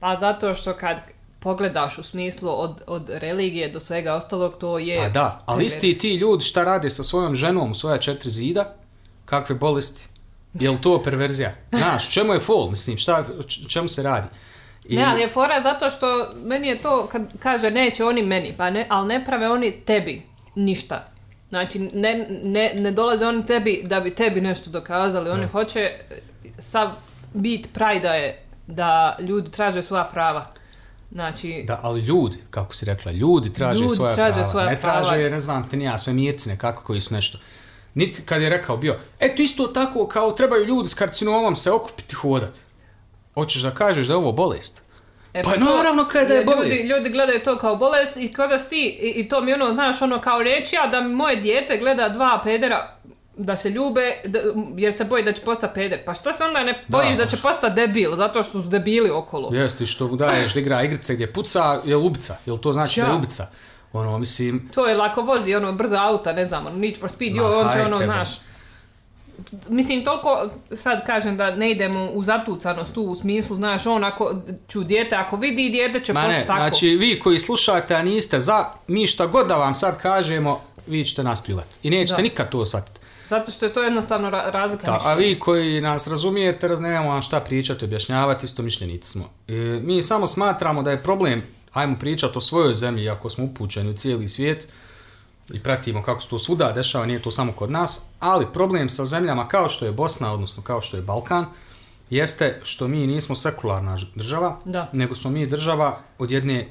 [0.00, 1.00] Pa zato što kad
[1.40, 4.98] pogledaš u smislu od, od religije do svega ostalog, to je...
[5.02, 8.74] Pa da, ali isti ti ljudi šta rade sa svojom ženom u svoja četiri zida,
[9.24, 10.08] kakve bolesti?
[10.54, 11.54] Jel to perverzija?
[11.72, 12.70] Znaš, čemu je fol?
[12.70, 13.24] Mislim, šta,
[13.68, 14.28] čemu se radi?
[14.84, 18.54] I, Ne, ali je fora zato što meni je to kad kaže neće oni meni,
[18.56, 20.22] pa ne, ali ne prave oni tebi
[20.54, 21.12] ništa.
[21.50, 25.90] Znači, ne, ne, ne dolaze oni tebi da bi tebi nešto dokazali, oni hoće,
[26.58, 26.90] sav
[27.34, 30.52] bit prajda je da ljudi traže svoja prava.
[31.12, 34.50] Znači, Da, ali ljudi, kako si rekla, ljudi traže Ljudi svoja traže prava.
[34.50, 35.28] svoja ne traže, prava.
[35.28, 37.38] ne znam, te nija, sve mirci nekako koji su nešto.
[37.94, 42.12] Niti kad je rekao bio, eto isto tako kao trebaju ljudi s karcinomom se okupiti
[42.12, 42.58] i hodat.
[43.34, 44.82] Hoćeš da kažeš da je ovo bolest?
[45.34, 46.84] E, Pa to- naravno kada je ljudi- bolest.
[46.84, 50.02] Ljudi, gledaju to kao bolest i kada si ti, i, i to mi ono, znaš,
[50.02, 52.96] ono kao reći ja da moje dijete gleda dva pedera
[53.36, 54.38] da se ljube, da,
[54.76, 56.00] jer se boji da će postati peder.
[56.06, 59.50] Pa što se onda ne bojiš da, će postati debil, zato što su debili okolo?
[59.52, 62.36] Jeste, što mu daješ da igra igrice gdje puca, je ubica.
[62.46, 63.06] Jel to znači Ja.
[63.06, 63.46] da je ubica?
[63.92, 67.32] Ono, mislim, To je lako vozi, ono, brza auta, ne znam, ono, Need for Speed,
[67.32, 68.28] Ma, jo, on će ono, znaš,
[69.68, 74.34] Mislim, toliko, sad kažem da ne idemo u zatucanost tu u smislu, znaš, on ako
[74.68, 76.58] ću dijete, ako vidi dijete će ma ne, tako.
[76.58, 81.04] znači vi koji slušate, a niste za, mi šta god da vam sad kažemo, vi
[81.04, 81.78] ćete nas pljuvati.
[81.82, 82.22] I nećete Da.
[82.22, 83.00] nikad to shvatiti.
[83.28, 87.08] Zato što je to jednostavno ra- razlika Da, a vi koji nas razumijete, raz nemamo
[87.10, 89.24] vam šta pričati, objašnjavati, isto mišljenici smo.
[89.48, 93.90] E, mi samo smatramo da je problem, ajmo pričati o svojoj zemlji, ako smo upućeni
[93.90, 94.68] u cijeli svijet
[95.54, 99.04] i pratimo kako se to svuda dešava, nije to samo kod nas, ali problem sa
[99.04, 101.46] zemljama kao što je Bosna, odnosno kao što je Balkan,
[102.10, 104.90] jeste što mi nismo sekularna država, Da.
[104.92, 106.68] nego smo mi država od jedne,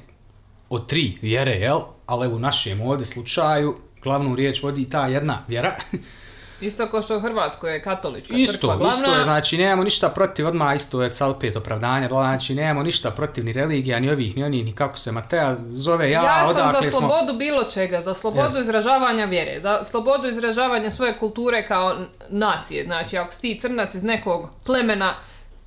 [0.68, 1.80] od tri vjere, jel?
[2.06, 5.74] Ali u našem ovdje slučaju, glavnu riječ vodi ta jedna vjera,
[6.60, 8.96] Isto kao što u Hrvatskoj je katolička Isto, crkva glavna.
[8.96, 13.10] isto je, znači nemamo ništa protiv, odmah isto je cal pet opravdanja, znači nemamo ništa
[13.10, 16.72] protiv ni religija, ni ovih, ni onih, ni kako se Mateja zove, ja, Ja, sam
[16.72, 16.90] za smo...
[16.90, 18.60] slobodu bilo čega, za slobodu Jeste.
[18.60, 21.96] izražavanja vjere, za slobodu izražavanja svoje kulture kao
[22.28, 22.84] nacije.
[22.84, 25.14] Znači, ako si ti crnac iz nekog plemena,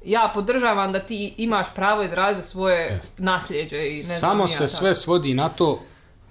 [0.05, 4.57] ja podržavam da ti imaš pravo izraziti svoje nasljeđe i ne znam Samo ja se
[4.57, 4.67] kako.
[4.67, 5.79] sve svodi na to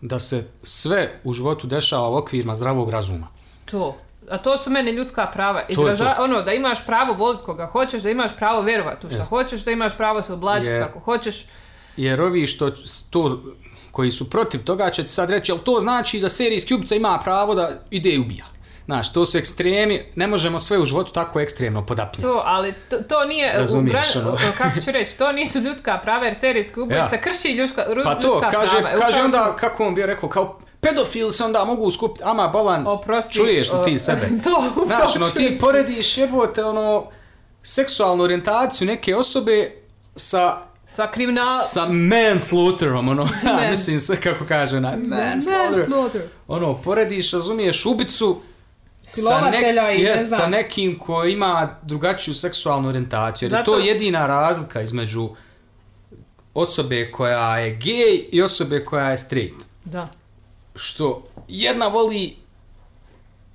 [0.00, 3.28] da se sve u životu dešava u okvirima zdravog razuma.
[3.64, 3.96] To.
[4.30, 5.62] A to su meni ljudska prava.
[5.68, 6.22] Izraža, to.
[6.22, 9.28] ono, da imaš pravo voliti koga hoćeš, da imaš pravo vjerovati u što Jeste.
[9.28, 11.46] hoćeš, da imaš pravo se oblačiti Jer- kako hoćeš.
[11.96, 12.70] Jer ovi što
[13.10, 13.42] to
[13.90, 17.18] koji su protiv toga će ti sad reći, jel to znači da serijski ubica ima
[17.18, 18.44] pravo da ide i ubija?
[18.84, 22.22] Znaš, to su ekstremi, ne možemo sve u životu tako ekstremno podapnjati.
[22.22, 24.36] To, ali to, to nije, Razumiješ, gran- ono.
[24.58, 27.20] kako ću reći, to nisu ljudska prava jer serijski ubojica Ja.
[27.20, 28.98] krši ljudska, ru- Pa to, ljudska kaže, prava.
[28.98, 33.32] kaže onda, kako on bi rekao, kao pedofili se onda mogu skupiti, ama bolan, Oprosti,
[33.32, 34.28] čuješ li o, ti sebe?
[34.44, 37.04] to, Znaš, ono, ti porediš jebote, ono,
[37.62, 39.70] seksualnu orijentaciju neke osobe
[40.16, 41.62] sa Sa kriminal...
[41.64, 43.70] sa manslaughterom, ono, ja Man.
[43.70, 45.78] mislim sve kako kaže ona, manslaughter.
[45.78, 46.22] Manslaughter.
[46.48, 48.40] Ono, porediš, razumiješ, ubicu
[49.04, 50.40] sa, Silovatelja i ne jest, znam.
[50.40, 53.46] sa nekim ko ima drugačiju seksualnu orijentaciju.
[53.46, 55.28] Jer je Zato- to jedina razlika između
[56.54, 59.66] osobe koja je gej i osobe koja je straight.
[59.84, 60.08] Da.
[60.74, 62.36] Što jedna voli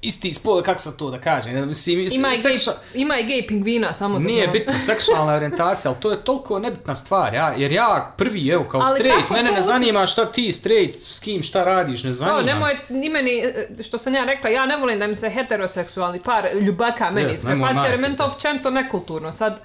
[0.01, 2.55] isti spol, kako sam to da kažem, ne, mislim, Ima i, gej,
[2.93, 4.53] ima i gej pingvina, samo da Nije znam.
[4.53, 8.81] bitno seksualna orijentacija, ali to je toliko nebitna stvar, ja, jer ja prvi, evo, kao
[8.81, 12.37] Ali straight, mene to ne zanima šta ti straight, s kim šta radiš, ne zanima.
[12.37, 15.29] Kao, nemoj, ni meni, e, što sam ja rekla, ja ne volim da mi se
[15.29, 19.31] heteroseksualni par ljubaka meni Jes, nemoj prefacija, jer meni to općenito nekulturno.
[19.31, 19.61] Sad,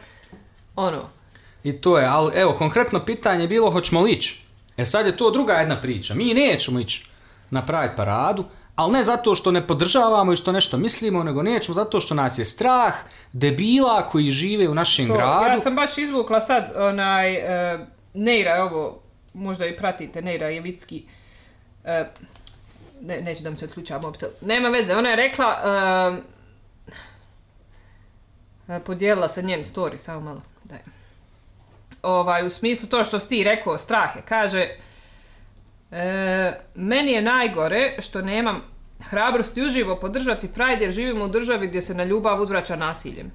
[0.76, 1.08] ono,
[1.64, 4.42] I to je, ali evo, konkretno pitanje je bilo hoćemo li ići.
[4.76, 6.14] E sad je to druga jedna priča.
[6.14, 7.11] Mi nećemo ići
[7.52, 8.44] na Pride paradu,
[8.76, 12.38] ali ne zato što ne podržavamo i što nešto mislimo, nego nećemo zato što nas
[12.38, 12.94] je strah
[13.32, 15.46] debila koji žive u našem to, gradu.
[15.46, 19.02] ja sam baš izvukla sad onaj, e, Neira je ovo,
[19.34, 21.04] možda i pratite, Neira Jevicki,
[21.84, 22.04] e,
[23.00, 25.58] ne, neću da mi se otključava mobitel, nema veze, ona je rekla,
[28.68, 30.78] e, e, podijelila se njen story, samo malo, daj.
[32.02, 34.68] Ovaj, u smislu to što si ti rekao, strah je, kaže,
[35.92, 38.62] e, meni je najgore što nemam
[39.00, 43.32] hrabrosti uživo podržati Pride jer živimo u državi gdje se na ljubav uzvraća nasiljem.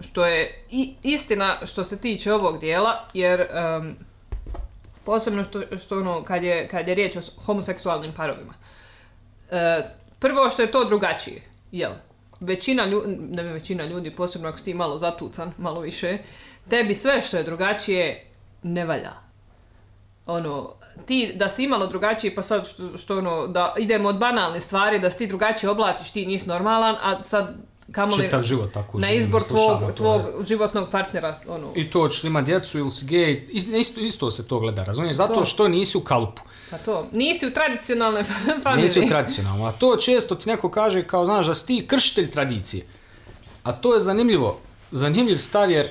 [0.00, 3.96] Što je i, istina što se tiče ovog dijela, jer em,
[5.04, 8.54] posebno što, što ono, kad je, kad je riječ o homoseksualnim parovima.
[9.50, 9.82] E,
[10.18, 11.42] prvo što je to drugačije,
[11.72, 11.92] jel?
[12.40, 16.18] Većina ljudi, ne većina ljudi, posebno ako si ti malo zatucan, malo više,
[16.70, 18.26] tebi sve što je drugačije
[18.62, 19.12] ne valja.
[20.26, 24.60] Ono, ti da si imalo drugačije, pa sad što, što ono, da idemo od banalne
[24.60, 27.54] stvari, da si ti drugačije oblačiš, ti nisi normalan, a sad
[27.92, 32.42] kamoli Čitav život tako na izbor tvog, tvog životnog partnera, ono, I to li ima
[32.42, 35.16] djecu ili si gej, is- isto, isto se to gleda, razumiješ?
[35.16, 35.44] Zato To.
[35.44, 36.42] što nisi u kalupu.
[36.70, 38.24] pa to, nisi u tradicionalnoj
[38.62, 38.82] familiji.
[38.82, 39.66] Nisi tradicionalno.
[39.66, 42.86] A to često ti neko kaže kao, znaš, da si ti kršitelj tradicije.
[43.62, 44.58] A to je zanimljivo.
[44.90, 45.88] Zanimljiv stav jer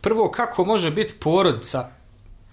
[0.00, 1.88] prvo kako može biti porodica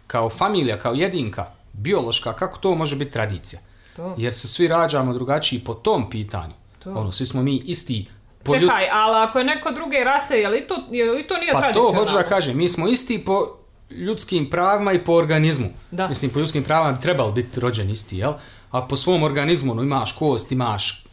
[0.07, 1.45] kao familija, kao jedinka,
[1.77, 3.61] biološka, kako to može biti tradicija.
[3.95, 4.15] To.
[4.17, 6.53] Jer se svi rađamo drugačiji po tom pitanju.
[6.79, 6.91] To.
[6.91, 8.05] Ono, svi smo mi isti
[8.43, 11.37] po Čekaj, ljudskim- ali ako je neko druge rase, je li to, je li to
[11.37, 11.99] nije Pa to tradicionalno?
[11.99, 13.47] hoću da kažem, mi smo isti po
[13.91, 15.69] ljudskim pravima i po organizmu.
[15.91, 16.07] Da.
[16.07, 18.33] Mislim, po ljudskim pravima bi trebalo biti rođen isti, jel?
[18.71, 21.05] A po svom organizmu, no, imaš kost, imaš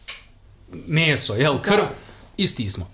[0.87, 1.83] meso, jel, krv,
[2.37, 2.89] isti smo.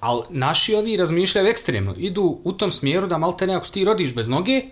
[0.00, 4.14] Ali naši ovi razmišljaju ekstremno, idu u tom smjeru da malte ako se ti rodiš
[4.14, 4.62] bez noge,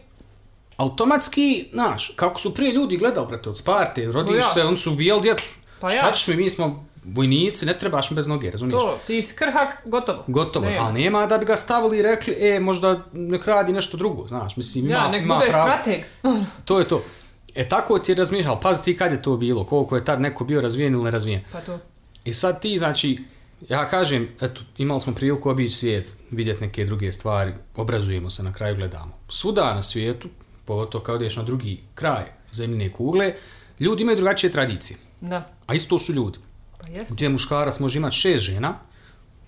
[0.77, 4.53] automatski, znaš, kako su prije ljudi gledali, brate, od Sparte, rodiš jasno.
[4.53, 5.49] se, oni su ubijali djecu.
[5.81, 6.13] Pa Šta ja.
[6.13, 8.81] ćeš mi, mi smo vojnici, ne trebaš mi bez noge, razumiješ?
[8.81, 10.25] To, ti si krhak, gotovo.
[10.27, 10.77] Gotovo, Ne.
[10.77, 14.57] ali nema da bi ga stavili i rekli, e, možda nek radi nešto drugo, znaš,
[14.57, 15.65] mislim, ima, Ja, nek ima bude pravo.
[15.65, 16.01] strateg.
[16.65, 17.05] To je to.
[17.55, 20.45] E tako ti je razmišljao, pazi ti kad je to bilo, koliko je tad neko
[20.45, 21.41] bio razvijen ili nerazvijen.
[21.53, 21.79] pa to.
[22.25, 23.19] I sad ti, znači,
[23.69, 28.53] ja kažem, eto, imali smo priliku obići svijet, vidjeti neke druge stvari, obrazujemo se, na
[28.53, 29.13] kraju gledamo.
[29.29, 30.29] Svuda na svijetu,
[30.65, 33.35] pogotovo kad odeš na drugi kraj zemljine kugle,
[33.81, 36.39] ljudi imaju drugačije tradicije, Da, a isto su ljudi.
[36.81, 37.13] pa jest.
[37.13, 38.75] Gdje muškarac može imati šest žena,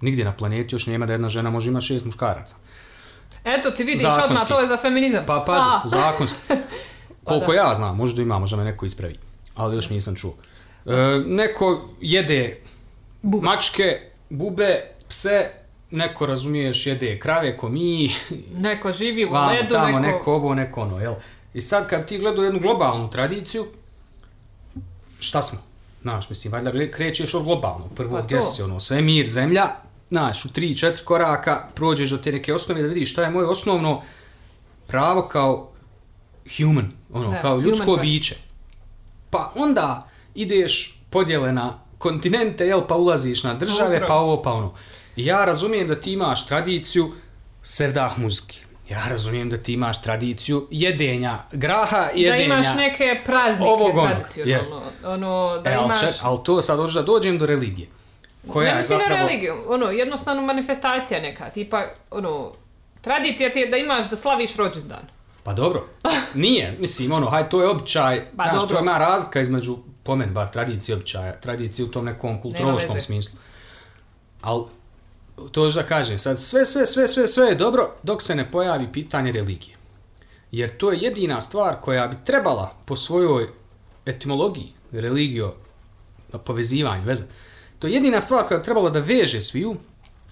[0.00, 2.56] nigdje na planeti još nema da jedna žena može imati šest muškaraca.
[3.44, 4.24] Eto ti vidiš Zakonski.
[4.24, 5.24] odmah, to je za feminizam.
[5.26, 6.38] Pa pazi, A, zakonski.
[7.24, 7.58] Koliko Pa da.
[7.58, 9.18] ja znam, možda ima, možda me neko ispravi.
[9.54, 10.34] Ali još nisam čuo.
[10.86, 10.92] E,
[11.26, 12.60] neko jede
[13.22, 13.44] Bube.
[13.44, 14.00] mačke,
[14.30, 15.50] bube, pse,
[15.90, 18.10] neko, razumiješ, jede krave ko mi,
[18.68, 20.16] Neko živi u vamo, ledu, tamo, neko...
[20.16, 21.14] neko ovo, neko ono, jel?
[21.54, 23.66] I sad kad ti gledao jednu globalnu tradiciju,
[25.18, 25.58] šta smo?
[26.02, 27.88] Znaš, mislim, valjda krećeš od globalnog.
[27.94, 29.66] Prvo, Pa gdje si, ono, svemir, zemlja,
[30.10, 33.46] znaš, u tri, četiri koraka prođeš do te neke osnove da vidiš šta je moje
[33.46, 34.02] osnovno
[34.86, 35.70] pravo kao
[36.58, 38.02] human, ono, Da, kao human ljudsko right.
[38.02, 38.36] biće.
[39.30, 44.08] Pa onda ideš podjele na kontinente, jel, pa ulaziš na države, Upravo.
[44.08, 44.72] pa ovo, pa ono.
[45.16, 47.12] Ja razumijem da ti imaš tradiciju
[47.62, 48.58] sevdah muzike.
[48.90, 52.44] Ja razumijem da ti imaš tradiciju jedenja graha, Da jedenja...
[52.44, 54.58] imaš neke praznike ovog ono, tradicionalno.
[54.58, 54.72] jest.
[55.04, 56.00] Ono, da e, ali, imaš...
[56.00, 57.88] ček, ali to sad hoću da dođem do religije.
[58.52, 59.20] Koja ne mislim zapravo...
[59.20, 62.52] na religiju, ono, jednostavno manifestacija neka, tipa, ono,
[63.00, 65.06] tradicija ti je da imaš da slaviš rođendan.
[65.42, 65.86] Pa dobro,
[66.34, 68.78] nije, mislim, ono, haj, to je običaj, Pa znaš, dobro.
[68.78, 73.38] to razlika između, po meni, bar tradicije običaja, tradicije u tom nekom kulturološkom smislu.
[74.42, 74.64] Ali,
[75.52, 78.92] to da kažem, sad sve, sve, sve, sve, sve je dobro dok se ne pojavi
[78.92, 79.76] pitanje religije.
[80.50, 83.48] Jer to je jedina stvar koja bi trebala po svojoj
[84.06, 85.54] etimologiji, religio,
[86.44, 87.22] povezivanje, veze,
[87.78, 89.76] to je jedina stvar koja bi trebala da veže sviju,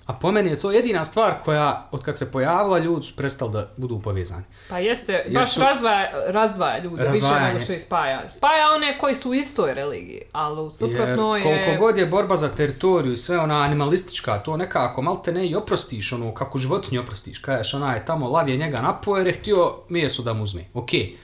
[0.07, 3.53] a po meni je to jedina stvar koja, od kad se pojavila, ljudi su prestali
[3.53, 4.45] da budu povezani.
[4.69, 8.31] Pa jeste, baš su- razdvaja, razdvaja ljude više nego što ih spaja.
[8.31, 11.43] Spaja one koji su u istoj religiji, ali u suprotno je...
[11.43, 15.55] koliko god je borba za teritoriju i sve ona animalistička, to nekako malte ne i
[15.55, 17.39] oprostiš, ono, kako životinju oprostiš.
[17.39, 20.65] Kažeš, ona je tamo, lav je njega napo jer je htio meso da mu uzme.
[20.75, 21.17] Okej.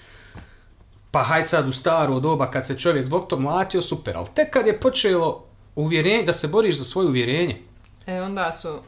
[1.11, 4.17] Pa haj sad u staro doba kad se čovjek zbog tog mlatio, super.
[4.17, 7.63] Ali tek kad je počelo uvjerenje, da se boriš za svoje uvjerenje,
[8.11, 8.79] E, onda su...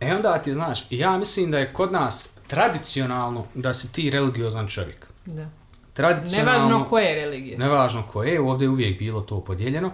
[0.00, 4.68] e onda ti znaš, ja mislim da je kod nas tradicionalno da si ti religiozan
[4.68, 5.06] čovjek.
[5.26, 5.46] Da.
[5.92, 6.52] Tradicionalno...
[6.52, 7.58] Nevažno koje religije.
[7.58, 9.90] Nevažno koje, ovdje je uvijek bilo to podijeljeno.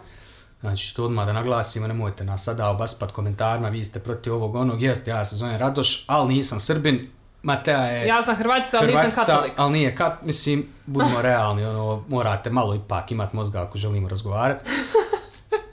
[0.61, 4.82] Znači, to odmah da naglasimo, nemojte nas sada obaspat komentarima, vi ste protiv ovog onog,
[4.82, 7.11] jeste, ja se zovem Radoš, ali nisam Srbin,
[7.43, 9.53] Mateja je Ja sam Hrvatica, ali nisam katolik.
[9.57, 14.64] ali nije kat, mislim, budimo realni, ono, morate malo ipak imat mozga ako želimo razgovarati.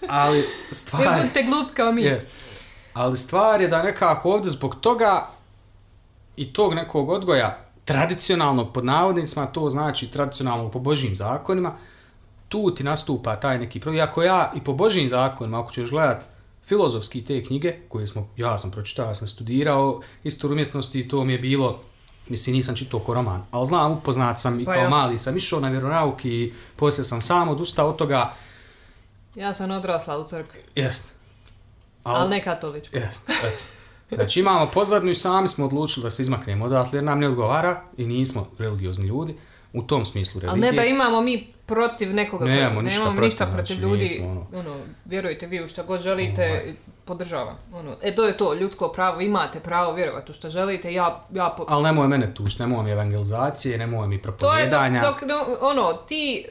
[0.09, 2.01] Ali stvar, budite glup kao mi.
[2.93, 5.29] Ali stvar je da nekako ovdje zbog toga
[6.35, 11.75] i tog nekog odgoja tradicionalnog pod navodnicima, to znači tradicionalnog po Božjim zakonima,
[12.49, 13.99] tu ti nastupa taj neki problem.
[13.99, 16.29] Iako ja i po Božjim zakonima, ako ćeš gledat
[16.63, 21.23] filozofski te knjige, koje smo, ja sam pročitao, ja sam studirao istoriju umjetnosti i to
[21.23, 21.79] mi je bilo,
[22.27, 24.89] mislim nisam čitao ko roman, ali znam, upoznat sam i Pa kao ja.
[24.89, 28.33] mali sam išao na vjeronauk i poslije sam sam odustao od toga,
[29.35, 30.59] Ja sam odrasla u crkvi,
[32.11, 32.17] jest.
[32.17, 32.97] ali ne katoličku.
[32.97, 33.63] Jest, eto.
[34.15, 37.81] Znači imamo pozadnju i sami smo odlučili da se izmaknemo odatle jer nam ne odgovara
[37.97, 39.35] i nismo religiozni ljudi
[39.73, 40.71] u tom smislu Ali religije.
[40.71, 44.29] ne da imamo mi protiv nekoga, Nemamo nemamo ništa protiv, ništa protiv znači, ljudi, nismo,
[44.31, 44.47] ono.
[44.53, 44.75] ono.
[45.05, 46.75] vjerujte vi u šta god želite, Ovaj.
[47.05, 47.57] podržavam.
[47.73, 47.95] Ono.
[48.01, 51.65] E, to je to, ljudsko pravo, imate pravo vjerovati u što želite, ja, ja po...
[51.67, 55.93] Ali nemoj mene tući, nemoj mi evangelizacije, nemoj mi To je dok, dok, no, ono,
[55.93, 56.45] ti,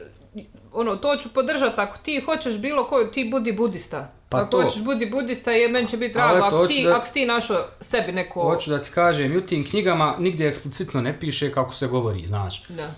[0.72, 4.12] ono, to ću podržati, ako ti hoćeš bilo koju, ti budi budista.
[4.28, 4.62] Pa ako to.
[4.62, 8.12] hoćeš budi budista, je, meni će biti drago, ako ti, da- ako ti našao sebi
[8.12, 8.42] neko...
[8.42, 12.26] Hoću da ti kažem, i u tim knjigama nigdje eksplicitno ne piše kako se govori,
[12.26, 12.64] znaš.
[12.68, 12.94] Da.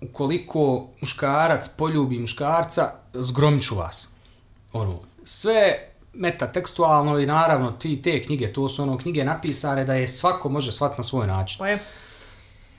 [0.00, 4.08] Ukoliko muškarac poljubi muškarca, zgromit ću vas.
[4.72, 10.08] Ono, sve metatekstualno i naravno ti te knjige, to su ono knjige napisane da je
[10.08, 11.58] svako može shvat na svoj način.
[11.58, 11.78] Pa je,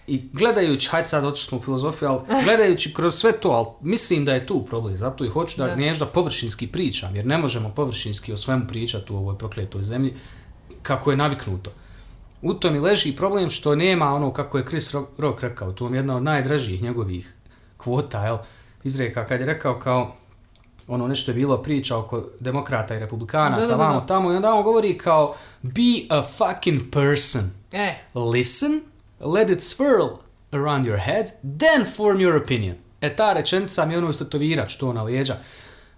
[0.07, 4.25] I gledajući, hajde sad otišli smo u filozofiju, ali gledajući kroz sve to, ali mislim
[4.25, 5.75] da je tu problem, zato i hoću da, Da.
[5.75, 10.13] nešto površinski pričam, jer ne možemo površinski o svemu pričati u ovoj prokletoj zemlji,
[10.81, 11.71] kako je naviknuto.
[12.41, 15.95] U tom i leži problem što nema ono kako je Chris Rock, rekao, to je
[15.95, 17.33] jedna od najdražih njegovih
[17.77, 18.37] kvota, jel,
[18.83, 20.15] izreka kad je rekao kao
[20.87, 24.05] ono nešto je bilo priča oko demokrata i republikanaca, Da, da, da, vamo da.
[24.05, 28.81] tamo i onda on govori kao be a fucking person e, listen,
[29.23, 30.07] let it swirl
[30.51, 32.75] around your head, then form your opinion.
[33.01, 34.13] E ta rečenica mi je ono
[34.67, 35.37] što na lijeđa.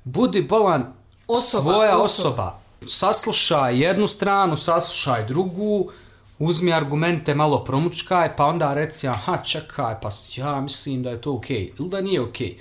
[0.04, 0.94] Budi bolan
[1.28, 2.30] Osoba, svoja osoba.
[2.30, 2.60] osoba.
[2.88, 5.92] Saslušaj jednu stranu, saslušaj drugu,
[6.40, 11.34] uzmi argumente, malo promučkaj, pa onda reci, aha, čekaj, pa ja mislim da je to
[11.34, 12.58] okej, ili da nije okej.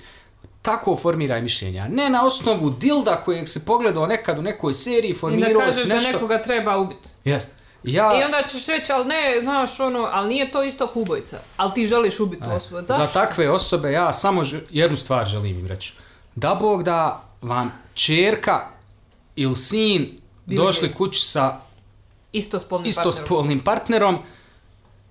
[0.61, 1.87] Tako formiraj mišljenja.
[1.87, 5.87] Ne na osnovu dilda kojeg se pogledao nekad u nekoj seriji, i da formirao kažeš
[5.87, 6.11] da nešto...
[6.11, 7.09] nekoga treba ubiti.
[7.25, 7.51] Jest.
[7.83, 11.39] Ja, I onda ćeš reći, ali ne, znaš ono, ali nije to isto kubojica.
[11.57, 12.75] Ali ti želiš ubiti osobu.
[12.77, 12.93] Zašto?
[12.95, 15.93] Za takve osobe ja samo ž- jednu stvar želim im reći.
[16.35, 18.67] Da Bog da vam čerka
[19.35, 20.97] ili sin Bilo došli gdje.
[20.97, 21.57] kući sa
[22.31, 22.89] Istospolni partner.
[23.07, 24.17] istospolnim partnerom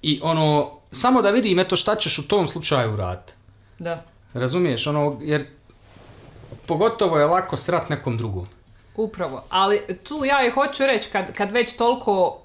[0.03, 3.33] i ono, samo da vidim eto šta ćeš u tom slučaju raditi.
[3.79, 4.05] Da.
[4.35, 5.45] Razumiješ, ono, jer
[6.67, 8.47] pogotovo je lako srat nekom drugom.
[8.97, 12.42] Upravo, ali tu ja i hoću reći, kad, kad već toliko e,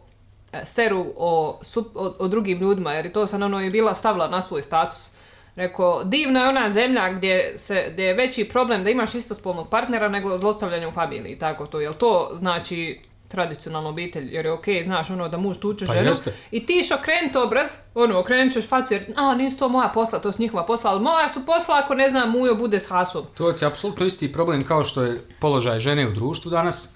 [0.66, 1.60] seru o,
[1.96, 5.12] o, o drugim ljudima, jer to sam ono i bila stavila na svoj status,
[5.58, 10.10] Rekao, divna je ona zemlja gdje, se, gdje je veći problem da imaš istospolnog partnera
[10.10, 11.80] nego zlostavljanje u familiji, i tako to.
[11.80, 16.10] Jel to znači tradicionalna obitelj, jer je okej, znaš, ono, da muž tuče Pa ženu
[16.10, 16.34] jeste.
[16.52, 20.20] i ti iš okrenut obraz, ono, okrenut ćeš facu jer, a, nisu to moja posla,
[20.20, 23.26] to su njihova posla, ali moja su posla ako, ne znam, mujo bude s hasom.
[23.34, 26.90] To je apsolutno isti problem kao što je položaj žene u društvu danas.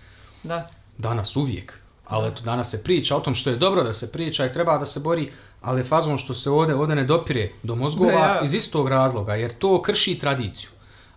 [0.44, 0.70] Da.
[0.98, 1.82] Danas uvijek.
[2.12, 4.78] Ali eto, danas se priča o tom što je dobro da se priča i treba
[4.78, 5.32] da se bori,
[5.62, 8.40] ali je fazon što se ovdje, ovdje ne dopire do mozgova ja.
[8.44, 10.70] iz istog razloga, jer to krši tradiciju.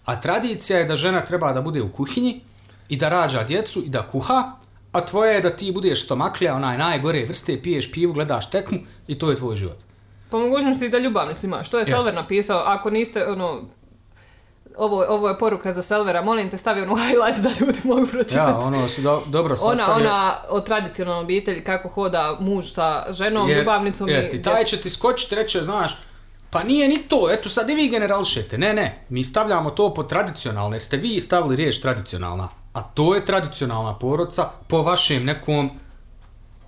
[0.05, 2.41] A tradicija je da žena treba da bude u kuhinji
[2.89, 4.53] i da rađa djecu i da kuha,
[4.93, 9.19] a tvoje je da ti budeš stomaklja, onaj najgore vrste, piješ pivu, gledaš tekmu i
[9.19, 9.79] to je tvoj život.
[10.31, 11.69] Po mogućnosti da ljubavnicu imaš.
[11.69, 11.91] To je Jest.
[11.91, 12.63] Selver napisao.
[12.67, 13.63] Ako niste, ono,
[14.77, 18.51] ovo, ovo je poruka za Selvera, molim te stavi ono highlights da ljudi mogu pročitati.
[18.51, 20.07] Ja, ono do, dobro ona, sastavio.
[20.07, 24.81] ona o tradicionalnoj obitelji, kako hoda muž sa ženom, Jer- ljubavnicom Jest, i taj će
[24.81, 25.97] ti skočiti reći, znaš,
[26.51, 28.59] pa nije ni to, eto sad i vi generališete.
[28.59, 32.49] Ne, ne, mi stavljamo to po tradicionalno, jer ste vi stavili riječ tradicionalna.
[32.73, 35.71] A to je tradicionalna porodica po vašem nekom...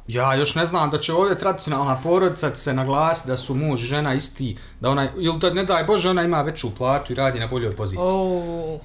[0.08, 3.86] Ja još ne znam da će ovdje tradicionalna porodica se naglasiti da su muž i
[3.86, 7.40] žena isti, da ona, ili da ne daj Bože, ona ima veću platu i radi
[7.40, 8.06] na boljoj poziciji.
[8.08, 8.80] Oh,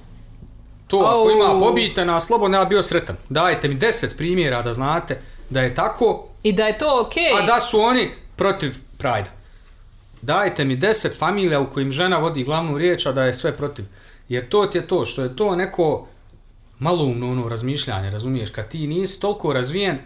[0.88, 1.60] To, ako ima Au.
[1.60, 3.16] pobijte na slobodno, ja bi bio sretan.
[3.30, 7.32] Dajte mi deset primjera da znate da je tako, I da je to okej.
[7.40, 9.30] a da su oni protiv Prajda.
[10.22, 13.86] Dajte mi deset familija u kojim žena vodi glavnu riječ, a da je sve protiv.
[14.30, 16.08] Jer to ti je to, što je to neko
[16.80, 18.50] maloumno ono razmišljanje, razumiješ?
[18.50, 20.00] Kad ti nisi toliko razvijen,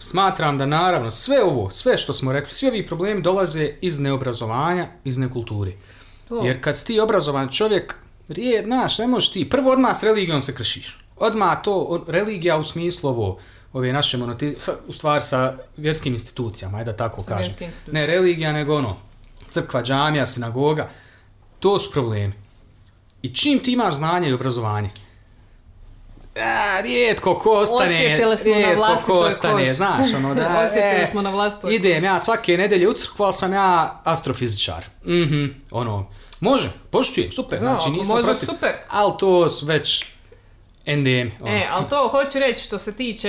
[0.00, 4.86] smatram da naravno sve ovo, sve što smo rekli, svi ovi problemi dolaze iz neobrazovanja,
[5.04, 5.76] iz nekulturi.
[6.42, 7.94] Jer kad si ti obrazovan čovjek,
[8.28, 10.98] rije, znaš, ne možeš ti, prvo odmah s religijom se kršiš.
[11.16, 13.38] Odmah to, o- religija u smislu ovo,
[13.72, 14.54] ove naše monotiz...
[14.58, 15.40] sa- u stvari sa
[15.76, 17.54] vjerskim institucijama, ajde da tako Sa kažem.
[17.92, 18.96] Ne religija, nego ono,
[19.50, 20.90] crkva, džamija, sinagoga,
[21.58, 22.32] to su problemi.
[23.22, 24.90] I čim ti imaš znanje i obrazovanje,
[26.36, 29.70] a, rijetko ko ostane, Osjetili smo na rijetko ko vlastitoj ostane, koži.
[29.74, 33.32] znaš, ono da, Osjetili e, smo na vlastitoj idem ja svake nedelje u crkvu, ali
[33.32, 34.84] sam ja astrofizičar.
[35.06, 36.06] Mhm, ono,
[36.40, 38.46] može, poštujem, super, Da, znači nismo može, protiv.
[38.46, 38.72] super.
[38.88, 40.06] Ali to su već
[40.86, 41.32] endemi.
[41.40, 41.50] ono.
[41.52, 43.28] E, ali to hoću reći što se tiče,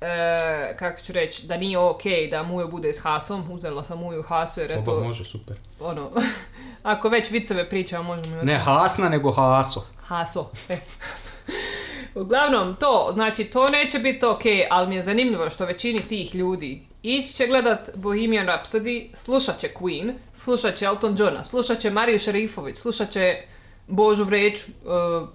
[0.00, 4.22] e, kako ću reći, da nije okej da Mujo bude s Hasom, uzela sam Muju
[4.22, 5.56] Hasu jer Oba eto, može, super.
[5.80, 6.10] ono,
[6.82, 9.82] ako već viceve pričamo, možemo Ne Hasna, nego Haso.
[10.06, 10.50] Haso.
[10.68, 11.30] E, Haso.
[12.14, 16.88] Uglavnom, to, znači, to neće biti ok, ali mi je zanimljivo što većini tih ljudi
[17.02, 22.18] ići će gledat Bohemian Rhapsody, slušat će Queen, slušat će Elton Johna, slušat će Mariju
[22.18, 23.36] Šerifović, slušat će
[23.86, 25.28] Božu Vreću, uh,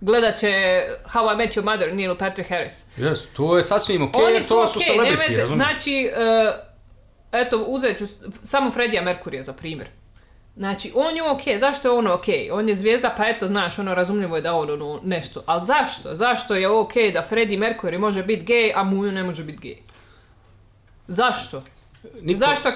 [0.00, 2.74] gledat će How I Met Your Mother, Neil Patrick Harris.
[2.96, 5.54] Jes, to je sasvim okej, Oni jer su to su okej, nema celebrity?
[5.54, 6.54] Znači, uh,
[7.32, 8.04] eto, uzet ću
[8.42, 9.88] samo Freddija Merkurija za primjer.
[10.56, 12.50] Znači, on je okej, zašto je on okej?
[12.50, 15.42] On je zvijezda, pa eto, znaš, ono, razumljivo je da on, ono, nešto.
[15.46, 16.14] Ali zašto?
[16.14, 19.76] Zašto je okej da Freddie Mercury može biti gej, a Muju ne može biti gej?
[21.08, 21.62] Zašto?
[22.22, 22.68] Niko- Zašto,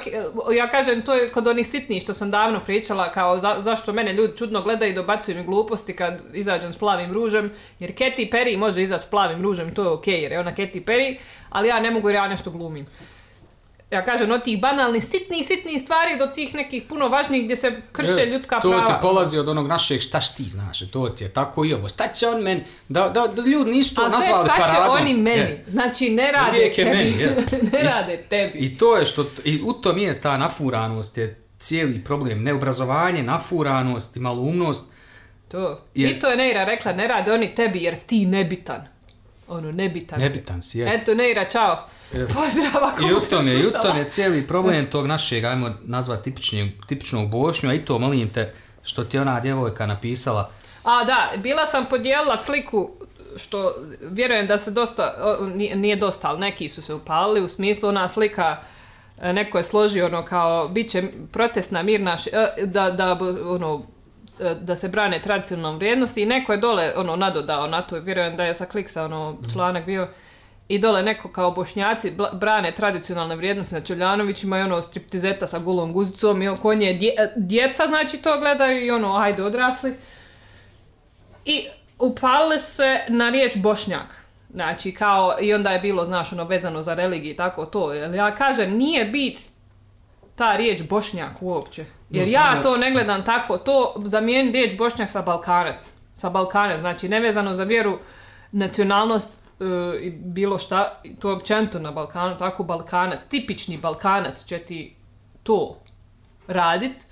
[0.53, 4.13] ja kažem, to je kod onih sitnih što sam davno pričala, kao za- zašto mene
[4.13, 8.59] ljudi čudno gledaju i dobacuju mi gluposti kad izađem s plavim ružem, jer Katy Perry
[8.59, 11.17] može izaći s plavim ružem, to je okej, jer je ona Katy Perry,
[11.51, 12.87] ali ja ne mogu jer ja nešto glumim.
[13.91, 17.73] Ja kažem, od tih banalnih, sitnih, sitnih stvari do tih nekih puno važnijih gdje se
[17.93, 18.87] krše Jes, ljudska to prava.
[18.87, 21.89] ti polazi od onog našeg šta ti znaš, to ti je tako i ovo.
[21.89, 24.75] Šta će on meni, da, da, da ljudi nisu to Ali sve nazvali šta će
[24.75, 24.97] paradom.
[24.97, 25.39] oni meni?
[25.39, 25.53] Jes.
[25.69, 26.97] Znači, ne rade Uvijek je tebi.
[26.97, 27.41] meni, jest.
[27.73, 28.59] ne I- rade tebi.
[28.59, 32.43] I to je što, i u tom je ta nafuranost, je cijeli problem.
[32.43, 34.85] Neobrazovanje, nafuranost i maloumnost.
[35.49, 35.81] To.
[35.95, 38.94] Jer- I to je Neira rekla, ne rade oni tebi jer si ti nebitan.
[39.49, 40.21] Ono, nebitan.
[40.21, 41.03] Nebitan si, jest.
[41.03, 41.89] Eto, Neira, čao.
[42.13, 42.35] Jest.
[42.35, 43.09] Pozdrav ako je,
[43.83, 48.29] tom je cijeli problem tog našeg, ajmo nazvati tipičnog, tipičnog bošnju, a i to, molim
[48.29, 50.51] te, što ti je ona djevojka napisala,
[50.85, 52.91] A da, bila sam podijelila sliku
[53.37, 55.15] što vjerujem da se dosta,
[55.75, 58.57] nije dosta, ali neki su se upalili u smislu ona slika
[59.21, 63.87] e, neko je složio ono kao bit će protestna mirna ši- e, da, da, ono,
[64.61, 68.45] da se brane tradicionalnom vrijednosti i neko je dole ono nadodao na to, vjerujem da
[68.45, 70.09] je sa kliksa ono članak bio
[70.69, 75.93] i dole neko kao bošnjaci brane tradicionalne vrijednosti na Čeljanovićima i ono striptizeta sa gulom
[75.93, 79.95] guzicom i oko nje dje, e, djeca znači to gledaju i ono ajde odrasli
[81.45, 81.67] i
[81.99, 84.25] upalili se na riječ bošnjak.
[84.55, 87.93] Znači, kao, i onda je bilo, znaš, ono, vezano za religiju i tako to.
[87.93, 89.41] Ja kažem, nije bit
[90.37, 91.85] ta riječ bošnjak uopće.
[92.19, 93.59] Jer ja to ne gledam tako.
[93.59, 95.93] To zamijeni riječ bošnjak sa balkanac.
[96.15, 97.99] Sa balkanac, znači, nevezano za vjeru,
[98.53, 99.65] nacionalnost e,
[100.01, 104.97] i bilo šta, to je općenito na Balkanu, tako balkanac, tipični balkanac će ti
[105.43, 105.79] to
[106.47, 107.07] radit,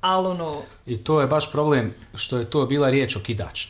[0.00, 3.66] ali ono, I to je baš problem što je to bila riječ okidač.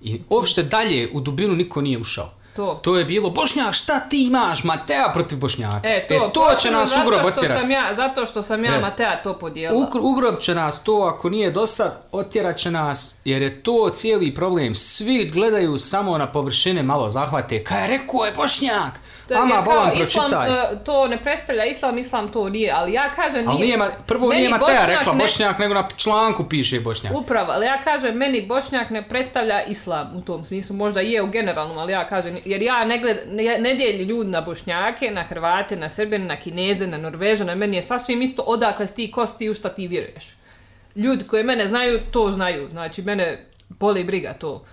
[0.00, 2.30] I uopšte dalje u dubinu niko nije ušao.
[2.56, 2.74] To.
[2.82, 5.88] To je bilo, Bošnjak, šta ti imaš, Matea protiv Bošnjaka?
[5.88, 7.60] E, to, to će nas zato ugrob što otjerati.
[7.60, 8.88] sam ja, Zato što sam ja Jest.
[8.88, 9.86] Matea to podijelila.
[9.86, 13.90] Ugr- ugrob će nas to, ako nije do sad, otjerat će nas, jer je to
[13.94, 14.74] cijeli problem.
[14.74, 17.64] Svi gledaju samo na površine malo zahvate.
[17.64, 18.92] Kaj je rekao je Bošnjak?
[19.28, 20.72] Da, Ama, kao bolan, islam pročitaj.
[20.72, 24.48] e, to ne predstavlja islam, islam to nije, ali ja kažem Ali nije, prvo nije
[24.48, 27.14] Mateja rekla ne- Bošnjak, nego na članku piše Bošnjak.
[27.14, 31.26] Upravo, ali ja kažem, meni Bošnjak ne predstavlja islam u tom smislu, možda je u
[31.26, 35.76] generalnom, ali ja kažem, jer ja ne, gled, ne, ne ljudi na Bošnjake, na Hrvate,
[35.76, 39.38] na Srbine, na Kineze, na Norvežane, meni je sasvim isto odakle si ti, ko si
[39.38, 40.24] ti, u šta ti vjeruješ.
[40.96, 44.64] Ljudi koji mene znaju, to znaju, znači mene boli briga to.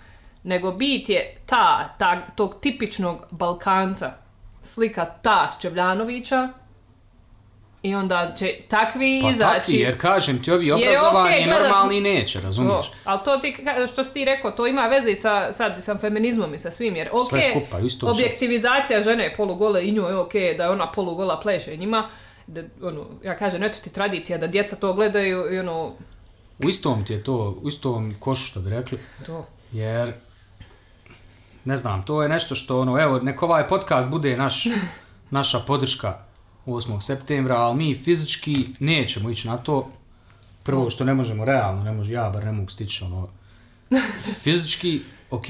[0.44, 4.23] Nego bit je ta, ta tog tipičnog Balkanca,
[4.64, 6.50] slika ta Šćevljanovića,
[7.84, 9.60] i onda će takvi Pa izaći...
[9.60, 12.88] takvi, jer kažem ti, ovi obrazovani gledat- normalni neće, razumiješ?
[12.88, 13.56] To, ali to ti,
[13.94, 16.96] što si ti rekao, to ima veze i sa, sad, sa feminizmom i sa svim,
[16.96, 20.70] jer ok, Sve skupa, isto objektivizacija žene je polugole i njoj je ok da je
[20.70, 22.10] ona polugola pleše njima,
[22.48, 25.94] da, ono, ja kažem, eto ti tradicija da djeca to gledaju i ono,
[26.66, 29.46] U istom ti je to, u istom košu što bi rekli, to.
[29.72, 30.14] jer
[31.66, 34.64] ne znam, to je nešto što ono, evo, nek ovaj podcast bude naš,
[35.30, 36.18] naša podrška
[36.66, 37.02] 8.
[37.02, 39.92] septembra, ali mi fizički nećemo ići na to.
[40.64, 43.28] Prvo što ne možemo realno, ne može, ja bar ne mogu stići ono,
[44.44, 45.46] fizički, ok,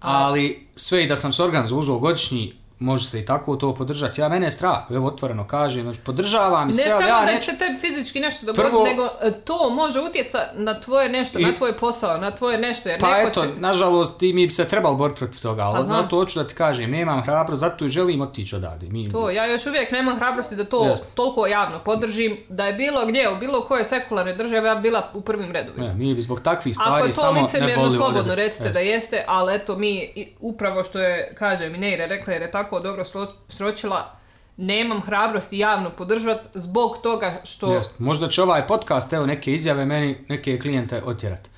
[0.00, 4.20] ali sve i da sam se organizovao godišnji, može se i tako to podržati.
[4.20, 7.20] Ja, mene je strah, evo otvoreno kažem, znači podržavam i Ne sve, ali samo ja
[7.20, 7.42] da neću...
[7.42, 11.42] će tebi fizički nešto dogoditi, Prvo- nego e, to može utjecati na tvoje nešto, I-
[11.42, 13.48] na tvoj posao, na tvoje nešto, jer Pa neko eto, će...
[13.56, 15.96] nažalost, ti mi bi se trebali boriti protiv toga, ali Pa znam.
[15.96, 18.86] zato hoću da ti kažem, nemam hrabro, zato i želim otići odavde.
[18.88, 21.06] Mi, To, ja još uvijek nemam hrabrosti da to Jasno.
[21.14, 25.10] toliko javno podržim, da je bilo gdje, u bilo koje sekularne države, ja bi bila
[25.14, 25.86] u prvim redovima.
[25.86, 28.80] Ne, mi bi zbog takvih Ako stvari to samo ne licemjerno, volili slobodno recite da
[28.80, 32.69] jeste, ali eto mi, i- upravo što je, kaže mi Neire rekla jer je tako
[32.78, 34.16] dobro sro- sročila,
[34.56, 37.74] nemam hrabrosti javno podržati zbog toga što...
[37.74, 37.98] Jest.
[37.98, 41.48] Možda će ovaj podcast, evo, neke izjave meni, neke klijente otjerat.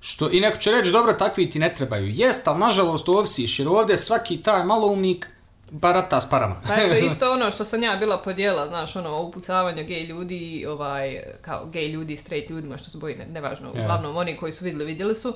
[0.00, 2.06] Što, I neko će reći, dobro, takvi ti ne trebaju.
[2.08, 5.28] Jest, ali nažalost ovisiš, jer ovdje svaki taj maloumnik
[5.70, 6.60] barata s parama.
[6.68, 10.66] Pa eto isto ono što sam ja bila podijela, znaš, ono, o upucavanju gej ljudi,
[10.68, 14.64] ovaj, kao gej ljudi, straight ljudima, što se boji, ne, nevažno, uglavnom oni koji su
[14.64, 15.34] vidjeli, vidjeli su.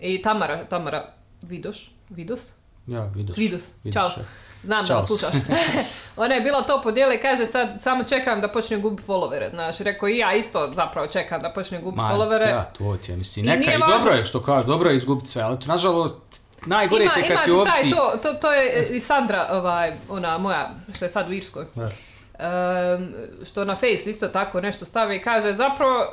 [0.00, 1.12] I Tamara, Tamara
[1.42, 2.52] Vidoš, Vidos?
[2.86, 3.36] Ja, vidiš.
[3.36, 4.06] Vidos, vidiš, čao.
[4.16, 4.24] je.
[4.64, 4.96] Znam da Ćao.
[4.96, 5.34] vas slušaš.
[6.16, 9.50] Ona je bila to podijela i kaže sad samo čekam da počne gubiti followere.
[9.50, 12.48] Znaš, rekao i ja isto zapravo čekam da počne gubiti Ma, followere.
[12.48, 13.98] ja, to ti je, mislim, I neka i važno.
[13.98, 17.90] dobro je što kažeš, dobro je izgubiti sve, ali nažalost, najgore Ima, kad ti ovisi...
[17.90, 21.64] to, to, to je i Sandra, ovaj, ona moja, što je sad u Irskoj.
[21.74, 21.90] Da.
[22.38, 23.14] Em,
[23.50, 26.06] što na fejsu isto tako nešto stavi i kaže zapravo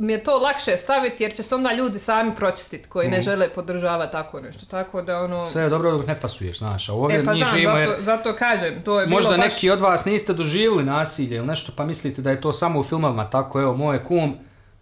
[0.00, 3.48] mi je to lakše staviti jer će se onda ljudi sami pročistiti koji ne žele
[3.48, 4.66] podržavati tako nešto.
[4.66, 5.42] Tako da ono...
[5.42, 5.50] Mhm.
[5.50, 7.92] Sve je dobro dok ne fasuješ, znaš, a ovdje e pa mi znam, živimo zato,
[7.92, 9.52] jer zato kažem, to je možda bilo baš...
[9.54, 12.82] neki od vas niste doživjeli nasilje ili nešto pa mislite da je to samo u
[12.82, 14.36] filmovima tako, evo, moj kum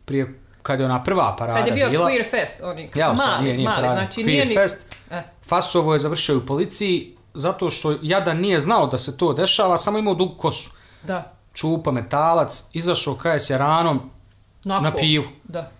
[0.05, 3.43] prije kad je ona prva parada Kad je bio bila, Queer Fest, oni ja, mali,
[3.43, 4.55] nije, nije mali, parada, znači Queer nije ni...
[4.55, 9.33] Fest, E, Fasovo je završio u policiji zato što Jadan nije znao da se to
[9.33, 10.71] dešava, samo imao dugu kosu.
[11.03, 14.11] da, Čupa metalac, izašao kaj s Jaranom
[14.69, 14.85] nako.
[14.85, 15.25] na pivu.
[15.45, 15.71] Da.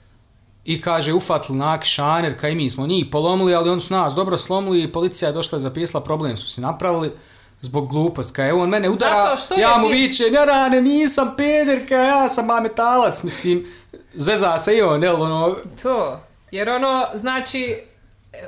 [0.65, 4.37] I kaže, ufatili naki šaner, kaj mi smo njih polomili, ali oni su nas dobro
[4.37, 7.13] slomili i policija je došla i zapisala, problem su si napravili
[7.61, 8.33] zbog gluposti.
[8.35, 13.23] Kaj on mene udara, ja mu vičem, Jarane, nisam peder, kaj ja sam ma metalac,
[13.23, 13.67] mislim,
[14.15, 16.21] zeza se i on, jel, ono, To,
[16.51, 17.77] jer ono, znači,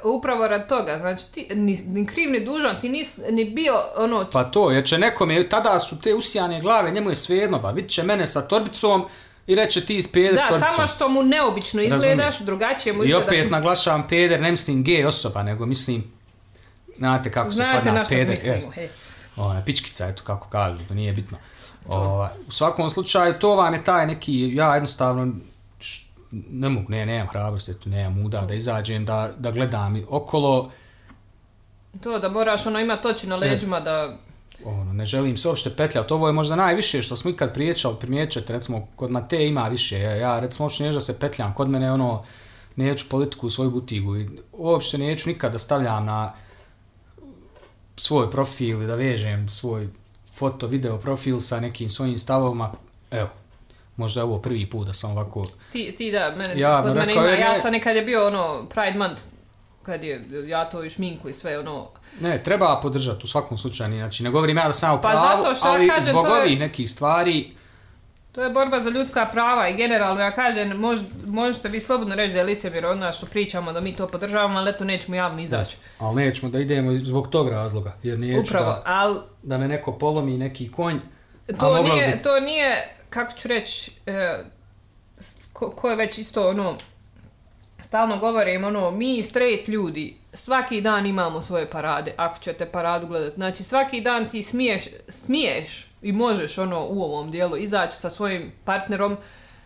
[0.04, 4.26] upravo rad toga, znači ti ni, ni kriv ni dužan, ti nis ni bio ono,
[4.32, 7.90] Pa to, jer će nekome, tada su te usijane glave, njemu je svejedno, pa vidit
[7.90, 9.04] će mene sa torbicom
[9.46, 13.28] i reće ti iz peder da, samo što mu neobično izgledaš, drugačije mu I izgledaš.
[13.28, 16.12] opet naglašavam peder, ne mislim gej osoba, nego mislim,
[16.98, 18.88] znate kako se Znate kod na nas peder, mislimo, hej.
[19.36, 21.38] Ona, pičkica, eto kako kažu, to nije bitno.
[21.88, 25.32] Ova, u svakom slučaju, to vam je taj neki, ja jednostavno,
[26.30, 30.70] ne mogu, ne, nemam hrabrosti, eto, nemam muda da izađem, da, da gledam i okolo,
[32.02, 34.16] To da moraš ono imati oči na leđima da...
[34.64, 36.12] ono, ne želim se uopšte petljati.
[36.12, 39.98] Ovo je možda najviše što smo ikad priječali, primjećate, recimo, kod Mateje ima više.
[39.98, 41.54] Ja, ja recimo, uopšte neću da se petljam.
[41.54, 42.24] Kod mene, ono,
[42.76, 46.32] neću politiku u svoju butigu i uopšte neću nikad da stavljam na
[47.96, 49.88] svoj profil i da vežem svoj
[50.34, 52.72] foto, video profil sa nekim svojim stavovima.
[53.10, 53.28] Evo,
[53.96, 55.44] možda je ovo prvi put da sam ovako...
[55.72, 58.66] Ti, ti da, mene, Ja, kod mene rekao ima, ja sam nekad je bio ono
[58.74, 59.22] Pride Month,
[59.82, 61.88] kad je ja to i šminku i sve ono,
[62.20, 65.42] Ne, treba podržati u svakom slučaju, znači ne govorim ja da sam u Pa pravu,
[65.42, 67.50] zato što ja ali kažem, zbog to je- ovih nekih stvari,
[68.32, 72.32] To je borba za ljudska prava i generalno ja kažem, mož, možete vi slobodno reći
[72.32, 75.42] da je licemjer od nas što pričamo da mi to podržavamo, ali eto nećemo javno
[75.42, 75.76] izaći.
[75.98, 79.92] ali nećemo da idemo zbog tog razloga, jer neću Upravo, da, ali da me neko
[79.92, 80.98] polomi neki konj,
[81.60, 82.24] to nije, biti.
[82.24, 82.76] to nije,
[83.10, 84.44] kako ću reći, e,
[85.52, 86.76] ko, ko je već isto ono,
[87.90, 93.34] stalno govorim, ono, mi straight ljudi svaki dan imamo svoje parade, ako ćete paradu gledati.
[93.34, 98.52] Znači, svaki dan ti smiješ, smiješ i možeš ono u ovom dijelu izaći sa svojim
[98.64, 99.16] partnerom,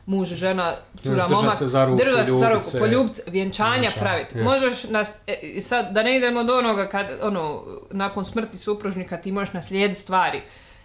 [0.06, 0.72] muž, žena,
[1.02, 2.78] cura, momak, se za ruku, držat se za ruku, ljubit se.
[2.78, 4.38] poljubit se, vjenčanja praviti.
[4.38, 9.32] Možeš nas, e, sad, da ne idemo do onoga kad, ono, nakon smrti supružnika ti
[9.32, 10.42] možeš naslijediti stvari.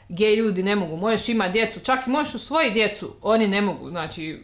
[0.10, 3.90] Gej ljudi ne mogu, možeš imati djecu, čak i možeš usvojiti djecu, oni ne mogu,
[3.90, 4.44] znači,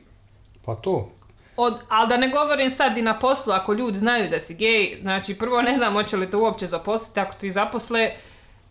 [0.66, 1.10] Pa to.
[1.58, 4.98] Od, ali da ne govorim sad i na poslu, ako ljudi znaju da si gej,
[5.02, 8.12] znači prvo ne znam hoće li te uopće zaposliti, ako ti zaposle,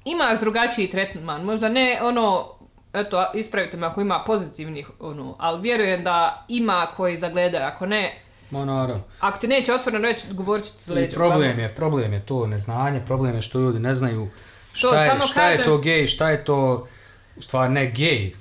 [0.05, 2.49] imaš drugačiji tretman, možda ne ono,
[2.93, 8.15] eto, ispravite me ako ima pozitivnih, ono, ali vjerujem da ima koji zagledaju, ako ne,
[8.51, 9.03] Ma naravno.
[9.21, 13.01] ako ti neće otvoreno reći, govorit će ti I problem je, problem je to neznanje,
[13.01, 14.29] problem je što ljudi ne znaju
[14.73, 16.89] šta, je, samo šta je kažem- to gej, šta je to,
[17.37, 18.33] u stvari ne gej,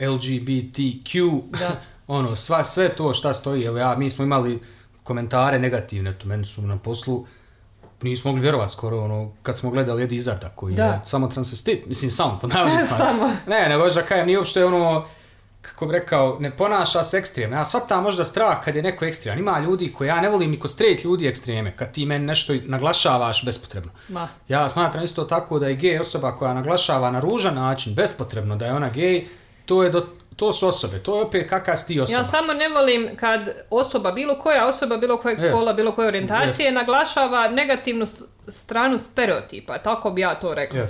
[0.00, 1.70] LGBTQ, Da.
[2.06, 4.60] ono, sva, sve to šta stoji, evo ja, mi smo imali
[5.02, 7.26] komentare negativne, to meni su na poslu,
[8.02, 10.84] nismo mogli vjerovati skoro, ono, kad smo gledali Edi Izarda, koji Da.
[10.84, 12.48] je samo transvestit, mislim, samo, po.
[12.98, 13.30] Samo.
[13.46, 15.06] Ne, nego da kajem, nije uopšte ono,
[15.62, 17.56] kako bi rekao, ne ponaša se ekstremno.
[17.56, 19.38] Ja shvatam možda strah kad je neko ekstreman.
[19.38, 22.54] Ima ljudi koji ja ne volim ni kod straight ljudi ekstreme, kad ti meni nešto
[22.64, 23.92] naglašavaš bespotrebno.
[24.08, 24.28] Ma.
[24.48, 28.66] Ja smatram isto tako da je gej osoba koja naglašava na ružan način, bespotrebno da
[28.66, 29.24] je ona gej,
[29.66, 30.06] to, je do,
[30.36, 32.18] to su osobe, to je opet kakva si ti osoba.
[32.18, 33.40] Ja samo ne volim kad
[33.70, 39.78] osoba, bilo koja osoba, bilo kojeg spola, bilo koje orijentacije, naglašava negativnu st- stranu stereotipa,
[39.78, 40.80] tako bi ja to rekla.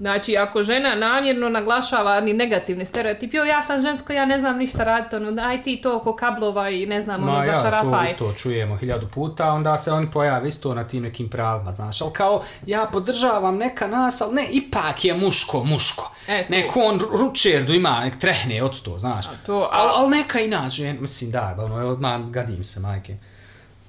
[0.00, 4.58] Znači, ako žena namjerno naglašava ni negativni stereotip, jo, ja sam žensko, ja ne znam
[4.58, 7.54] ništa raditi, ono, aj ti to oko kablova i ne znam, ono, Ma za ja,
[7.54, 8.04] to šarafaj.
[8.06, 12.12] isto čujemo hiljadu puta, onda se oni pojave isto na tim nekim pravima, znaš, ali
[12.12, 16.12] kao, ja podržavam neka nas, ali ne, ipak je muško, muško.
[16.28, 16.50] E, to.
[16.50, 19.24] Neko on ru- ručerdu ima, nek trehne od sto, znaš.
[19.46, 23.16] to, a- Al, al neka i nas, žen, mislim, da, ono, odmah gadim se, majke.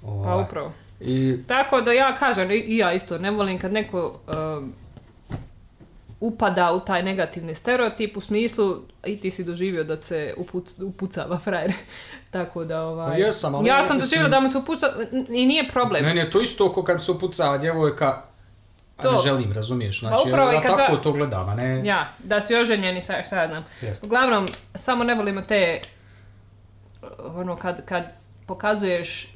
[0.01, 0.71] Pa Ovaj, upravo.
[1.01, 4.19] I, Tako da ja kažem, i i ja isto ne volim kad neko
[4.57, 4.73] um,
[6.21, 8.75] upada u taj negativni stereotip u smislu
[9.05, 11.73] i ti si doživio da se upuc, upucava frajer.
[12.31, 13.11] Tako da ovaj...
[13.11, 14.87] Pa jesam, ali ja ja sam doživjela da mu se upuca
[15.29, 16.05] i nije problem.
[16.05, 18.21] meni je to isto ako kad se upucava djevojka,
[18.97, 19.21] a ne To.
[19.23, 21.81] želim, razumiješ, znači, upravo ja tako za- to gledam, a ne...
[21.85, 23.65] Ja, da si oženjeni, šta, šta ja znam.
[23.81, 24.05] Jeste.
[24.05, 25.81] Uglavnom, samo ne volimo te,
[27.19, 28.03] ono, kad, kad
[28.45, 29.27] pokazuješ e,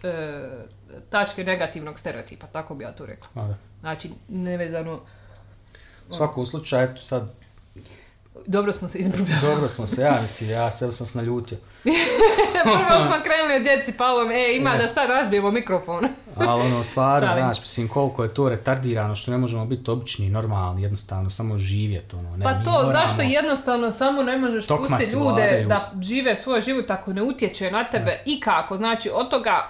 [1.09, 3.27] tačke negativnog stereotipa, tako bi ja to rekla.
[3.35, 3.55] Da.
[3.79, 4.99] Znači, nevezano,
[6.09, 7.29] U svakom slučaju, eto sad,
[8.45, 9.41] dobro smo se izbrubljali.
[9.41, 11.57] dobro smo se, ja mislim, ja se sam se naljutio.
[12.63, 14.93] Prvo smo krenuli od djeci, pa ovo, e, ima da Jeste.
[14.93, 16.07] sad razbijemo mikrofon.
[16.37, 20.81] Ali ono, stvarno, znaš, mislim, koliko je to retardirano, što ne možemo biti obični, normalni,
[20.81, 25.23] jednostavno, samo živjeti, ono, ne, Pa to, moramo- zašto jednostavno samo ne možeš pustiti ljude
[25.23, 25.67] vladaju.
[25.67, 28.77] da žive svoj život ako ne utječe na tebe i kako?
[28.77, 29.67] Znači, od toga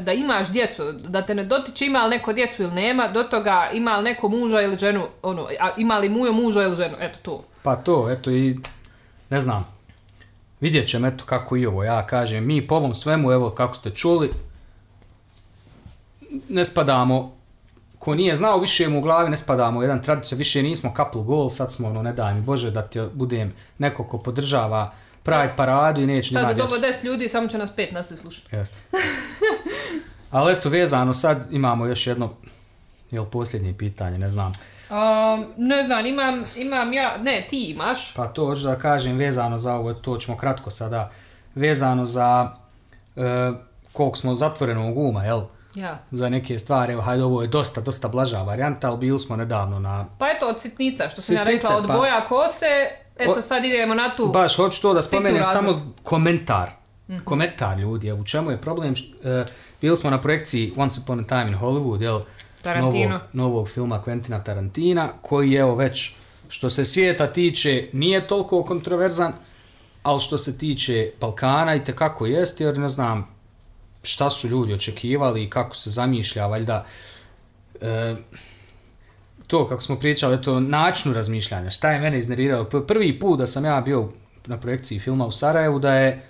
[0.00, 3.70] da imaš djecu, da te ne dotiče ima li neko djecu ili nema, do toga
[3.72, 7.18] ima li neko muža ili ženu, ono, a ima li mujo muža ili ženu, eto
[7.22, 7.44] to.
[7.62, 8.56] Pa to, eto i,
[9.30, 9.66] ne znam,
[10.60, 13.90] vidjet ćemo, eto, kako i ovo, ja kažem, mi po ovom svemu, evo, kako ste
[13.90, 14.30] čuli,
[16.48, 17.34] ne spadamo,
[17.98, 21.50] ko nije znao, više mu u glavi ne spadamo jedan tradicija, više nismo couple goal,
[21.50, 24.92] sad smo, ono, ne daj mi Bože, da ti budem neko ko podržava
[25.24, 26.68] Pride paradu i neće Sad nima je djecu.
[26.68, 28.56] dobro 10 ljudi, samo će nas pet nastaviti slušati.
[28.56, 28.80] Jeste.
[30.30, 32.30] Ali eto, vezano, sad imamo još jedno,
[33.10, 34.52] jel, posljednje pitanje, ne znam.
[34.90, 38.14] Um, ne znam, imam, imam ja, ne, ti imaš.
[38.14, 41.10] Pa to hoću da kažem vezano za ovo, to ćemo kratko sada,
[41.54, 42.50] vezano za
[43.16, 43.20] e,
[43.92, 45.40] koliko smo zatvorenog uma, jel?
[45.74, 45.98] Ja.
[46.10, 49.78] Za neke stvari, evo, hajde, ovo je dosta, dosta blaža varijanta, ali bili smo nedavno
[49.80, 50.06] na...
[50.18, 52.66] Pa eto, od sitnica, što sam ja rekla, od pa- boja kose,
[53.16, 54.26] eto sad idemo na tu.
[54.26, 55.72] Baš, hoću to da spomenem, razliku.
[55.72, 56.70] samo komentar.
[57.24, 58.94] Komentar ljudi, u čemu je problem?
[59.24, 59.44] E,
[59.80, 62.20] bili smo na projekciji Once Upon a Time in Hollywood, jel?
[62.62, 63.08] Tarantino.
[63.08, 66.14] Novog, novog filma Quentina Tarantina, koji je, evo, već,
[66.48, 69.32] što se svijeta tiče, nije toliko kontroverzan,
[70.02, 73.28] ali što se tiče Balkana i kako jest, jer ne znam
[74.02, 76.86] šta su ljudi očekivali i kako se zamišlja, valjda,
[77.80, 78.16] e,
[79.46, 82.64] to kako smo pričali, to načinu razmišljanja, šta je mene iznerviralo.
[82.64, 84.08] P- Prvi put da sam ja bio
[84.46, 86.22] na projekciji filma u Sarajevu, da je,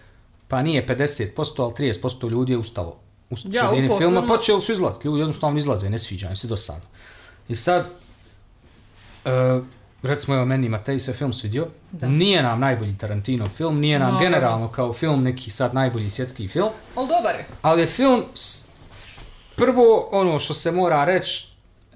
[0.48, 1.28] pa nije 50%,
[1.58, 2.96] ali 30% ljudi je ustalo.
[3.30, 4.22] U Ja, filma filma.
[4.24, 6.80] počeli su izlaziti, ljudi jednostavno izlaze, ne sviđa im se do sada.
[7.48, 7.86] I sad,
[9.24, 9.30] e,
[10.02, 12.08] recimo evo meni Matej se film svidio, Da.
[12.08, 14.24] nije nam najbolji Tarantino film, nije nam Naravno.
[14.26, 17.46] generalno kao film neki sad najbolji svjetski film, Ali dobar je.
[17.62, 18.24] ali je film
[19.56, 21.46] prvo ono što se mora reći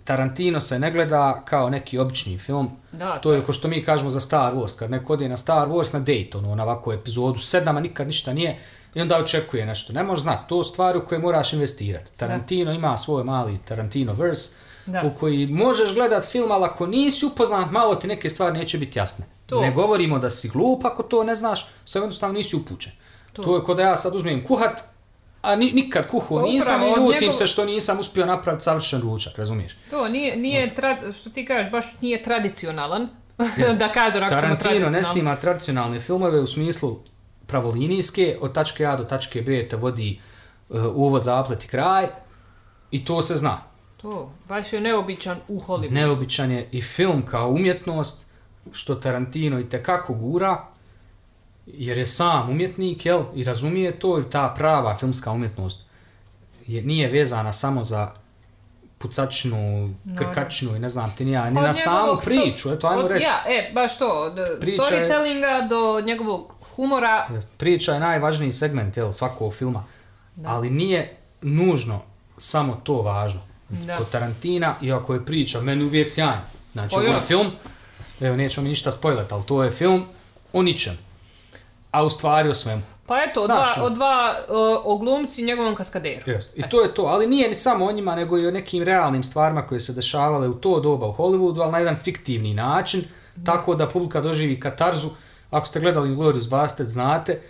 [0.08, 2.70] Tarantino se ne gleda kao neki obični film.
[2.92, 5.68] Da, to je kao što mi kažemo za Star Wars, kad neko ode na Star
[5.68, 8.58] Wars na Daytonu, na ovakvu epizodu sedama, nikad ništa nije,
[8.94, 9.92] i onda očekuje nešto.
[9.92, 12.12] Ne možeš znati, to su stvari u koje moraš investirati.
[12.16, 14.50] Tarantino ima svoj mali Tarantino verse,
[14.86, 15.02] Da.
[15.04, 18.98] u koji možeš gledat film, ali ako nisi upoznat, malo ti neke stvari neće biti
[18.98, 19.24] jasne.
[19.46, 19.60] To.
[19.60, 22.92] Ne govorimo da si glup ako to ne znaš, samo jednostavno nisi upućen.
[23.32, 23.42] To.
[23.42, 23.56] To.
[23.56, 24.84] je kod da ja sad uzmem kuhat,
[25.42, 29.00] a ni, nikad kuhao Pa nisam i ljutim njegov- se što nisam uspio napraviti savršen
[29.00, 29.76] ručak, razumiješ?
[29.90, 33.08] To nije, nije tra- što ti kažeš, baš nije tradicionalan.
[33.78, 36.98] da kažem, ako Tarantino ne snima tradicionalne filmove u smislu
[37.46, 40.20] pravolinijske, od tačke A do tačke B te vodi
[40.68, 42.06] uh, uvod, zaplet i kraj
[42.90, 43.58] i to se zna.
[44.02, 45.90] To, baš je neobičan u Hollywoodu.
[45.90, 48.26] Neobičan je i film kao umjetnost,
[48.72, 50.64] što Tarantino i tekako gura,
[51.68, 55.80] jer je sam umjetnik, jel, i razumije to i ta prava filmska umjetnost
[56.66, 58.10] je, nije vezana samo za
[58.98, 62.86] pucačnu, krkačnu i ne znam ti ni ja, ni Od na samu sto- priču, eto,
[62.86, 63.24] ajmo od- reći.
[63.24, 67.28] Ja, e, baš to, od Priča je- storytellinga do njegovog humora.
[67.56, 69.84] Priča je najvažniji segment jel, svakog filma,
[70.44, 72.00] ali nije nužno
[72.38, 73.40] samo to važno.
[73.68, 73.96] Da.
[73.96, 76.42] Kod Tarantina, iako je priča meni uvijek sjajna,
[76.72, 77.50] znači Pa ovo je film,
[78.20, 80.04] evo nećemo mi ništa spojlet, ali to je film
[80.52, 80.98] o ničem,
[81.98, 82.82] a u stvari o svemu.
[83.06, 83.86] Pa eto, od Znaš, dva, ono.
[83.86, 84.36] od dva
[84.84, 86.22] o glumci i njegovom kaskaderu.
[86.26, 86.48] Yes.
[86.54, 89.22] I to je to, ali nije ni samo o njima, nego i o nekim realnim
[89.22, 93.04] stvarima koje se dešavale u to doba u Hollywoodu, ali na jedan fiktivni način,
[93.44, 95.08] tako da publika doživi katarzu.
[95.50, 97.40] Ako ste gledali Glorious Bastard, znate,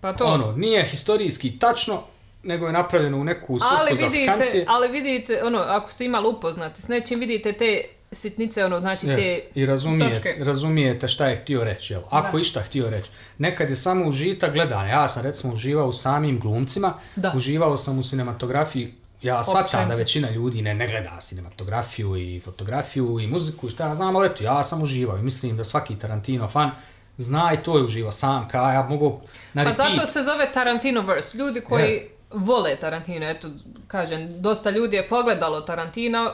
[0.00, 0.24] Pa to.
[0.24, 2.02] ono, nije historijski tačno,
[2.42, 6.82] nego je napravljeno u neku svrhu ali vidite, ali vidite, ono, ako ste imali upoznati
[6.82, 7.84] s nečim, vidite te
[8.16, 10.36] sitnice, ono, znači te I razumije, točke.
[10.38, 12.02] razumijete šta je htio reći, jel?
[12.10, 12.40] Ako Da.
[12.40, 13.10] išta htio reći.
[13.38, 14.90] Nekad je samo užita gledanja.
[14.90, 17.32] Ja sam recimo uživao u samim glumcima, Da.
[17.36, 18.94] uživao sam u cinematografiji.
[19.22, 23.86] Ja shvatam da većina ljudi ne, ne gleda cinematografiju i fotografiju i muziku i šta
[23.88, 26.70] ja znam, ali eto, ja sam uživao i mislim da svaki Tarantino fan
[27.18, 29.20] zna i to je sam, kao ja mogu
[29.52, 31.38] na Pa zato se zove Tarantinoverse.
[31.38, 33.48] Ljudi koji vole Tarantino, eto,
[33.86, 36.32] kažem, dosta ljudi je pogledalo Tarantina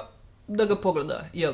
[0.48, 1.52] da ga pogleda, jel?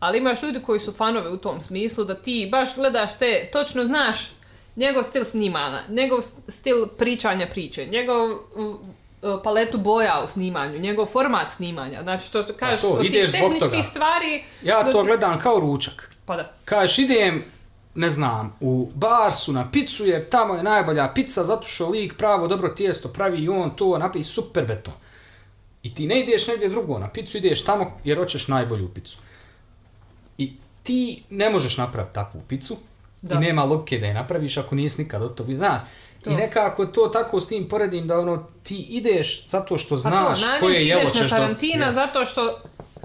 [0.00, 3.84] Ali imaš ljudi koji su fanovi u tom smislu da ti baš gledaš te, točno
[3.84, 4.30] znaš
[4.76, 6.18] njegov stil snimanja, njegov
[6.48, 8.76] stil pričanja priče, njegov uh,
[9.44, 12.02] paletu boja u snimanju, njegov format snimanja.
[12.02, 13.82] Znači, što kažeš, to, od tih ideš tehničkih toga.
[13.82, 14.44] stvari...
[14.62, 16.14] Ja to ti- gledam kao ručak.
[16.24, 16.52] Pa da.
[16.64, 17.44] Kažeš, idem,
[17.94, 22.46] ne znam, u Barsu na picu jer tamo je najbolja pizza zato što lik pravo
[22.46, 24.94] dobro tijesto pravi i on to napravi super beton.
[25.82, 29.18] I ti ne ideš negdje drugo na picu, ideš tamo jer hoćeš najbolju picu.
[30.88, 32.76] Ti ne možeš napraviti takvu picu
[33.22, 33.34] Da.
[33.34, 35.54] i nema logike da je napraviš ako nisi nikad od toga.
[35.54, 35.80] Znaš,
[36.24, 36.30] To.
[36.30, 40.40] i nekako to tako s tim poredim da ono ti ideš zato što Pa znaš
[40.40, 41.38] to, koje jelo ideš ćeš na.
[41.38, 42.60] Tarantina zato što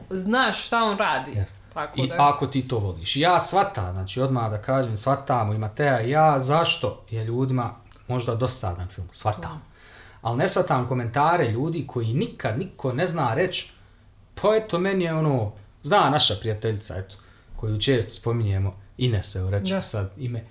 [0.10, 1.32] znaš šta on radi.
[1.32, 1.54] Yes.
[1.74, 2.16] Tako I da...
[2.20, 3.16] ako ti to voliš.
[3.16, 7.76] Ja shvatam, znači odmah da kažem, shvatamo i Mateja i ja, zašto je ljudima
[8.08, 9.62] možda dosadan film, shvatam.
[10.22, 13.72] Ali ne shvatam komentare ljudi koji nikad niko ne zna reći,
[14.42, 15.52] pa eto meni je ono,
[15.84, 17.16] zna naša prijateljica, eto,
[17.64, 19.36] koju često spominjemo, Ines,
[19.70, 19.82] Da.
[19.82, 20.44] sad ime,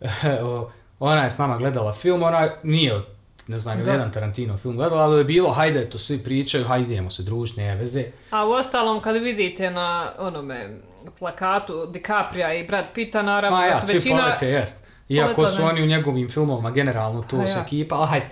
[0.98, 3.04] ona je s nama gledala film, ona nije od
[3.46, 3.90] ne znam, Da.
[3.90, 7.60] jedan Tarantino film gledala, ali je bilo, hajde, to svi pričaju, hajde idemo se družiti,
[7.60, 8.04] nema veze.
[8.30, 10.80] A u ostalom, kad vidite na onome
[11.18, 14.22] plakatu DiCapria i Brad Pitta, naravno, Ma da ja, su svi većina...
[14.22, 14.84] polete, jest.
[15.08, 15.68] Iako poleta, su ne.
[15.68, 17.62] oni u njegovim filmovima generalno tu Pa su ja.
[17.62, 18.28] ekipa, ali hajde.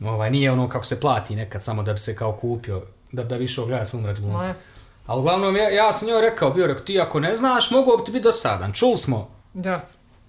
[0.00, 2.82] Ovaj, nije ono kako se plati nekad samo da bi se kao kupio,
[3.12, 4.54] da, da bi išao gledati film radi glumca.
[5.08, 8.04] Ali uglavnom, ja, ja sam njoj rekao, bio rekao, ti ako ne znaš, mogao bi
[8.04, 8.72] ti biti dosadan.
[8.72, 9.80] Čuli smo, Da.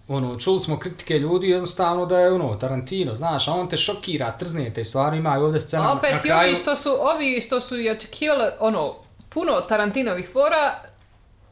[0.07, 4.31] ono, čuli smo kritike ljudi jednostavno da je ono, Tarantino, znaš, a on te šokira,
[4.31, 6.47] trzne te stvari, ima i ovdje scena A opet na kraju.
[6.47, 8.95] ovi što su, ovi što su i očekivali, ono,
[9.29, 10.81] puno Tarantinovih fora,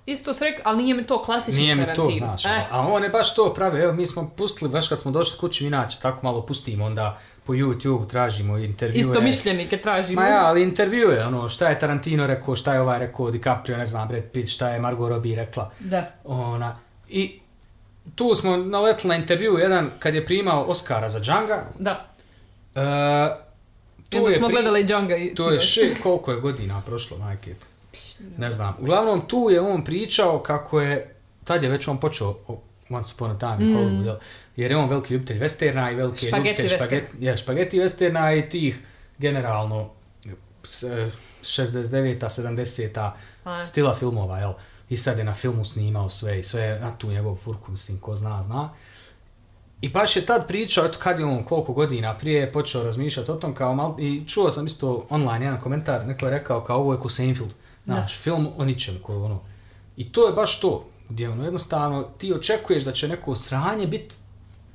[0.05, 2.27] isto su rekli, ali nije mi to klasični Nije mi to, Tarantino.
[2.27, 5.11] znaš, E, a on je baš to pravi, evo mi smo pustili, baš kad smo
[5.11, 8.99] došli kući, inače tako malo pustimo, onda po YouTube tražimo intervjue.
[8.99, 10.21] isto mišljenike tražimo.
[10.21, 13.77] Ma ja, ali intervju je ono, šta je Tarantino rekao, šta je ovaj rekao, DiCaprio,
[13.77, 15.71] ne znam, Brad Pitt, šta je Margot Robbie rekla.
[15.79, 16.11] Da.
[16.23, 16.77] Ona,
[17.09, 17.39] I
[18.15, 21.53] tu smo naletili na intervju jedan kad je primao Oscara za Django.
[21.79, 22.05] Da.
[22.75, 22.81] E,
[24.11, 25.35] I onda smo pri- gledali Django i...
[25.35, 27.55] To je še, koliko je godina prošlo, majke?
[28.37, 28.75] Ne znam.
[28.79, 32.35] Uglavnom, tu je on pričao kako je, tad je već on počeo
[32.89, 34.17] Once Upon a Time in Hollywood?
[34.57, 36.75] Jer je on veliki ljubitelj westerna i veliki Špageti ljubitelj western.
[36.77, 38.83] špageti, ja, špageti westerna i tih
[39.17, 39.89] generalno
[40.63, 41.11] s- e,
[41.43, 43.15] 69-a, 70-a
[43.45, 43.65] A.
[43.65, 44.53] stila filmova, jel?
[44.89, 47.99] I sad je na filmu snimao sve i sve je na tu njegovu furku, mislim,
[47.99, 48.69] ko zna, zna.
[49.81, 53.35] I baš je tad pričao, eto kad je on koliko godina prije počeo razmišljati o
[53.35, 56.93] tom kao mal, i čuo sam isto online jedan komentar, neko je rekao kao ovo
[56.93, 57.53] je ko Seinfeld.
[57.85, 59.39] Znaš, film o ničem koji ono...
[59.97, 64.13] I to je baš to, gdje ono jednostavno ti očekuješ da će neko sranje bit,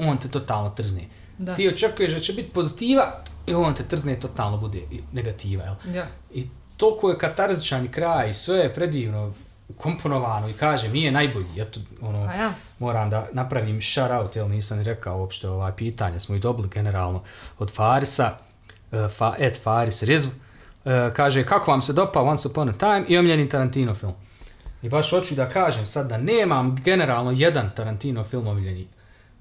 [0.08, 1.02] on te totalno trzne.
[1.38, 1.54] Da.
[1.54, 5.94] Ti očekuješ da će biti pozitiva i on te trzne totalno bude i negativa, jel?
[5.94, 6.06] Ja.
[6.34, 6.46] I
[6.76, 9.32] toliko je katarzičan kraj i sve je predivno
[9.76, 11.60] komponovano i kaže mi je najbolji.
[11.60, 12.54] Eto, ono, Pa ja.
[12.78, 16.68] moram da napravim shout out, jel nisam ni rekao uopšte ovaj pitanje, smo i dobili
[16.68, 17.22] generalno
[17.58, 18.30] od Farisa,
[18.92, 23.04] uh, fa, et Faris Rizv, uh, kaže kako vam se dopa Once Upon a Time
[23.08, 24.14] i omiljeni Tarantino film.
[24.82, 28.88] I baš hoću da kažem sad da nemam generalno jedan Tarantino film omiljeni,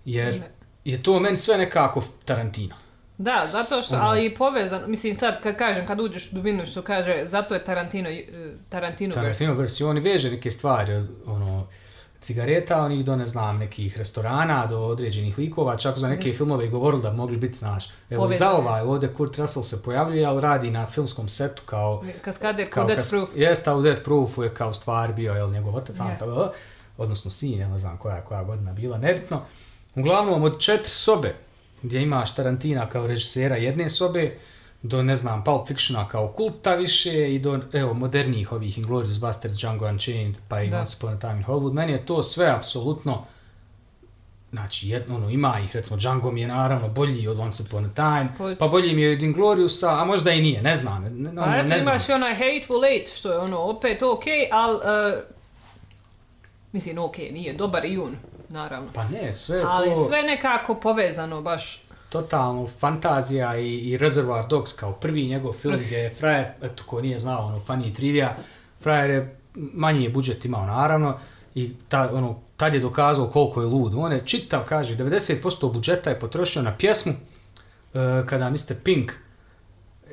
[0.05, 0.51] jer Ne.
[0.85, 2.75] je to meni sve nekako Tarantino.
[3.17, 4.03] Da, zato što, Ono.
[4.05, 7.63] ali i povezan, mislim sad kad kažem, kad uđeš u dubinu što kaže, zato je
[7.63, 8.25] Tarantino, eh,
[8.69, 10.93] Tarantino, Tarantino versiju, oni veže neke stvari,
[11.25, 11.67] ono,
[12.21, 16.69] cigareta, onih do, ne znam, nekih restorana, do određenih likova, čak za neke filmove i
[16.69, 17.89] govorili da bi mogli biti, znaš.
[18.09, 22.03] Evo, i za ovaj, ovdje Kurt Russell se pojavljuje, ali radi na filmskom setu kao...
[22.21, 23.29] Kaskader kao Death kas- Proof.
[23.35, 26.49] Jest, a u Death Proofu je kao stvar bio, jel, njegov otac, yeah.
[26.97, 29.41] odnosno sin, ja ne znam koja koja godina bila, nebitno.
[29.95, 31.35] Uglavnom, od četiri sobe,
[31.81, 34.37] gdje imaš Tarantina kao režisera jedne sobe,
[34.83, 39.57] do, ne znam, Pulp Fictiona kao kulta više i do, evo, modernijih ovih Inglourious Basterds,
[39.57, 40.79] Django Unchained, pa i Da.
[40.79, 41.73] Once Upon a Time in Hollywood.
[41.73, 43.25] Meni je to sve apsolutno,
[44.51, 47.93] znači, jedno, ono, ima ih, recimo, Django mi je naravno bolji od Once Upon a
[47.93, 51.41] Time, pa bolji mi je od Ingloriousa, a možda i nije, ne znam, ne, ono,
[51.41, 51.93] Pa eto ne znam.
[51.93, 54.79] imaš i onaj Hateful Eight, što je ono opet okej, ali,
[56.71, 58.15] mislim okej, nije, dobar i on,
[58.51, 58.89] naravno.
[58.93, 61.83] Pa ne, sve Ali to sve nekako povezano baš.
[62.09, 67.01] totalno fantazija i, i Reservoir Dogs kao prvi njegov film gdje je frajer, eto ko
[67.01, 68.35] nije znao, ono, funny trivia,
[68.81, 71.19] frajer je manji je budžet imao naravno
[71.55, 73.93] i ta, ono, tad je dokazao koliko je lud.
[73.95, 78.75] On je čitav, kaže, 90% budžeta je potrošio na pjesmu uh, kada Mr.
[78.83, 79.11] Pink,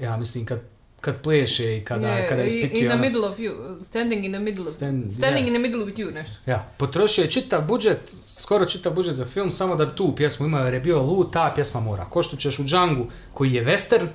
[0.01, 0.61] ja mislim kad,
[1.01, 3.53] kad pleše i kada, Je, kada ispituje In the ono- middle of you,
[3.83, 5.49] standing in the middle of, Stand- standing yeah.
[5.49, 6.35] in the middle with you, nešto.
[6.47, 7.99] Ja, potrošio je čitav budžet,
[8.37, 11.33] skoro čitav budžet za film, samo da bi tu pjesmu imao, jer je bio lud,
[11.33, 12.05] ta pjesma mora.
[12.05, 14.07] Ko što ćeš u Django, koji je western,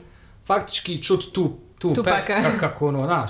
[0.45, 1.49] faktički čut tu,
[1.79, 2.33] tu Tupaka.
[2.33, 3.29] pe- ka- kako ono, znaš.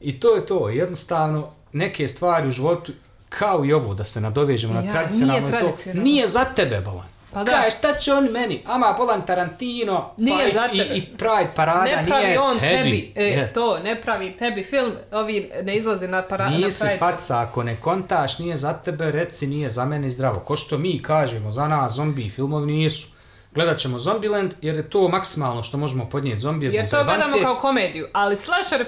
[0.00, 2.92] I to je to, jednostavno, neke stvari u životu,
[3.28, 6.80] kao i ovo, da se nadovežemo Ja, na tradicionalno, nije je to, nije za tebe,
[6.80, 7.06] Bolan.
[7.34, 7.52] Pa da.
[7.52, 8.62] Kaj, šta će on meni?
[8.66, 12.76] Ama, Bolan Tarantino, Nije pa i, i, i Pride parada, ne pravi nije on tebi.
[12.76, 13.54] tebi, e, Jest.
[13.54, 16.98] to, ne pravi tebi film, ovi ne izlaze na para, na Nisi Pride.
[16.98, 20.40] faca, ako ne kontaš, nije za tebe, reci nije za mene zdravo.
[20.40, 23.08] Ko što mi kažemo, za nas zombi filmovi nisu.
[23.54, 27.36] Gledat ćemo Zombieland jer je to maksimalno što možemo podnijeti zombije zbog Jer to gledamo
[27.42, 28.86] kao komediju, ali slasher,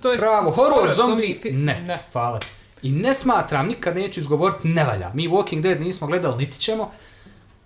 [0.00, 2.02] to je Pravo, horror, zombi, fi- ne, ne.
[2.12, 2.38] hvala.
[2.82, 5.10] I ne smatram, nikad neću izgovoriti ne valja.
[5.14, 6.92] Mi Walking Dead nismo gledali, niti ćemo.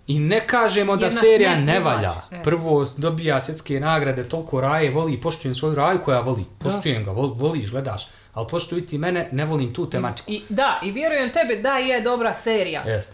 [0.09, 2.13] I ne kažemo da serija ne valja.
[2.31, 2.43] e.
[2.43, 6.45] Prvo dobija svjetske nagrade, toliko raje voli, poštujem svoju raju koja voli.
[6.59, 8.07] Poštujem ga, vol, voliš, gledaš.
[8.33, 10.31] Ali poštuj ti mene, ne volim tu tematiku.
[10.31, 13.13] I, da, i vjerujem tebi da je dobra serija, Jeste.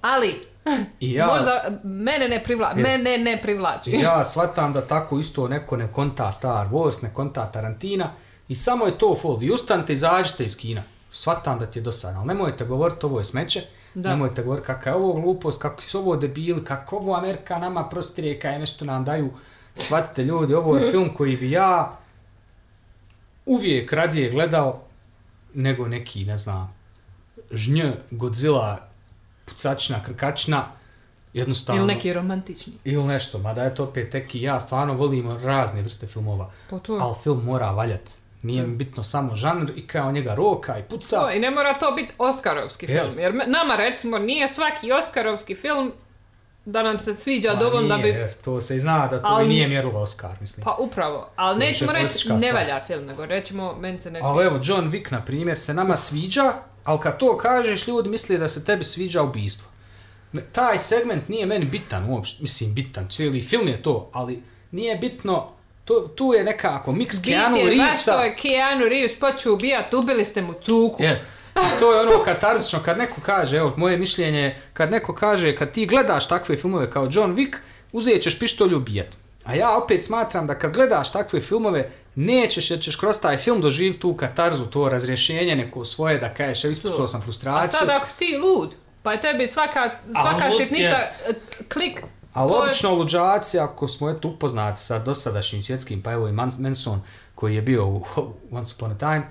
[0.00, 0.40] ali
[1.00, 3.04] I ja, možda mene ne privlači, Jest.
[3.04, 3.90] mene ne privlači.
[3.90, 8.12] I ja shvatam da tako isto neko ne konta Star Wars, ne konta Tarantina
[8.48, 9.36] i samo je to fol.
[9.36, 10.82] Vi ustanite, izađite iz kina.
[11.10, 13.62] Shvatam da ti je dosadno, ali nemojte govoriti ovo je smeće,
[13.96, 14.08] Da.
[14.10, 18.38] nemojte govoriti kakva je ovo glupost, kako su ovo debili, kako ovo Amerika nama prostire,
[18.38, 19.30] kaj nešto nam daju.
[19.76, 21.98] Shvatite ljudi, ovo je film koji bi ja
[23.46, 24.82] uvijek radije gledao
[25.54, 26.74] nego neki, ne znam,
[27.50, 28.88] žnj, Godzilla,
[29.44, 30.64] pucačna, krkačna,
[31.32, 31.82] jednostavno...
[31.82, 32.72] Ili neki romantični.
[32.84, 36.98] Ili nešto, mada je to opet teki, ja stvarno volimo razne vrste filmova, Po to.
[37.00, 38.10] ali film mora valjat.
[38.46, 41.20] Nije mi bitno samo žanr i kao njega roka i puca.
[41.20, 45.92] To, I ne mora to biti Oskarovski film, jer nama recimo nije svaki Oskarovski film
[46.64, 48.08] da nam se sviđa Ma dovoljno da bi...
[48.08, 50.64] jest, to se i zna da to Ali- i nije mjerilo Oscar, mislim.
[50.64, 54.28] Pa upravo, ali To nećemo reći ne valja film, nego rećemo meni se ne sviđa.
[54.28, 56.52] Ali evo, John Wick, na primjer, se nama sviđa,
[56.84, 59.68] ali kad to kažeš, ljudi misle da se tebi sviđa ubistvo.
[60.52, 65.55] Taj segment nije meni bitan uopšte, mislim bitan, cijeli film je to, ali nije bitno,
[65.86, 67.92] to, tu je nekako mix Keanu Bit je Reevesa.
[67.92, 71.02] zašto je Keanu Reeves počeo ubijat, ubili ste mu cuku.
[71.02, 71.26] Jest.
[71.66, 75.56] I to je ono katarzično, kad neko kaže, evo, moje mišljenje je, kad neko kaže,
[75.56, 77.56] kad ti gledaš takve filmove kao John Wick,
[77.92, 79.16] uzet ćeš pištolj i ubijat.
[79.44, 83.60] A ja opet smatram da kad gledaš takve filmove, nećeš jer ćeš kroz taj film
[83.60, 87.78] doživjeti tu katarzu, to razrješenje neko svoje, da kažeš, evo, ispucao sam A frustraciju.
[87.78, 91.20] sad ako si ti lud, pa je tebi svaka, svaka sitnica, jest.
[91.28, 91.34] e,
[91.68, 92.02] klik,
[92.36, 96.32] Ali to je- obično luđaci, ako smo eto upoznati sa dosadašnjim svjetskim, pa evo i
[96.32, 97.00] Mans- Manson
[97.34, 98.02] koji je bio u
[98.50, 99.28] Once Upon a Time,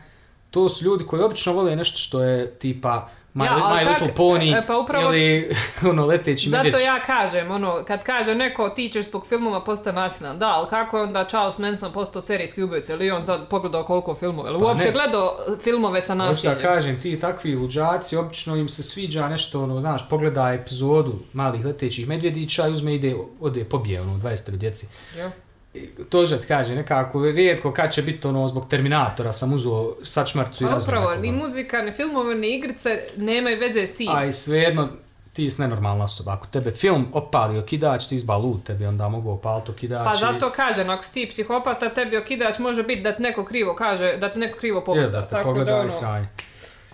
[0.51, 4.13] to su ljudi koji obično vole nešto što je tipa My, Ja, My tak- Little
[4.15, 5.49] Pony e, pa upravo- ili
[5.89, 6.85] ono leteći Zato medvjeć.
[6.85, 10.97] ja kažem, ono, kad kaže neko ti ćeš zbog filmova postati nasilan, da, ali kako
[10.97, 14.65] je onda Charles Manson postao serijski ubojica, ili on sad pogledao koliko filmova, ili Pa
[14.65, 14.91] uopće ne.
[14.91, 16.59] gledao filmove sa da nasiljem?
[16.59, 22.07] kažem, ti takvi luđaci, obično im se sviđa nešto, ono, znaš, pogleda epizodu malih letećih
[22.07, 24.87] medvjedića i uzme ide, ode pobije, ono, 20 djeci.
[25.17, 25.31] Ja.
[25.75, 29.95] I To že ti kaže, nekako, rijetko kad će biti ono, zbog Terminatora sam uzo
[30.03, 34.09] sačmarcu i razvoj upravo, ni muzika, ni filmove, ni igrice nemaju veze s tim.
[34.15, 34.87] A i svejedno,
[35.33, 36.33] ti si nenormalna osoba.
[36.33, 40.05] Ako tebe film opali okidač, ti izba lud, tebi onda mogu opaliti okidač.
[40.05, 43.75] Pa zato kažem, ako si ti psihopata, tebi okidač može biti da te neko krivo
[43.75, 45.09] kaže, da te neko krivo pogleda.
[45.09, 46.27] Da te Tako pogleda ono, i sranje.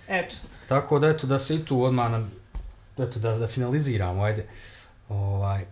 [0.07, 0.35] Eto.
[0.67, 2.27] Tako da, eto, da se i tu odmah, na,
[2.97, 4.47] eto, da, da finaliziramo, ajde.
[5.09, 5.65] Ovaj,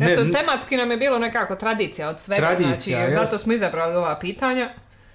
[0.00, 4.18] Eto, tematski nam je bilo nekako tradicija od svega, Tradicija, znači, zato smo izabrali ova
[4.18, 4.70] pitanja.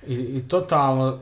[0.07, 1.19] I, I totalno,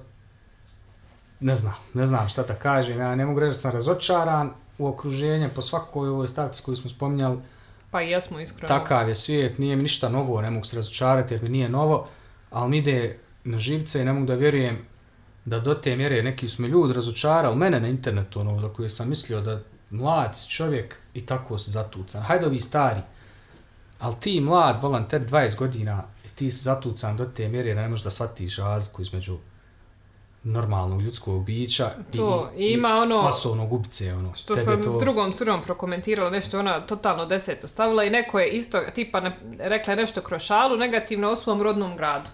[1.39, 4.87] ne znam, ne znam šta da kažem, ja ne mogu reći da sam razočaran u
[4.87, 7.37] okruženje po svakoj ovoj stavci koju smo spominjali,
[7.91, 8.67] Pa i jesmo iskreno.
[8.67, 12.07] takav je svijet, nije mi ništa novo, ne mogu se razočarati jer mi nije novo,
[12.51, 14.77] ali mi ide na živce i ne mogu da vjerujem
[15.45, 18.89] da do te mjere neki su me ljudi razočarali, mene na internetu, ono, za koje
[18.89, 19.59] sam mislio da
[19.89, 22.21] mlad čovjek i tako si zatucan.
[22.21, 23.01] Hajde ovi stari,
[23.99, 27.81] ali ti mlad, bolan, tebi 20 godina i ti si zatucan do te mjere da
[27.81, 29.37] ne možeš da shvatiš razliku između
[30.43, 34.33] normalnog ljudskog bića To, i, i ima ono- masovnog ubice, ono.
[34.33, 38.49] Što sam to- s drugom curom prokomentirala nešto, ona totalno deseto stavila i neko je
[38.49, 42.29] isto, tipa, ne, rekla je nešto kroz šalu negativno o svom rodnom gradu.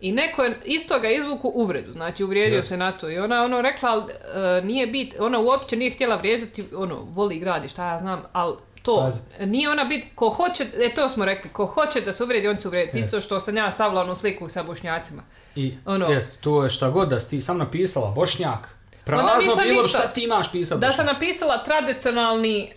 [0.00, 2.62] I neko je isto ga izvuku uvredu, znači uvrijedio Yes.
[2.62, 3.10] se na to.
[3.10, 4.12] I ona ono rekla, ali
[4.58, 8.22] e, nije bit, ona uopće nije htjela vrijeđati, ono, voli grad i šta ja znam,
[8.32, 9.20] ali to, Pazi.
[9.40, 12.56] nije ona bit, ko hoće, e to smo rekli, ko hoće da se uvrijedi, on
[12.56, 12.98] će uvrijediti.
[12.98, 13.00] Yes.
[13.00, 15.22] Isto što sam ja stavila onu sliku sa bošnjacima.
[15.56, 19.82] I, Ono- jest, to je šta god da si ti sam napisala, Bošnjak, prazno bilo,
[19.82, 19.88] ništa.
[19.88, 22.72] šta ti imaš pisati Da sam napisala tradicionalni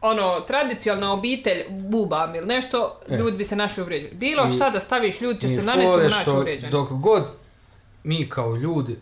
[0.00, 3.20] ono, tradicionalna obitelj bubam ili nešto, Jest.
[3.20, 4.14] ljudi bi se našli uvrijeđeni.
[4.14, 6.70] Bilo I- šta da staviš, ljudi će se na nečemu naći što uvrijeđeni.
[6.72, 7.26] Dok god
[8.04, 8.98] mi kao ljudi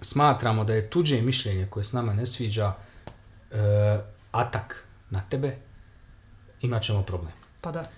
[0.00, 2.72] smatramo da je tuđe mišljenje koje s nama ne sviđa
[3.50, 3.56] e,
[4.32, 5.56] atak na tebe,
[6.60, 7.32] imat ćemo problem.
[7.60, 7.88] Pa da.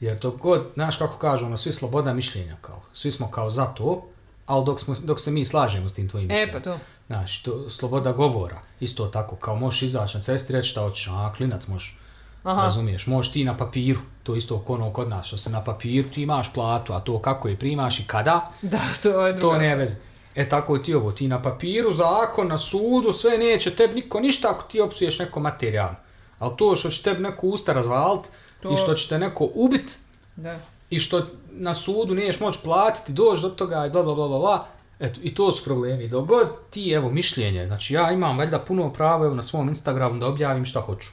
[0.00, 3.64] Jer dok god, znaš kako kažu, ono, svi sloboda mišljenja kao, svi smo kao za
[3.66, 4.06] to,
[4.46, 6.52] ali dok, smo, dok se mi slažemo s tim tvojim E, mišljenjem.
[6.54, 6.78] pa to.
[7.06, 11.32] Znaš, to, sloboda govora, isto tako, kao možeš izaći na cesti reći šta hoćeš, a
[11.36, 11.98] klinac možeš,
[12.42, 12.62] Aha.
[12.62, 16.22] razumiješ, možeš ti na papiru, to isto ono kod nas, što se na papiru ti
[16.22, 19.96] imaš platu, a to kako je primaš i kada, Da, to je to ne veze.
[20.34, 24.50] E tako ti ovo, ti na papiru, zakon, na sudu, sve neće tebi niko ništa
[24.50, 25.96] ako ti opsuješ neko materijalno.
[26.44, 28.30] Ali to što će tebi neko usta razvalit
[28.62, 29.98] To- i što će te neko ubit
[30.36, 30.58] Da.
[30.90, 34.38] i što na sudu niješ moći platiti, doći do toga i bla bla bla bla
[34.38, 34.66] bla.
[35.00, 36.08] Eto, i to su problemi.
[36.08, 40.20] Dok god ti, evo, mišljenje, znači ja imam valjda puno pravo evo, na svom Instagramu
[40.20, 41.08] da objavim šta hoću.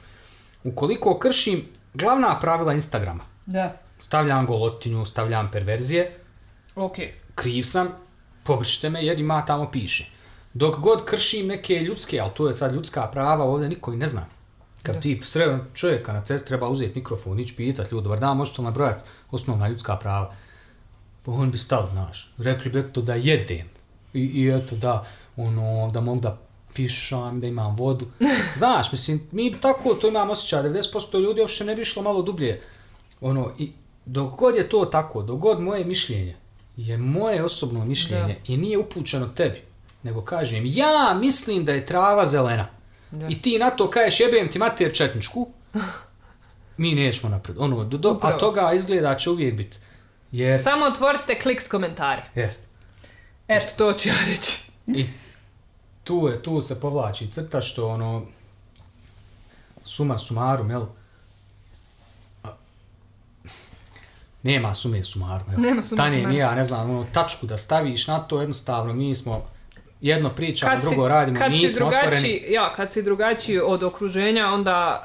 [0.64, 1.64] Ukoliko kršim
[1.94, 3.76] glavna pravila Instagrama, Da.
[3.98, 6.18] stavljam golotinju, stavljam perverzije,
[6.76, 6.96] Ok.
[7.34, 7.88] kriv sam,
[8.44, 10.10] pobrišite me jer ima tamo piše.
[10.54, 14.06] Dok god kršim neke ljudske, ali to je sad ljudska prava, ovdje niko i ne
[14.06, 14.26] zna.
[14.82, 15.00] Kad Da.
[15.00, 18.64] ti sre čovjeka na cesti treba uzeti mikrofon, ići pitat ljudi, dobar dan, možete li
[18.64, 20.34] nabrojati osnovna ljudska prava?
[21.22, 22.32] Pa on bi stao, znaš.
[22.38, 23.66] Rekli bi eto da jedem.
[24.14, 25.06] I, i eto da,
[25.36, 26.38] ono, da mogu da
[26.74, 28.06] pišam, da imam vodu.
[28.56, 32.60] Znaš, mislim, mi tako to imamo osjećaj, 90% ljudi uopšte ne bi išlo malo dublje.
[33.20, 33.72] Ono, i
[34.06, 36.36] dok god je to tako, dok god moje mišljenje
[36.76, 39.62] je moje osobno mišljenje i nije upućeno tebi,
[40.02, 42.66] nego kažem, ja mislim da je trava zelena.
[43.12, 43.26] Da.
[43.28, 45.48] I ti na to kažeš jebem ti mater četničku,
[46.76, 47.56] mi nećemo napred.
[47.58, 49.78] Ono, do, do, a toga izgleda će uvijek biti.
[50.32, 52.22] Jer, Samo otvorite klik s komentari.
[52.34, 52.68] jest.
[53.48, 54.58] Eto, to ću ja reći.
[54.86, 55.06] I
[56.04, 58.26] tu je, tu se povlači crta što ono,
[59.84, 60.86] suma sumarum, jel?
[64.42, 65.60] Nema sume sumarum, jel?
[65.60, 66.36] Nema sume Stanem sumarum.
[66.38, 69.46] ja, ne znam, ono, tačku da staviš na to, jednostavno, mi smo
[70.02, 72.10] jedno pričamo, Kad si, drugo radimo, kad si nismo otvoreni.
[72.10, 75.04] drugačiji, ja, kad si drugačiji od okruženja, onda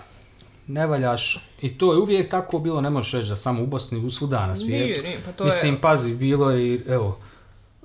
[0.67, 3.99] ne valjaš i to je uvijek tako bilo, ne možeš reći da samo u Bosni,
[3.99, 4.09] u
[4.55, 4.67] svijetu.
[4.67, 5.81] Nije, nije, pa to Mislim, je...
[5.81, 7.19] pazi, bilo je i, evo,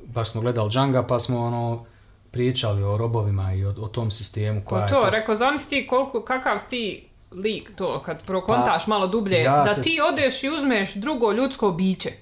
[0.04, 1.84] baš smo gledali Džanga, pa smo ono,
[2.30, 5.86] pričali o robovima i o, o tom sistemu koja Pa je to, to- rekao, zamisli
[5.86, 10.42] koliko, kakav si lik to, kad prokontaš malo dublje, Pa, ja da se ti odeš
[10.42, 12.12] i uzmeš drugo ljudsko biće.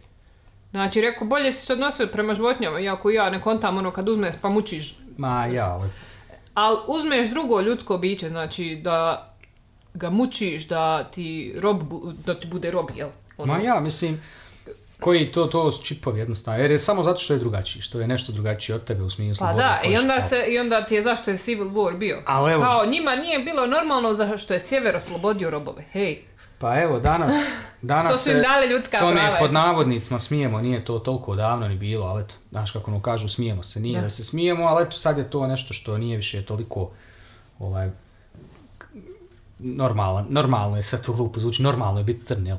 [0.71, 4.35] Znači, rekao, bolje si se odnosio prema životinjama, iako ja ne kontam ono kad uzmeš
[4.43, 4.97] pa mučiš.
[5.17, 5.89] Ma ja, ali
[6.55, 9.27] Ali uzmeš drugo ljudsko biće, znači da
[9.95, 11.83] ga mučiš, da ti, rob,
[12.27, 13.09] da ti bude rob, jel?
[13.39, 14.21] Ono, Ma ja, mislim,
[15.01, 18.07] Koji to, to su čipovi jednostavno, jer je samo zato što je drugačiji, što je
[18.07, 21.03] nešto drugačije od tebe u smislu Pa da, i onda, se, i onda ti je
[21.03, 22.23] zašto je Civil War bio.
[22.27, 25.85] Ali evo- Kao njima nije bilo normalno zašto je sjever oslobodio robove.
[25.91, 26.23] Hej,
[26.61, 27.35] Pa evo, danas,
[27.83, 29.53] danas Što su im dali ljudska prava, pod eto.
[29.53, 33.63] navodnicima smijemo, nije to toliko davno ni bilo, ali eto, znaš kako ono kažu, smijemo
[33.63, 34.03] se, nije Da.
[34.03, 34.11] da.
[34.11, 36.91] se smijemo, ali eto, sad je to nešto što nije više toliko,
[37.59, 37.91] ovaj,
[39.59, 42.57] normalno, normalno je, sad to glupo zvuči, normalno je biti crn, jel?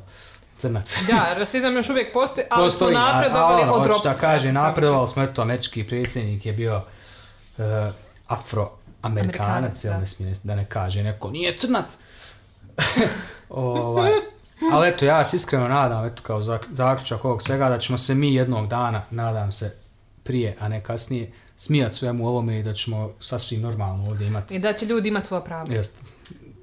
[0.58, 0.96] Crnac.
[1.10, 4.14] da, rasizam još uvijek postoji, ali Postoji, smo napredovali od ropstva.
[4.14, 7.64] kaže, napredovali smo, eto, američki predsjednik je bio uh,
[8.26, 11.96] afroamerikanac, Amerikanac, jel ne smije da ne kaže neko, nije crnac.
[13.52, 14.10] ovaj,
[14.72, 18.14] ali eto, ja se iskreno nadam, eto, kao zak- zaključak ovog svega, da ćemo se
[18.14, 19.74] mi jednog dana, nadam se,
[20.22, 24.58] prije, a ne kasnije, smijat svemu ovome i da ćemo sasvim normalno ovdje imati I
[24.58, 25.72] da će ljudi imati svoja prava.
[25.74, 26.02] jest,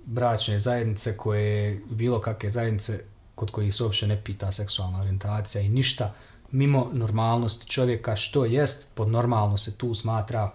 [0.05, 3.03] bračne zajednice koje, bilo kakve zajednice
[3.35, 6.13] kod kojih se uopće ne pita seksualna orijentacija i ništa
[6.51, 10.51] mimo normalnosti čovjeka što jest, pod normalno se tu smatra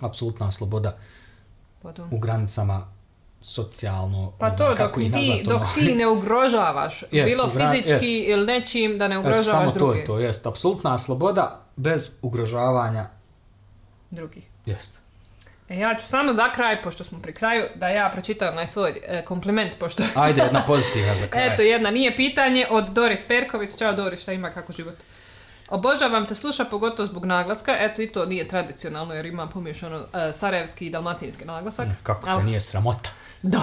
[0.00, 0.96] apsolutna sloboda
[1.82, 2.08] Potom.
[2.12, 2.86] u granicama
[3.46, 5.70] socijalno, Pa to znam dok kako ih ti, nazvat, dok ono.
[5.74, 8.28] ti ne ugrožavaš, Jest, bilo u gra- fizički jest.
[8.28, 13.06] ili nečim, da ne Eto, ugrožavaš samo to je to, jest, apsolutna sloboda bez ugrožavanja,
[14.10, 14.42] drugi.
[14.66, 14.98] jest.
[15.68, 19.00] E, ja ću samo za kraj, pošto smo pri kraju, da ja pročitam onaj svoj
[19.04, 20.02] e, kompliment, pošto...
[20.14, 21.46] Ajde, jedna pozitivna za kraj.
[21.46, 23.76] Eto, jedna nije pitanje od Doris Perković.
[23.76, 24.94] Ćao Doris, šta ima, kako život?
[25.68, 27.76] Obožavam te sluša, pogotovo zbog naglaska.
[27.78, 31.86] Eto, i to nije tradicionalno jer ima pomiješano e, sarajevski i dalmatinski naglasak.
[32.02, 33.10] Kako to nije sramota?
[33.42, 33.62] Da.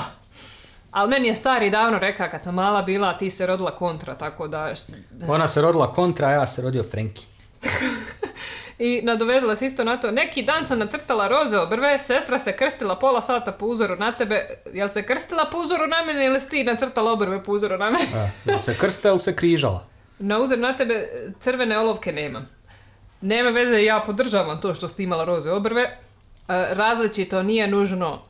[0.91, 4.47] Ali meni je stari davno rekao kad sam mala bila, ti se rodila kontra, tako
[4.47, 4.73] da...
[5.27, 7.25] Ona se rodila kontra, a ja se rodio Frenki.
[8.79, 12.95] I nadovezala se isto na to, neki dan sam nacrtala roze obrve, sestra se krstila
[12.95, 16.49] pola sata po uzoru na tebe, jel se krstila po uzoru na mene ili si
[16.49, 18.05] ti nacrtala obrve po uzoru na mene?
[18.15, 19.85] E, jel se krste ili se križala?
[20.19, 21.07] Na uzor na tebe
[21.39, 22.49] crvene olovke nemam.
[23.21, 25.81] Nema veze, ja podržavam to što si imala roze obrve.
[25.81, 25.97] E,
[26.71, 28.21] različito nije nužno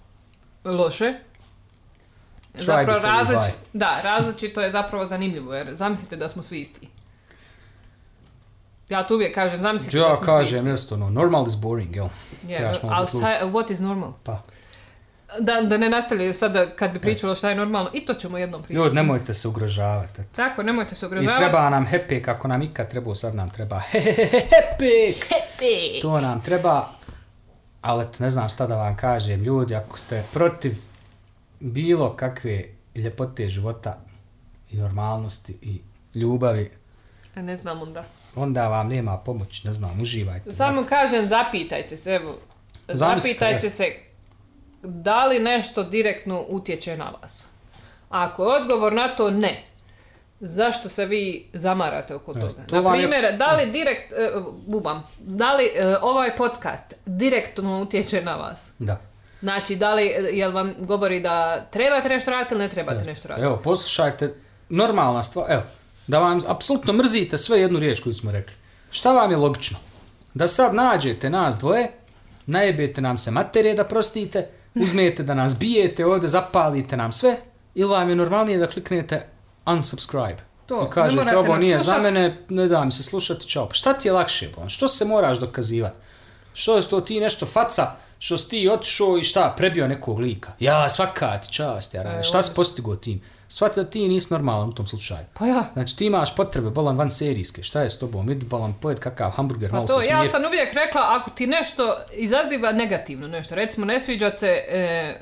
[0.65, 1.13] loše.
[2.55, 3.38] Zapravo before you različ...
[3.38, 3.51] buy.
[3.73, 6.89] Da, različito je zapravo zanimljivo, jer zamislite da smo svi isti.
[8.89, 10.63] Ja to uvijek kažem, zamislite da Ja smo kažem, svi isti.
[10.63, 12.07] mjesto, ono, normal is boring, jel?
[12.84, 14.11] Malo ali what is normal?
[14.23, 14.41] Pa,
[15.39, 18.63] Da, da ne nastavljaju sada kad bi pričalo šta je normalno, i to ćemo jednom
[18.63, 18.75] pričati.
[18.75, 20.21] ljudi, nemojte se ugrožavati.
[20.25, 21.39] Tako, nemojte se I ugrožavati.
[21.39, 25.13] treba nam happy kako nam ikad trebao, sad nam treba happy.
[25.30, 26.01] Happy!
[26.01, 26.89] To nam treba,
[27.81, 30.77] ali ne znam šta da vam kažem, ljudi, ako ste protiv
[31.64, 32.64] bilo kakve
[32.95, 33.99] ljepote života
[34.72, 35.81] i normalnosti i
[36.15, 36.69] ljubavi,
[37.35, 38.03] Ne znam onda.
[38.35, 40.52] onda vam nema pomoć, ne znam, uživajte.
[40.52, 42.35] Samo kažem, zapitajte se, evo.
[42.88, 43.85] Zapitajte se
[44.84, 47.45] da li nešto direktno utječe na vas.
[48.10, 49.60] Ako je odgovor na to ne,
[50.40, 52.68] zašto se vi zamarate oko Jest, toga?
[52.68, 54.31] to Na vam je- primjer, da li direkt, e,
[54.68, 58.69] bubam, da li e, ovaj podcast direktno utječe na vas?
[58.80, 58.98] Da.
[59.43, 63.45] Znači, da li, jel vam govori da trebate nešto raditi ili ne trebate nešto raditi?
[63.45, 64.33] Evo, poslušajte,
[64.69, 65.61] normalna stvar, evo,
[66.07, 68.55] da vam apsolutno mrzite sve jednu riječ koju smo rekli.
[68.91, 69.77] Šta vam je logično?
[70.33, 71.91] Da sad nađete nas dvoje,
[72.45, 77.37] najebete nam se materije da prostite, uzmete da nas bijete ovdje, zapalite nam sve,
[77.75, 79.25] ili vam je normalnije da kliknete
[79.65, 80.43] unsubscribe.
[80.65, 83.67] To, I kažete, ovo nije za mene, ne da mi se slušati, čao.
[83.67, 84.69] Pa šta ti je lakše, bon?
[84.69, 85.95] Što se moraš dokazivati?
[86.53, 87.91] Što je to ti nešto faca,
[88.23, 90.51] što si ti otišao i šta, prebio nekog lika?
[90.59, 93.21] Ja, svaka ti čast, ja, E, šta si postigao tim?
[93.47, 95.25] Shvati da ti nisi normalan u tom slučaju.
[95.33, 95.65] Pa ja.
[95.73, 98.29] Znači ti imaš potrebe, bolan van serijske, šta je s tobom?
[98.29, 101.47] Idi bolan pojed kakav hamburger, Pa malo to, se ja sam uvijek rekla, ako ti
[101.47, 105.15] nešto izaziva negativno nešto, recimo ne sviđa se e,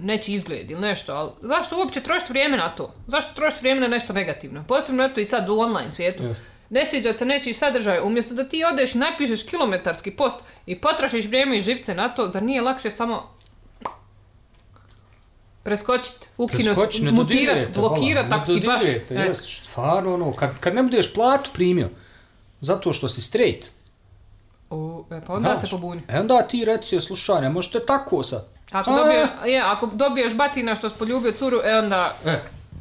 [0.00, 2.92] neći izgled ili nešto, ali zašto uopće trošiti vrijeme na to?
[3.06, 4.64] Zašto trošiti vrijeme na nešto negativno?
[4.68, 6.22] Posebno eto i sad u online svijetu.
[6.70, 10.36] Ne sviđa se nečiji sadržaj, umjesto da ti odeš i napišeš kilometarski post
[10.66, 13.36] i potrošiš vrijeme i živce na to, zar nije lakše samo
[15.62, 18.80] preskočiti, ukinuti, ne mutirati, blokirati, bolan, ako ti ne baš...
[18.80, 19.34] dodirujete, e.
[19.34, 21.88] stvarno ono, kad, kad ne budeš platu primio,
[22.60, 23.72] zato što si straight,
[24.70, 26.02] U, e, pa onda Znaš, se pobuni.
[26.08, 28.48] E onda ti reci, slušaj, ne možete tako sad.
[28.72, 32.16] Ako, A, dobije, je, ako dobiješ batina što si poljubio curu, e onda...
[32.26, 32.38] E,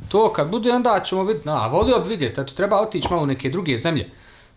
[0.09, 3.27] to kad bude, onda ćemo vidjeti, na, volio bi vidjeti, eto, treba otići malo u
[3.27, 4.09] neke druge zemlje.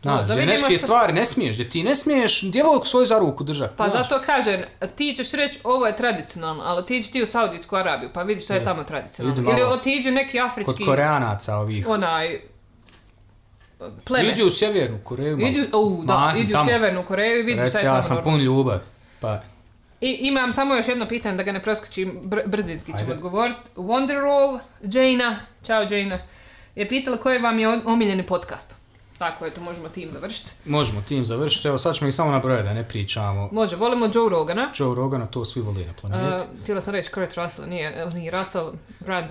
[0.02, 3.06] Znaš, da gdje vidimo neke što- stvari ne smiješ, gdje ti ne smiješ djevojku svoju
[3.06, 3.74] za ruku držati.
[3.76, 4.02] Pa znaš.
[4.02, 4.60] zato kažem,
[4.96, 8.54] ti ćeš reći ovo je tradicionalno, ali otiđi ti u Saudijsku Arabiju pa vidi što
[8.54, 9.50] je tamo tradicionalno.
[9.50, 11.88] Ili otiđi neki Kod afrički, koreanaca ovih.
[11.88, 12.40] onaj,
[14.04, 14.28] pleme.
[14.28, 15.38] Idi u sjevernu Koreju.
[15.38, 16.64] Idi, u, da, idi u.
[16.64, 18.78] Sjevernu Koreju i vidi šta je tamo ja sam pun ljubav.
[19.20, 19.40] Pa,
[20.00, 23.12] I imam samo još jedno pitanje da ga ne preskočim, br brzinski ću Ajde.
[23.12, 23.60] odgovoriti.
[23.76, 26.18] Wonderwall, Jaina, čao Jaina,
[26.74, 28.74] je pitala koji vam je omiljeni podcast.
[29.18, 30.50] Tako je, to možemo tim završiti.
[30.64, 33.48] Možemo tim završiti, evo sad ćemo ih samo nabrojati da ne pričamo.
[33.52, 34.72] Može, volimo Joe Rogana.
[34.76, 36.44] Joe Rogana, to svi voli na planeti.
[36.44, 39.30] Uh, htjela sam reći Kurt Russell, nije, nije Russell Brand.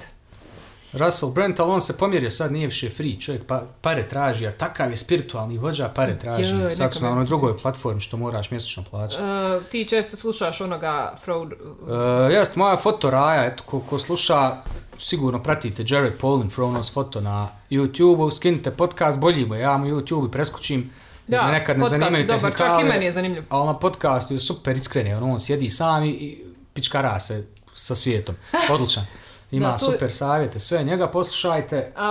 [0.98, 4.52] Russell Brand, ali on se pomjerio, sad nije više free čovjek, pa, pare traži, a
[4.52, 6.56] takav je spiritualni vođa, pare traži.
[6.56, 9.24] Joj, sad su na onoj drugoj platformi što moraš mjesečno plaćati.
[9.24, 11.52] Uh, ti često slušaš onoga Fraud...
[11.52, 11.88] Uh,
[12.32, 14.58] jest, moja fotoraja, eto, ko, ko sluša,
[14.98, 20.32] sigurno pratite Jared Polin, Fronos foto na YouTube-u, skinite podcast, bolji je, ja mu YouTube
[20.32, 20.90] preskočim,
[21.28, 23.44] jer me nekad ne zanimaju dobar, čak i meni je zanimljiv.
[23.50, 26.44] ali na podcastu je super iskren, je, ono, on sjedi sam i- i
[26.74, 28.36] pičkara se sa svijetom,
[28.74, 29.06] odličan.
[29.52, 32.02] Ima Da, tu- super savjete, sve njega poslušajte, Uh,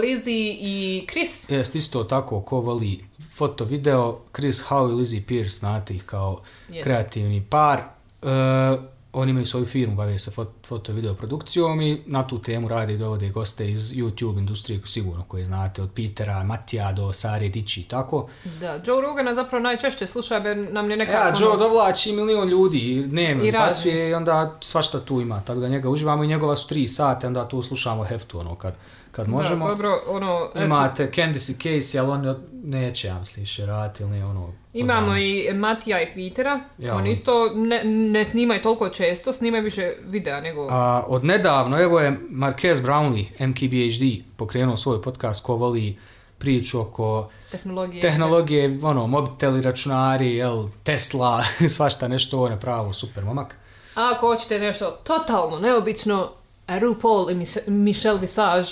[0.00, 1.50] Lizzie i Chris.
[1.50, 6.40] Jest isto tako ko voli foto video, Chris Howe i Lizzie Pierce, znate ih kao
[6.68, 6.84] Jest.
[6.84, 7.80] kreativni par.
[8.22, 12.38] E, oni imaju svoju firmu, bave se fot, foto i video produkcijom i na tu
[12.42, 17.12] temu rade i dovode goste iz YouTube industrije, sigurno koje znate, od Petera, Matija do
[17.12, 18.28] Sare Dići i tako.
[18.60, 21.18] Da, Joe Rogana zapravo najčešće sluša, jer nam je nekako...
[21.18, 25.60] Ja, ono- Joe dovlači milion ljudi dnevno I izbacuje i onda svašta tu ima, tako
[25.60, 28.74] da njega uživamo i njegova su tri sata, onda tu slušamo heftu ono kad,
[29.16, 29.64] kad možemo.
[29.64, 30.48] Da, dobro, ono...
[30.54, 34.52] eto, Imate Candice i Casey, ali od- neće, ja mislim, više raditi ili ne, ono...
[34.72, 35.18] Imamo odavno.
[35.18, 36.60] i Matija i Petera.
[36.78, 40.68] Ja, Oni on- isto ne, ne snimaju toliko često, snimaju više videa nego...
[40.70, 45.98] A, od nedavno, evo je Marquez Brownlee, MKBHD, pokrenuo svoj podcast ko voli
[46.38, 48.00] priču oko tehnologije.
[48.00, 53.56] tehnologije, ono, mobiteli, računari, jel, Tesla, svašta nešto, on je pravo super momak.
[53.94, 56.30] A ako hoćete nešto totalno neobično,
[56.70, 58.68] RuPaul i Mich- Michelle Visage.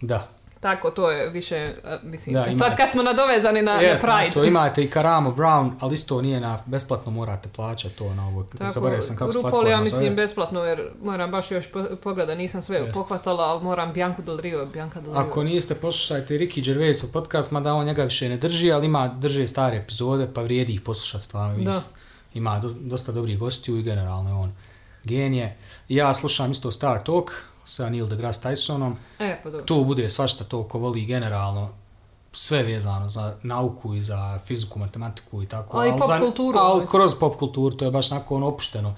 [0.00, 0.28] Da.
[0.60, 4.32] Tako, to je više, e, mislim, Da, sad kad smo nadovezani na, Jes, na Pride.
[4.32, 8.42] to imate i Karamo Brown, ali isto nije na, besplatno morate plaćati to na ovo,
[8.42, 10.14] Tako, zaboravio sam kako RuPaul ja mislim zove.
[10.16, 12.94] besplatno jer moram baš još po- pogledat, nisam sve Jest.
[12.94, 15.20] pohvatala, ali moram Bianca Del Rio, Bianca Del Rio.
[15.20, 19.46] Ako niste, poslušajte Ricky Gervaisov podcast, mada on njega više ne drži, ali ima, drže
[19.46, 21.64] stare epizode, pa vrijedi ih poslušati stvarno.
[21.64, 21.80] Da.
[22.34, 24.52] Ima do, dosta dobrih gostiju i generalno je on
[25.04, 25.56] genije.
[25.88, 27.30] Ja slušam isto Star Talk
[27.70, 28.96] sa Neil deGrasse Tysonom.
[29.18, 29.66] E, pa dobro.
[29.66, 31.68] Tu bude svašta to ko voli generalno
[32.32, 35.78] sve vezano za nauku i za fiziku, matematiku i tako.
[35.78, 36.86] Ali i pop kulturu, Ali ovaj.
[36.86, 38.94] kroz pop kulturu, to je baš nakon ono opušteno.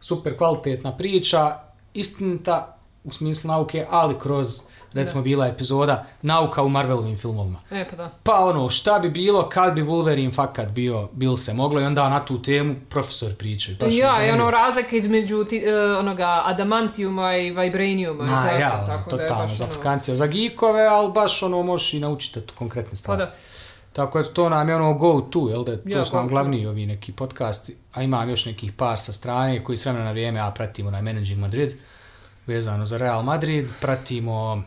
[0.00, 1.60] Super kvalitetna priča,
[1.94, 7.58] istinita u smislu nauke, ali kroz, recimo, bila epizoda nauka u Marvelovim filmovima.
[7.70, 8.10] E, pa da.
[8.22, 12.08] Pa ono, šta bi bilo kad bi Wolverine fakat bio, bil se moglo i onda
[12.08, 13.76] na tu temu profesor pričaju.
[13.80, 18.24] Mi ja, i ono razlika između ti, e, onoga adamantijuma i vibraniuma.
[18.24, 21.42] Ma tako, ja, ono, tako da je baš za ono- Afrikancije, za geekove, ali baš
[21.42, 22.20] ono, možeš i naučiti
[22.54, 23.18] konkretne Pa stvari.
[23.18, 23.34] da.
[23.92, 26.30] Tako je, to nam je ono go to, jel da, to Ja, su nam to.
[26.30, 30.10] glavni ovi neki podcasti, a imam još nekih par sa strane koji s vremena na
[30.10, 31.76] vrijeme, ja pratim onaj Managing Madrid,
[32.46, 34.62] vezano za Real Madrid, pratimo,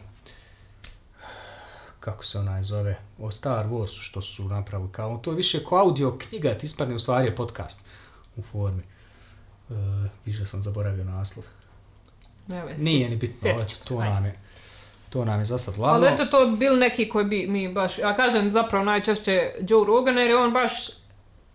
[2.03, 5.79] kako se onaj zove, o Star Warsu što su napravili, kao to je više kao
[5.79, 7.85] audio knjiga, ti ispadne u stvari je podcast
[8.35, 8.83] u formi.
[9.69, 9.73] E,
[10.25, 11.45] više sam zaboravio naslov.
[12.47, 12.63] Ne.
[12.77, 14.39] Nije ni bitno, ali to nam je,
[15.09, 16.07] to nam je za sad Ali glavno.
[16.07, 20.29] eto to bili neki koji bi mi baš, ja kažem zapravo najčešće Joe Rogan jer
[20.29, 20.71] je on baš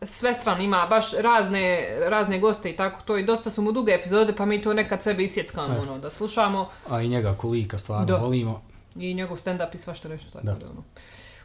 [0.02, 4.34] svestran ima baš razne, razne goste i tako to i dosta su mu duge epizode
[4.36, 8.62] pa mi to nekad sebi isjeckamo ono, da slušamo A i njega kolika stvarno volimo.
[8.98, 10.52] I njegov stand-up i svašta nešto tako Da.
[10.52, 10.66] da.
[10.70, 10.84] ono.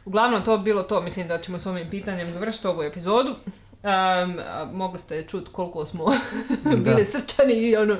[0.04, 3.30] Uglavnom to bi bilo to, mislim da ćemo s ovim pitanjem završiti ovu epizodu.
[3.84, 4.40] Um,
[4.72, 6.04] mogli ste čuti koliko smo
[6.84, 7.94] bili srčani i ono...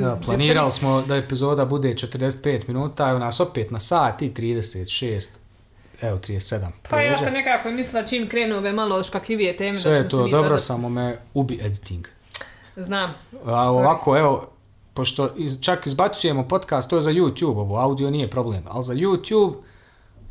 [0.00, 5.28] Da, planirali smo da epizoda bude 45 minuta, evo nas opet na sat i 36,
[6.02, 9.96] evo 37 Pa ja sam nekako mislila čim krenu ove malo škakljivije teme Sve da
[9.96, 10.62] je to dobro, zadati.
[10.62, 12.06] samo me ubi editing.
[12.76, 13.14] Znam.
[13.46, 14.51] A ovako, evo,
[14.94, 18.94] pošto iz, čak izbacujemo podcast, to je za YouTube, ovo audio nije problem, ali za
[18.94, 19.54] YouTube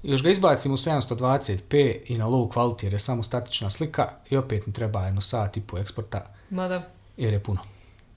[0.03, 1.75] još ga izbacim u 720p
[2.05, 5.57] i na low quality jer je samo statična slika i opet mi treba jedno sat
[5.57, 6.83] i po eksporta Mada,
[7.17, 7.59] jer je puno.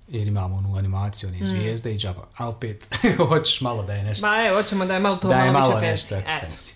[0.09, 1.35] Jer imamo onu animaciju, Mm.
[1.35, 2.27] one zvijezde i džaba.
[2.37, 2.89] A opet,
[3.29, 4.27] hoćeš malo da je nešto.
[4.27, 6.15] ma evo, hoćemo da je malo to da je malo, malo više nešto.
[6.15, 6.73] fancy.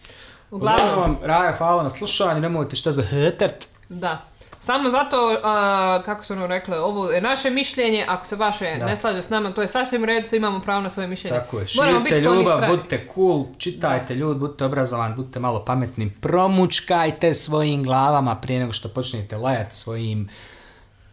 [0.51, 3.69] Uglavnom, Uglavnom, Raja, hvala na slušanju, nemojte šta za hetert.
[3.89, 4.28] da.
[4.61, 8.87] Samo zato, a, kako su ono rekle, ovo je naše mišljenje, ako se vaše Da.
[8.87, 11.39] ne slaže s nama, to je sasvim u redu, svi imamo pravo na svoje mišljenje.
[11.39, 17.83] Tako je, širite ljubav, budite cool, čitajte ljudi, budite obrazovani, budite malo pametni, promučkajte svojim
[17.83, 20.29] glavama prije nego što počnete lajati svojim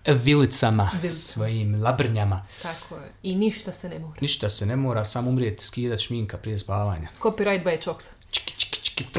[0.05, 1.11] vilicama, Vilicama.
[1.11, 2.45] svojim labrnjama.
[2.63, 3.11] Tako je.
[3.23, 4.17] I ništa se ne mora.
[4.21, 7.07] Ništa se ne mora, samo umrijeti, skidati šminka prije spavanja.
[7.21, 8.09] Copyright by Choksa.
[8.31, 9.05] Čiki, čiki, čiki.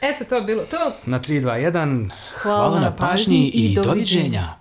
[0.00, 0.92] Eto, to je bilo to.
[1.06, 3.82] Na 3, 2, 1, Hvala hvala na pažnji i doviđenja.
[3.84, 4.57] doviđenja.